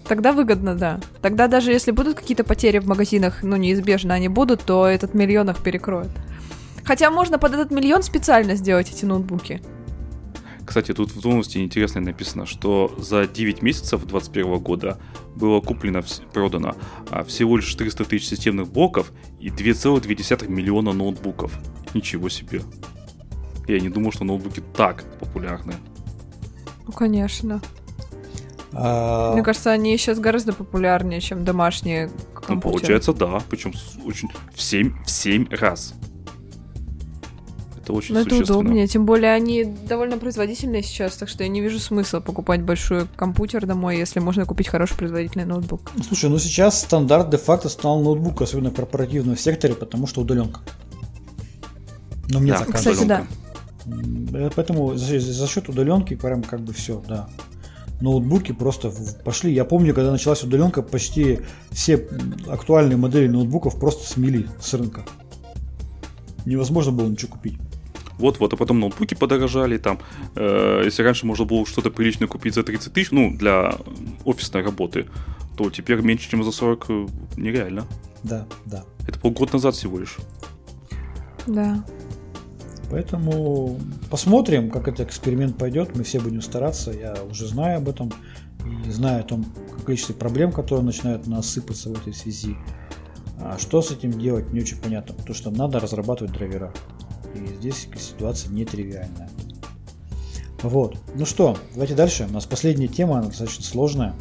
Тогда 0.08 0.32
выгодно, 0.32 0.74
да. 0.74 1.00
Тогда 1.20 1.48
даже 1.48 1.70
если 1.70 1.90
будут 1.90 2.16
какие-то 2.16 2.44
потери 2.44 2.78
в 2.78 2.86
магазинах, 2.86 3.42
ну 3.42 3.56
неизбежно 3.56 4.14
они 4.14 4.28
будут, 4.28 4.62
то 4.62 4.86
этот 4.86 5.14
миллион 5.14 5.50
их 5.50 5.62
перекроет. 5.62 6.10
Хотя 6.84 7.10
можно 7.10 7.38
под 7.38 7.54
этот 7.54 7.70
миллион 7.70 8.02
специально 8.02 8.56
сделать 8.56 8.90
эти 8.90 9.04
ноутбуки. 9.04 9.62
Кстати, 10.72 10.94
тут 10.94 11.10
в 11.10 11.22
новости 11.22 11.58
интересно 11.58 12.00
написано, 12.00 12.46
что 12.46 12.94
за 12.96 13.26
9 13.26 13.60
месяцев 13.60 14.06
2021 14.06 14.58
года 14.58 14.98
было 15.36 15.60
куплено, 15.60 16.02
продано 16.32 16.76
а, 17.10 17.24
всего 17.24 17.58
лишь 17.58 17.66
400 17.66 18.06
тысяч 18.06 18.26
системных 18.28 18.72
блоков 18.72 19.12
и 19.38 19.50
2,2 19.50 20.48
миллиона 20.48 20.94
ноутбуков. 20.94 21.52
Ничего 21.92 22.30
себе. 22.30 22.62
Я 23.68 23.80
не 23.80 23.90
думал, 23.90 24.12
что 24.12 24.24
ноутбуки 24.24 24.62
так 24.74 25.04
популярны. 25.20 25.74
Ну, 26.86 26.92
конечно. 26.94 27.60
А, 28.72 29.34
Мне 29.34 29.42
кажется, 29.42 29.72
они 29.72 29.94
сейчас 29.98 30.18
гораздо 30.20 30.54
популярнее, 30.54 31.20
чем 31.20 31.44
домашние 31.44 32.06
Ну, 32.06 32.40
компьютеры. 32.40 32.60
получается, 32.62 33.12
да. 33.12 33.40
Причем 33.50 33.74
очень 34.06 34.30
в 34.54 34.62
7, 34.62 35.04
в 35.04 35.10
7 35.10 35.48
раз. 35.50 35.92
Это 37.92 37.98
очень 37.98 38.14
Но 38.14 38.20
Ну, 38.20 38.26
это 38.26 38.34
существенно. 38.36 38.60
удобнее, 38.60 38.86
тем 38.86 39.06
более 39.06 39.32
они 39.32 39.64
довольно 39.64 40.18
производительные 40.18 40.82
сейчас, 40.82 41.16
так 41.16 41.28
что 41.28 41.44
я 41.44 41.48
не 41.48 41.60
вижу 41.60 41.78
смысла 41.78 42.20
покупать 42.20 42.62
большой 42.62 43.06
компьютер 43.16 43.66
домой, 43.66 43.98
если 43.98 44.20
можно 44.20 44.46
купить 44.46 44.68
хороший 44.68 44.96
производительный 44.96 45.44
ноутбук. 45.44 45.90
ну, 45.94 46.02
слушай, 46.02 46.30
ну 46.30 46.38
сейчас 46.38 46.80
стандарт 46.80 47.30
де-факто 47.30 47.68
стал 47.68 48.00
ноутбук, 48.02 48.42
особенно 48.42 48.70
в 48.70 48.74
корпоративном 48.74 49.36
секторе, 49.36 49.74
потому 49.74 50.06
что 50.06 50.22
удаленка. 50.22 50.60
Но 52.28 52.40
мне 52.40 52.52
Да, 52.52 52.58
так 52.58 52.68
кажется. 52.68 52.92
Кстати, 52.92 53.08
да. 53.08 53.26
Э, 54.32 54.50
Поэтому 54.54 54.94
за, 54.94 55.20
за 55.20 55.46
счет 55.46 55.68
удаленки 55.68 56.14
прям 56.14 56.42
как 56.42 56.60
бы 56.60 56.72
все, 56.72 57.02
да. 57.06 57.28
Ноутбуки 58.00 58.52
просто 58.52 58.90
пошли. 59.24 59.52
Я 59.52 59.64
помню, 59.64 59.94
когда 59.94 60.10
началась 60.10 60.42
удаленка, 60.42 60.82
почти 60.82 61.40
все 61.70 62.08
актуальные 62.48 62.96
модели 62.96 63.28
ноутбуков 63.28 63.78
просто 63.78 64.10
смели 64.10 64.48
с 64.60 64.72
рынка. 64.74 65.04
Невозможно 66.44 66.90
было 66.92 67.08
ничего 67.08 67.32
купить. 67.32 67.58
Вот-вот, 68.22 68.52
а 68.52 68.56
потом 68.56 68.78
ноутбуки 68.78 69.14
подорожали, 69.14 69.78
там, 69.78 69.98
э, 70.36 70.82
если 70.84 71.02
раньше 71.02 71.26
можно 71.26 71.44
было 71.44 71.66
что-то 71.66 71.90
приличное 71.90 72.28
купить 72.28 72.54
за 72.54 72.62
30 72.62 72.92
тысяч, 72.92 73.10
ну, 73.10 73.36
для 73.36 73.74
офисной 74.24 74.62
работы, 74.62 75.06
то 75.56 75.70
теперь 75.70 76.00
меньше, 76.00 76.30
чем 76.30 76.44
за 76.44 76.52
40 76.52 76.86
э, 76.88 77.06
нереально. 77.36 77.84
Да, 78.22 78.46
да. 78.64 78.84
Это 79.08 79.18
полгода 79.18 79.54
назад 79.54 79.74
всего 79.74 79.98
лишь. 79.98 80.16
Да. 81.48 81.84
Поэтому 82.90 83.80
посмотрим, 84.08 84.70
как 84.70 84.86
этот 84.86 85.08
эксперимент 85.08 85.58
пойдет. 85.58 85.96
Мы 85.96 86.04
все 86.04 86.20
будем 86.20 86.42
стараться. 86.42 86.92
Я 86.92 87.16
уже 87.28 87.48
знаю 87.48 87.78
об 87.78 87.88
этом. 87.88 88.12
И 88.86 88.90
знаю 88.90 89.20
о 89.20 89.24
том 89.24 89.44
количестве 89.84 90.14
проблем, 90.14 90.52
которые 90.52 90.84
начинают 90.84 91.26
насыпаться 91.26 91.88
в 91.88 91.94
этой 91.94 92.14
связи. 92.14 92.56
А 93.40 93.58
что 93.58 93.82
с 93.82 93.90
этим 93.90 94.12
делать, 94.12 94.52
не 94.52 94.60
очень 94.60 94.80
понятно. 94.80 95.14
Потому 95.14 95.34
что 95.34 95.50
надо 95.50 95.80
разрабатывать 95.80 96.32
драйвера. 96.32 96.72
И 97.34 97.54
здесь 97.58 97.88
ситуация 97.96 98.50
нетривиальная. 98.52 99.30
Вот. 100.62 100.96
Ну 101.14 101.26
что, 101.26 101.56
давайте 101.72 101.94
дальше. 101.94 102.26
У 102.28 102.32
нас 102.32 102.46
последняя 102.46 102.88
тема, 102.88 103.18
она 103.18 103.28
достаточно 103.28 103.64
сложная. 103.64 104.14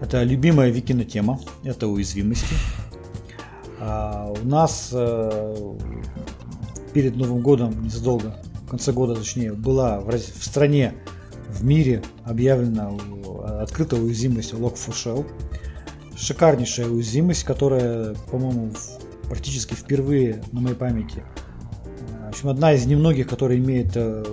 Это 0.00 0.22
любимая 0.22 0.70
Викина 0.70 1.04
тема. 1.04 1.40
Это 1.64 1.88
уязвимости. 1.88 2.54
А, 3.80 4.32
у 4.42 4.46
нас 4.46 4.90
э, 4.92 5.74
перед 6.92 7.16
Новым 7.16 7.42
годом, 7.42 7.82
незадолго, 7.82 8.36
в 8.66 8.70
конце 8.70 8.92
года 8.92 9.14
точнее, 9.14 9.52
была 9.52 10.00
в, 10.00 10.10
в 10.10 10.44
стране, 10.44 10.94
в 11.48 11.64
мире 11.64 12.02
объявлена 12.24 12.90
у- 12.90 13.40
открытая 13.42 14.00
уязвимость 14.00 14.52
Log4Shell. 14.52 15.26
Шикарнейшая 16.16 16.88
уязвимость, 16.88 17.44
которая, 17.44 18.14
по-моему, 18.30 18.72
практически 19.28 19.74
впервые 19.74 20.42
на 20.52 20.60
моей 20.60 20.74
памяти. 20.76 21.22
Общем, 22.38 22.50
одна 22.50 22.72
из 22.72 22.86
немногих, 22.86 23.26
которая 23.26 23.58
имеет 23.58 23.96
э, 23.96 24.24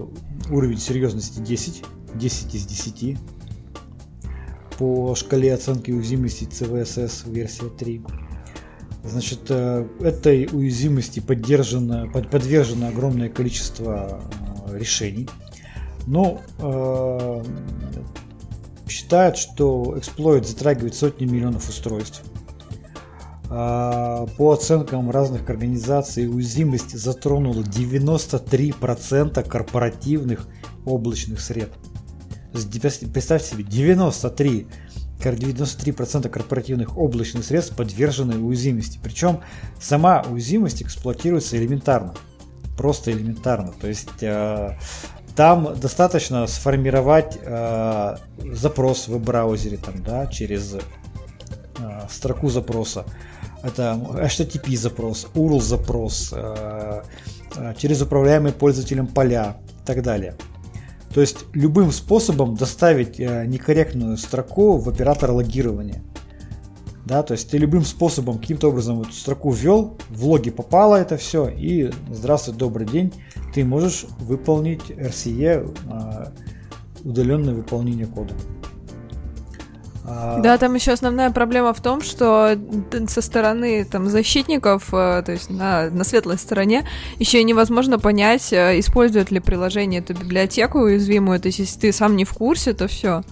уровень 0.51 0.78
серьезности 0.78 1.39
10, 1.39 1.84
10 2.14 2.53
из 2.53 2.66
10 2.68 3.18
по 4.78 5.16
шкале 5.16 5.51
оценки 5.51 5.89
уязвимости 5.89 6.43
CVSS 6.43 7.28
версия 7.32 7.68
3. 7.68 8.03
Значит, 9.06 9.39
э, 9.49 9.88
этой 10.01 10.47
уязвимости 10.51 11.20
поддержано, 11.20 12.08
под- 12.14 12.30
подвержено 12.30 12.89
огромное 12.89 13.30
количество 13.30 14.22
э, 14.68 14.78
решений. 14.78 15.28
Но 16.06 16.41
э, 16.60 17.43
считают, 18.88 19.36
что 19.36 19.95
эксплойт 19.97 20.47
затрагивает 20.47 20.93
сотни 20.93 21.26
миллионов 21.26 21.68
устройств. 21.70 22.22
А, 23.58 24.26
По 24.38 24.51
оценкам 24.51 25.10
разных 25.10 25.49
организаций, 25.49 26.28
уязвимость 26.28 26.91
затронула 26.91 27.62
93% 27.62 29.47
корпоративных 29.47 30.45
облачных 30.86 31.39
сред. 31.39 31.72
Представьте 32.51 33.51
себе, 33.51 33.64
93 33.64 34.68
кор- 35.24 35.36
93% 35.36 36.28
корпоративных 36.28 36.97
облачных 36.97 37.45
средств 37.45 37.78
подвержены 37.78 38.38
уязвимости. 38.39 38.99
Причем 39.01 39.39
сама 39.80 40.26
уязвимость 40.30 40.84
эксплуатируется 40.84 41.56
элементарно. 41.56 42.14
Просто 42.78 43.14
элементарно. 43.14 43.72
То 43.80 43.88
есть 43.88 44.22
э, 44.22 44.78
там 45.38 45.80
достаточно 45.80 46.45
сформировать 46.47 47.39
э, 47.41 48.18
запрос 48.51 49.08
в 49.08 49.14
веб-браузере 49.14 49.78
там, 49.78 50.03
да, 50.03 50.28
через 50.28 50.74
э, 50.74 50.82
строку 52.10 52.49
запроса. 52.49 53.06
Это 53.66 53.99
HTTP 54.13 54.78
запрос, 54.78 55.28
URL 55.34 55.59
запрос, 55.59 56.32
э, 56.32 57.01
э, 57.55 57.74
через 57.80 57.99
управляемые 57.99 58.53
пользователем 58.53 59.07
поля 59.07 59.57
и 59.82 59.88
так 59.88 60.03
далее. 60.03 60.36
То 61.11 61.22
есть 61.22 61.45
любым 61.53 61.91
способом 61.91 62.55
доставить 62.55 63.20
э, 63.20 63.45
некорректную 63.47 64.18
строку 64.18 64.78
в 64.78 64.88
оператор 64.88 65.32
логирования. 65.32 66.03
Да, 67.05 67.24
то 67.24 67.34
есть 67.34 67.49
ты 67.49 67.57
любым 67.57 67.84
способом 67.86 68.38
каким-то 68.38 68.70
образом 68.70 69.01
эту 69.01 69.13
строку 69.13 69.51
ввел, 69.51 69.97
в 70.09 70.26
логи 70.28 70.51
попало 70.51 70.95
это 70.95 71.18
все, 71.18 71.47
и 71.47 71.91
здравствуй, 72.11 72.55
добрый 72.55 72.88
день, 72.88 73.13
ты 73.53 73.63
можешь 73.63 74.05
выполнить 74.20 74.89
RCE, 74.89 76.32
удаленное 77.03 77.53
выполнение 77.53 78.07
кода. 78.07 78.34
А, 80.08 80.39
Да, 80.39 80.58
там 80.58 80.76
еще 80.76 80.91
основная 80.91 81.32
проблема 81.32 81.74
в 81.74 81.82
том, 81.82 82.01
что 82.01 82.58
со 83.08 83.22
стороны 83.22 83.86
там 83.86 84.08
защитников, 84.08 84.93
э, 84.93 85.24
то 85.26 85.32
есть 85.32 85.49
на, 85.49 85.89
на 85.89 86.03
светлой 86.03 86.38
стороне, 86.38 86.88
еще 87.18 87.43
невозможно 87.43 87.97
понять, 87.97 88.53
э, 88.53 88.80
использует 88.80 89.32
ли 89.32 89.39
приложение 89.39 90.01
эту 90.01 90.14
библиотеку 90.14 90.80
уязвимую. 90.80 91.39
То 91.39 91.47
есть, 91.47 91.60
если 91.60 91.80
ты 91.80 91.91
сам 91.91 92.16
не 92.16 92.26
в 92.26 92.34
курсе, 92.34 92.74
то 92.74 92.88
все. 92.88 93.24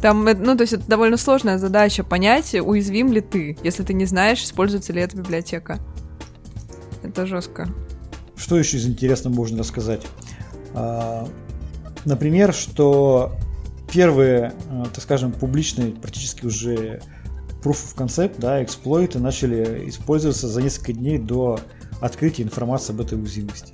Там, 0.00 0.26
э, 0.26 0.34
ну, 0.34 0.56
то 0.56 0.62
есть 0.62 0.72
это 0.72 0.88
довольно 0.88 1.16
сложная 1.16 1.58
задача 1.58 2.02
понять, 2.02 2.54
уязвим 2.54 3.12
ли 3.12 3.20
ты, 3.20 3.56
если 3.62 3.84
ты 3.84 3.94
не 3.94 4.06
знаешь, 4.06 4.42
используется 4.42 4.92
ли 4.92 5.00
эта 5.00 5.16
библиотека. 5.16 5.78
Это 7.02 7.26
жестко. 7.26 7.68
Что 8.36 8.58
еще 8.58 8.78
из 8.78 8.86
интересного 8.86 9.32
можно 9.34 9.58
рассказать? 9.58 10.02
А, 10.74 11.28
Например, 12.04 12.52
что 12.52 13.32
первые, 13.94 14.52
э, 14.70 14.84
так 14.92 15.02
скажем, 15.02 15.32
публичные, 15.32 15.92
практически 15.92 16.44
уже 16.44 17.00
proof 17.62 17.76
of 17.76 17.94
concept, 17.96 18.34
да, 18.38 18.62
эксплойты 18.62 19.20
начали 19.20 19.88
использоваться 19.88 20.48
за 20.48 20.60
несколько 20.60 20.92
дней 20.92 21.16
до 21.16 21.60
открытия 22.00 22.42
информации 22.42 22.92
об 22.92 23.00
этой 23.00 23.16
уязвимости. 23.16 23.72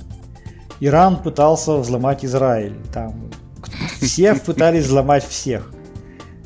Иран 0.79 1.23
пытался 1.23 1.77
взломать 1.79 2.25
Израиль. 2.25 2.77
Там 2.93 3.31
все 4.01 4.35
пытались 4.47 4.85
взломать 4.85 5.27
всех. 5.27 5.73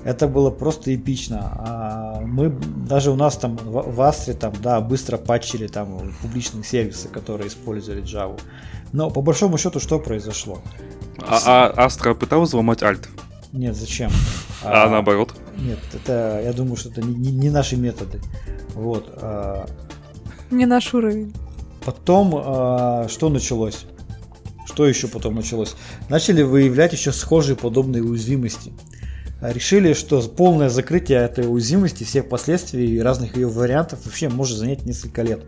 Это 0.05 0.29
было 0.29 0.51
просто 0.51 0.95
эпично. 0.95 1.41
А 1.59 2.21
мы 2.21 2.51
даже 2.51 3.11
у 3.11 3.17
нас 3.17 3.37
там 3.37 3.57
в, 3.57 4.01
Астре 4.03 4.35
там, 4.35 4.53
да, 4.63 4.81
быстро 4.81 5.17
патчили 5.17 5.67
там 5.67 6.13
публичные 6.23 6.63
сервисы, 6.63 7.09
которые 7.09 7.49
использовали 7.49 8.03
Java. 8.03 8.39
Но 8.93 9.11
по 9.11 9.23
большому 9.23 9.59
счету 9.59 9.81
что 9.81 9.99
произошло? 9.99 10.61
А, 11.19 11.73
а 11.77 11.85
Астра 11.85 12.15
пыталась 12.15 12.51
взломать 12.51 12.83
альт, 12.83 13.09
Нет, 13.55 13.77
зачем? 13.77 14.11
а, 14.65 14.89
наоборот. 14.91 15.33
Нет, 15.59 15.79
это, 15.93 16.43
я 16.45 16.53
думаю, 16.53 16.77
что 16.77 16.89
это 16.91 17.01
не, 17.03 17.15
не- 17.15 17.31
не 17.33 17.51
наши 17.51 17.77
методы. 17.77 18.21
Вот. 18.75 19.09
а, 19.17 19.67
Не 20.51 20.67
наш 20.67 20.93
уровень. 20.93 21.33
Потом 21.85 22.35
а, 22.37 23.07
что 23.09 23.29
началось? 23.29 23.87
Что 24.67 24.87
еще 24.87 25.07
потом 25.09 25.35
началось? 25.37 25.77
Начали 26.09 26.43
выявлять 26.43 26.93
еще 26.93 27.13
схожие 27.13 27.55
подобные 27.57 28.03
уязвимости. 28.03 28.73
А, 29.41 29.53
Решили, 29.53 29.93
что 29.93 30.21
полное 30.23 30.69
закрытие 30.69 31.19
этой 31.19 31.47
уязвимости, 31.47 32.03
всех 32.03 32.29
последствий 32.29 32.97
и 32.97 32.99
разных 32.99 33.37
ее 33.37 33.47
вариантов 33.49 34.01
вообще 34.05 34.29
может 34.29 34.59
занять 34.59 34.85
несколько 34.85 35.23
лет. 35.23 35.45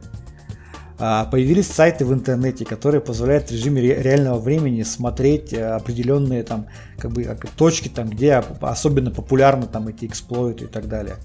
А, 0.99 1.26
Появились 1.26 1.66
сайты 1.66 2.05
в 2.07 2.12
интернете, 2.12 2.64
которые 2.64 3.01
позволяют 3.01 3.49
в 3.49 3.53
режиме 3.53 3.82
ре- 3.82 4.03
реального 4.03 4.38
времени 4.38 4.82
смотреть 4.82 5.53
э, 5.53 5.62
определенные 5.62 6.42
там 6.42 6.68
как 6.99 7.12
бы 7.12 7.24
точки, 7.57 7.88
там, 7.88 8.09
где 8.09 8.42
особенно 8.61 9.11
популярны 9.11 9.66
там 9.66 9.88
эти 9.88 10.07
эксплойты 10.07 10.64
и 10.64 10.68
так 10.68 10.88
далее. 10.88 11.16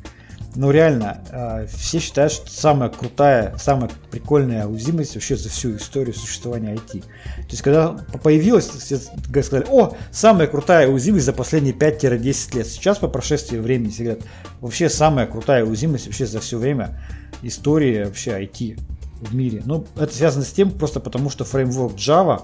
Но 0.56 0.72
реально, 0.72 1.22
э, 1.32 1.68
все 1.68 2.00
считают, 2.00 2.34
что 2.34 2.52
самая 2.52 2.90
крутая, 2.90 3.56
самая 3.58 3.90
прикольная 4.12 4.68
уязвимость 4.68 5.16
вообще 5.16 5.38
за 5.38 5.48
всю 5.48 5.78
историю 5.78 6.14
существования 6.14 6.76
IT. 6.76 7.02
То 7.04 7.50
есть, 7.50 7.62
когда 7.62 7.94
появилась, 8.22 8.68
все 8.68 8.98
сказали, 8.98 9.66
о, 9.70 9.96
самая 10.12 10.48
крутая 10.48 10.90
уязвимость 10.90 11.26
за 11.26 11.32
последние 11.32 11.74
5-10 11.74 12.58
лет. 12.58 12.68
Сейчас, 12.68 12.98
по 12.98 13.08
прошествии 13.08 13.60
времени, 13.60 13.92
все 13.92 14.04
говорят, 14.04 14.24
вообще 14.60 14.90
самая 14.90 15.28
крутая 15.28 15.64
уязвимость 15.64 16.08
вообще 16.08 16.26
за 16.26 16.42
все 16.42 16.58
время 16.58 17.00
истории 17.42 18.04
вообще 18.04 18.32
IT 18.44 18.78
в 19.22 19.34
мире. 19.36 19.62
Ну, 19.66 19.86
это 19.96 20.14
связано 20.14 20.44
с 20.44 20.52
тем, 20.52 20.72
просто 20.72 21.00
потому 21.00 21.30
что 21.30 21.46
фреймворк 21.46 21.96
Java 21.96 22.44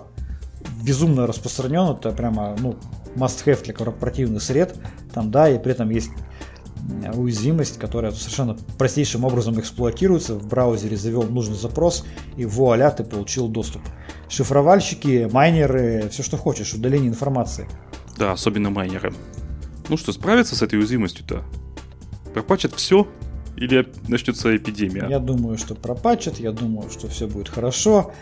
безумно 0.83 1.27
распространен, 1.27 1.95
это 1.95 2.11
прямо, 2.11 2.55
ну, 2.59 2.77
must-have 3.15 3.63
для 3.63 3.73
корпоративных 3.73 4.41
сред, 4.41 4.75
там, 5.13 5.31
да, 5.31 5.49
и 5.49 5.59
при 5.59 5.71
этом 5.71 5.89
есть 5.89 6.09
уязвимость, 7.13 7.79
которая 7.79 8.11
совершенно 8.11 8.55
простейшим 8.77 9.25
образом 9.25 9.59
эксплуатируется, 9.59 10.35
в 10.35 10.47
браузере 10.47 10.95
завел 10.95 11.23
нужный 11.23 11.57
запрос, 11.57 12.05
и 12.37 12.45
вуаля, 12.45 12.91
ты 12.91 13.03
получил 13.03 13.49
доступ. 13.49 13.81
Шифровальщики, 14.29 15.27
майнеры, 15.31 16.07
все 16.09 16.23
что 16.23 16.37
хочешь, 16.37 16.73
удаление 16.73 17.09
информации. 17.09 17.67
Да, 18.17 18.31
особенно 18.31 18.69
майнеры. 18.69 19.13
Ну 19.89 19.97
что, 19.97 20.11
справиться 20.11 20.55
с 20.55 20.61
этой 20.61 20.79
уязвимостью-то? 20.79 21.43
Пропачат 22.33 22.73
все? 22.73 23.07
Или 23.57 23.87
начнется 24.07 24.55
эпидемия? 24.55 25.07
Я 25.09 25.19
думаю, 25.19 25.57
что 25.57 25.73
пропачат, 25.75 26.39
я 26.39 26.51
думаю, 26.51 26.89
что 26.91 27.07
все 27.07 27.27
будет 27.27 27.49
хорошо. 27.49 28.13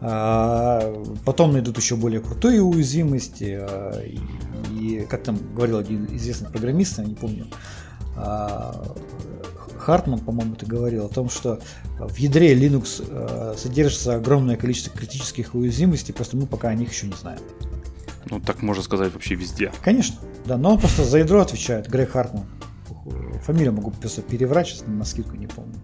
А, 0.00 1.02
Потом 1.24 1.52
найдут 1.52 1.78
еще 1.78 1.96
более 1.96 2.20
крутые 2.20 2.60
уязвимости. 2.62 3.58
а, 3.60 4.02
И, 4.70 5.06
как 5.08 5.22
там 5.22 5.38
говорил 5.54 5.78
один 5.78 6.06
известный 6.16 6.50
программист, 6.50 6.98
я 6.98 7.04
не 7.04 7.14
помню, 7.14 7.46
а, 8.16 8.84
Хартман, 9.78 10.20
по-моему, 10.20 10.54
это 10.54 10.66
говорил 10.66 11.06
о 11.06 11.08
том, 11.08 11.28
что 11.30 11.58
в 11.98 12.16
ядре 12.16 12.54
Linux 12.54 13.56
содержится 13.56 14.14
огромное 14.14 14.56
количество 14.56 14.96
критических 14.96 15.54
уязвимостей, 15.54 16.12
просто 16.12 16.36
мы 16.36 16.46
пока 16.46 16.68
о 16.68 16.74
них 16.74 16.92
еще 16.92 17.06
не 17.06 17.14
знаем. 17.14 17.40
Ну, 18.30 18.40
так 18.40 18.62
можно 18.62 18.82
сказать 18.84 19.12
вообще 19.12 19.34
везде. 19.34 19.72
Конечно, 19.82 20.16
да, 20.46 20.56
но 20.56 20.72
он 20.74 20.78
просто 20.78 21.04
за 21.04 21.18
ядро 21.18 21.40
отвечает, 21.40 21.88
Грег 21.88 22.10
Кроа-Хартман. 22.12 22.44
Фамилию 23.44 23.72
могу 23.72 23.90
просто 23.90 24.22
переврать, 24.22 24.68
сейчас 24.68 24.84
навскидку 24.86 25.36
не 25.36 25.46
помню. 25.46 25.74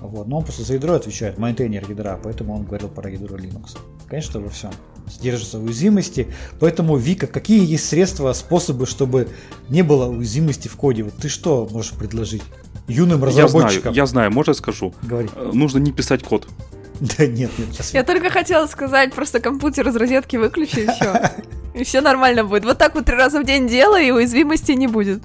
Вот, 0.00 0.28
но 0.28 0.38
он 0.38 0.44
просто 0.44 0.62
за 0.62 0.74
ядро 0.74 0.94
отвечает, 0.94 1.38
майнтейнер 1.38 1.88
ядра, 1.90 2.18
поэтому 2.22 2.54
он 2.54 2.64
говорил 2.64 2.88
про 2.88 3.10
ядро 3.10 3.36
Linux. 3.36 3.76
Конечно, 4.08 4.40
во 4.40 4.48
всем 4.48 4.70
содержатся 5.10 5.58
уязвимости, 5.58 6.28
поэтому, 6.60 6.96
Вика, 6.96 7.26
какие 7.26 7.64
есть 7.64 7.88
средства, 7.88 8.32
способы, 8.32 8.86
чтобы 8.86 9.28
не 9.68 9.82
было 9.82 10.06
уязвимости 10.06 10.68
в 10.68 10.76
коде? 10.76 11.02
Вот 11.02 11.14
ты 11.14 11.28
что 11.28 11.68
можешь 11.70 11.92
предложить 11.92 12.42
юным 12.86 13.24
Я 13.24 13.30
знаю, 13.30 13.46
разработчикам? 13.46 13.94
я 13.94 14.06
знаю, 14.06 14.30
можно 14.30 14.54
скажу? 14.54 14.94
Говори. 15.02 15.28
Э, 15.34 15.50
Нужно 15.52 15.78
не 15.78 15.92
писать 15.92 16.22
код. 16.22 16.46
Да 17.00 17.26
нет, 17.26 17.50
нет, 17.58 17.68
сейчас 17.72 17.94
Я 17.94 18.02
только 18.02 18.28
хотела 18.28 18.66
сказать, 18.66 19.14
просто 19.14 19.40
компьютер 19.40 19.88
из 19.88 19.96
розетки 19.96 20.36
выключи 20.36 20.80
и 20.80 20.86
все. 20.86 21.30
И 21.74 21.84
все 21.84 22.00
нормально 22.00 22.44
будет. 22.44 22.64
Вот 22.64 22.76
так 22.76 22.96
вот 22.96 23.04
три 23.04 23.14
раза 23.14 23.40
в 23.40 23.44
день 23.44 23.68
делай, 23.68 24.08
и 24.08 24.10
уязвимости 24.10 24.72
не 24.72 24.88
будет. 24.88 25.22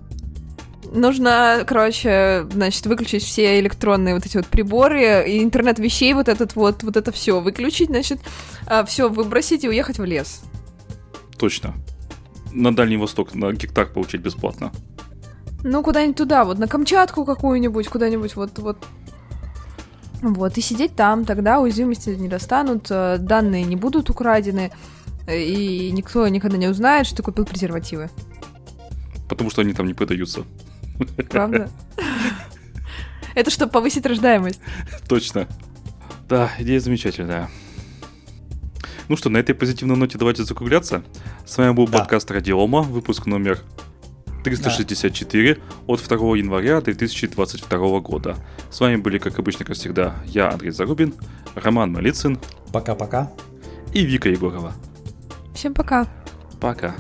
Нужно, 0.94 1.64
короче, 1.66 2.46
значит, 2.52 2.86
выключить 2.86 3.24
все 3.24 3.60
электронные 3.60 4.14
вот 4.14 4.26
эти 4.26 4.38
вот 4.38 4.46
приборы, 4.46 5.28
и 5.28 5.44
интернет 5.44 5.80
вещей, 5.80 6.14
вот 6.14 6.30
этот 6.30 6.56
вот, 6.56 6.84
вот 6.84 6.96
это 6.96 7.12
все 7.12 7.42
выключить, 7.42 7.90
значит, 7.90 8.20
все 8.86 9.10
выбросить 9.10 9.64
и 9.64 9.70
уехать 9.70 9.98
в 9.98 10.06
лес. 10.06 10.44
Точно. 11.38 11.74
На 12.52 12.76
Дальний 12.76 12.98
Восток 12.98 13.34
на 13.34 13.52
гектар 13.52 13.88
получить 13.88 14.22
бесплатно. 14.22 14.72
Ну, 15.64 15.82
куда-нибудь 15.82 16.18
туда, 16.18 16.44
вот 16.44 16.60
на 16.60 16.68
Камчатку 16.68 17.26
какую-нибудь, 17.26 17.88
куда-нибудь 17.88 18.36
вот, 18.36 18.60
вот. 18.60 18.78
Вот, 20.22 20.58
и 20.58 20.62
сидеть 20.62 20.96
там, 20.96 21.26
тогда 21.26 21.60
уязвимости 21.60 22.12
не 22.12 22.30
достанут, 22.30 22.88
э, 22.90 23.18
данные 23.18 23.64
не 23.64 23.76
будут 23.76 24.10
украдены, 24.10 24.72
э, 25.28 25.38
и 25.38 25.92
никто 25.92 26.28
никогда 26.28 26.58
не 26.58 26.68
узнает, 26.68 27.08
что 27.08 27.18
ты 27.18 27.24
купил 27.24 27.46
презервативы. 27.46 28.10
Потому 29.28 29.50
что 29.50 29.62
они 29.62 29.74
там 29.74 29.88
не 29.88 29.94
продаются. 29.94 30.46
Правда? 31.30 31.70
Это 33.36 33.50
чтобы 33.50 33.72
повысить 33.72 34.06
рождаемость. 34.06 34.60
Точно. 35.08 35.48
Да, 36.30 36.52
идея 36.60 36.80
замечательная. 36.80 37.50
Ну 39.10 39.18
что, 39.18 39.30
на 39.30 39.38
этой 39.38 39.54
позитивной 39.54 39.96
ноте 39.98 40.18
давайте 40.18 40.44
закругляться. 40.44 41.04
С 41.46 41.58
вами 41.58 41.74
был 41.74 41.88
Да. 41.88 42.00
подкаст 42.00 42.30
Радиома, 42.32 42.82
выпуск 42.82 43.26
номер 43.26 43.60
364 44.44 45.58
от 45.88 46.02
2 46.08 46.18
января 46.38 46.80
2022 46.82 48.00
года. 48.00 48.36
С 48.70 48.80
вами 48.80 48.96
были, 48.98 49.18
как 49.18 49.40
обычно, 49.40 49.66
как 49.66 49.76
всегда, 49.76 50.16
я, 50.26 50.50
Андрей 50.52 50.72
Зарубин, 50.72 51.14
Роман 51.56 51.92
Малицын 51.92 52.40
Пока-пока. 52.72 53.32
и 53.94 54.06
Вика 54.06 54.30
Егорова. 54.30 54.74
Всем 55.54 55.74
пока. 55.74 56.08
Пока. 56.60 56.96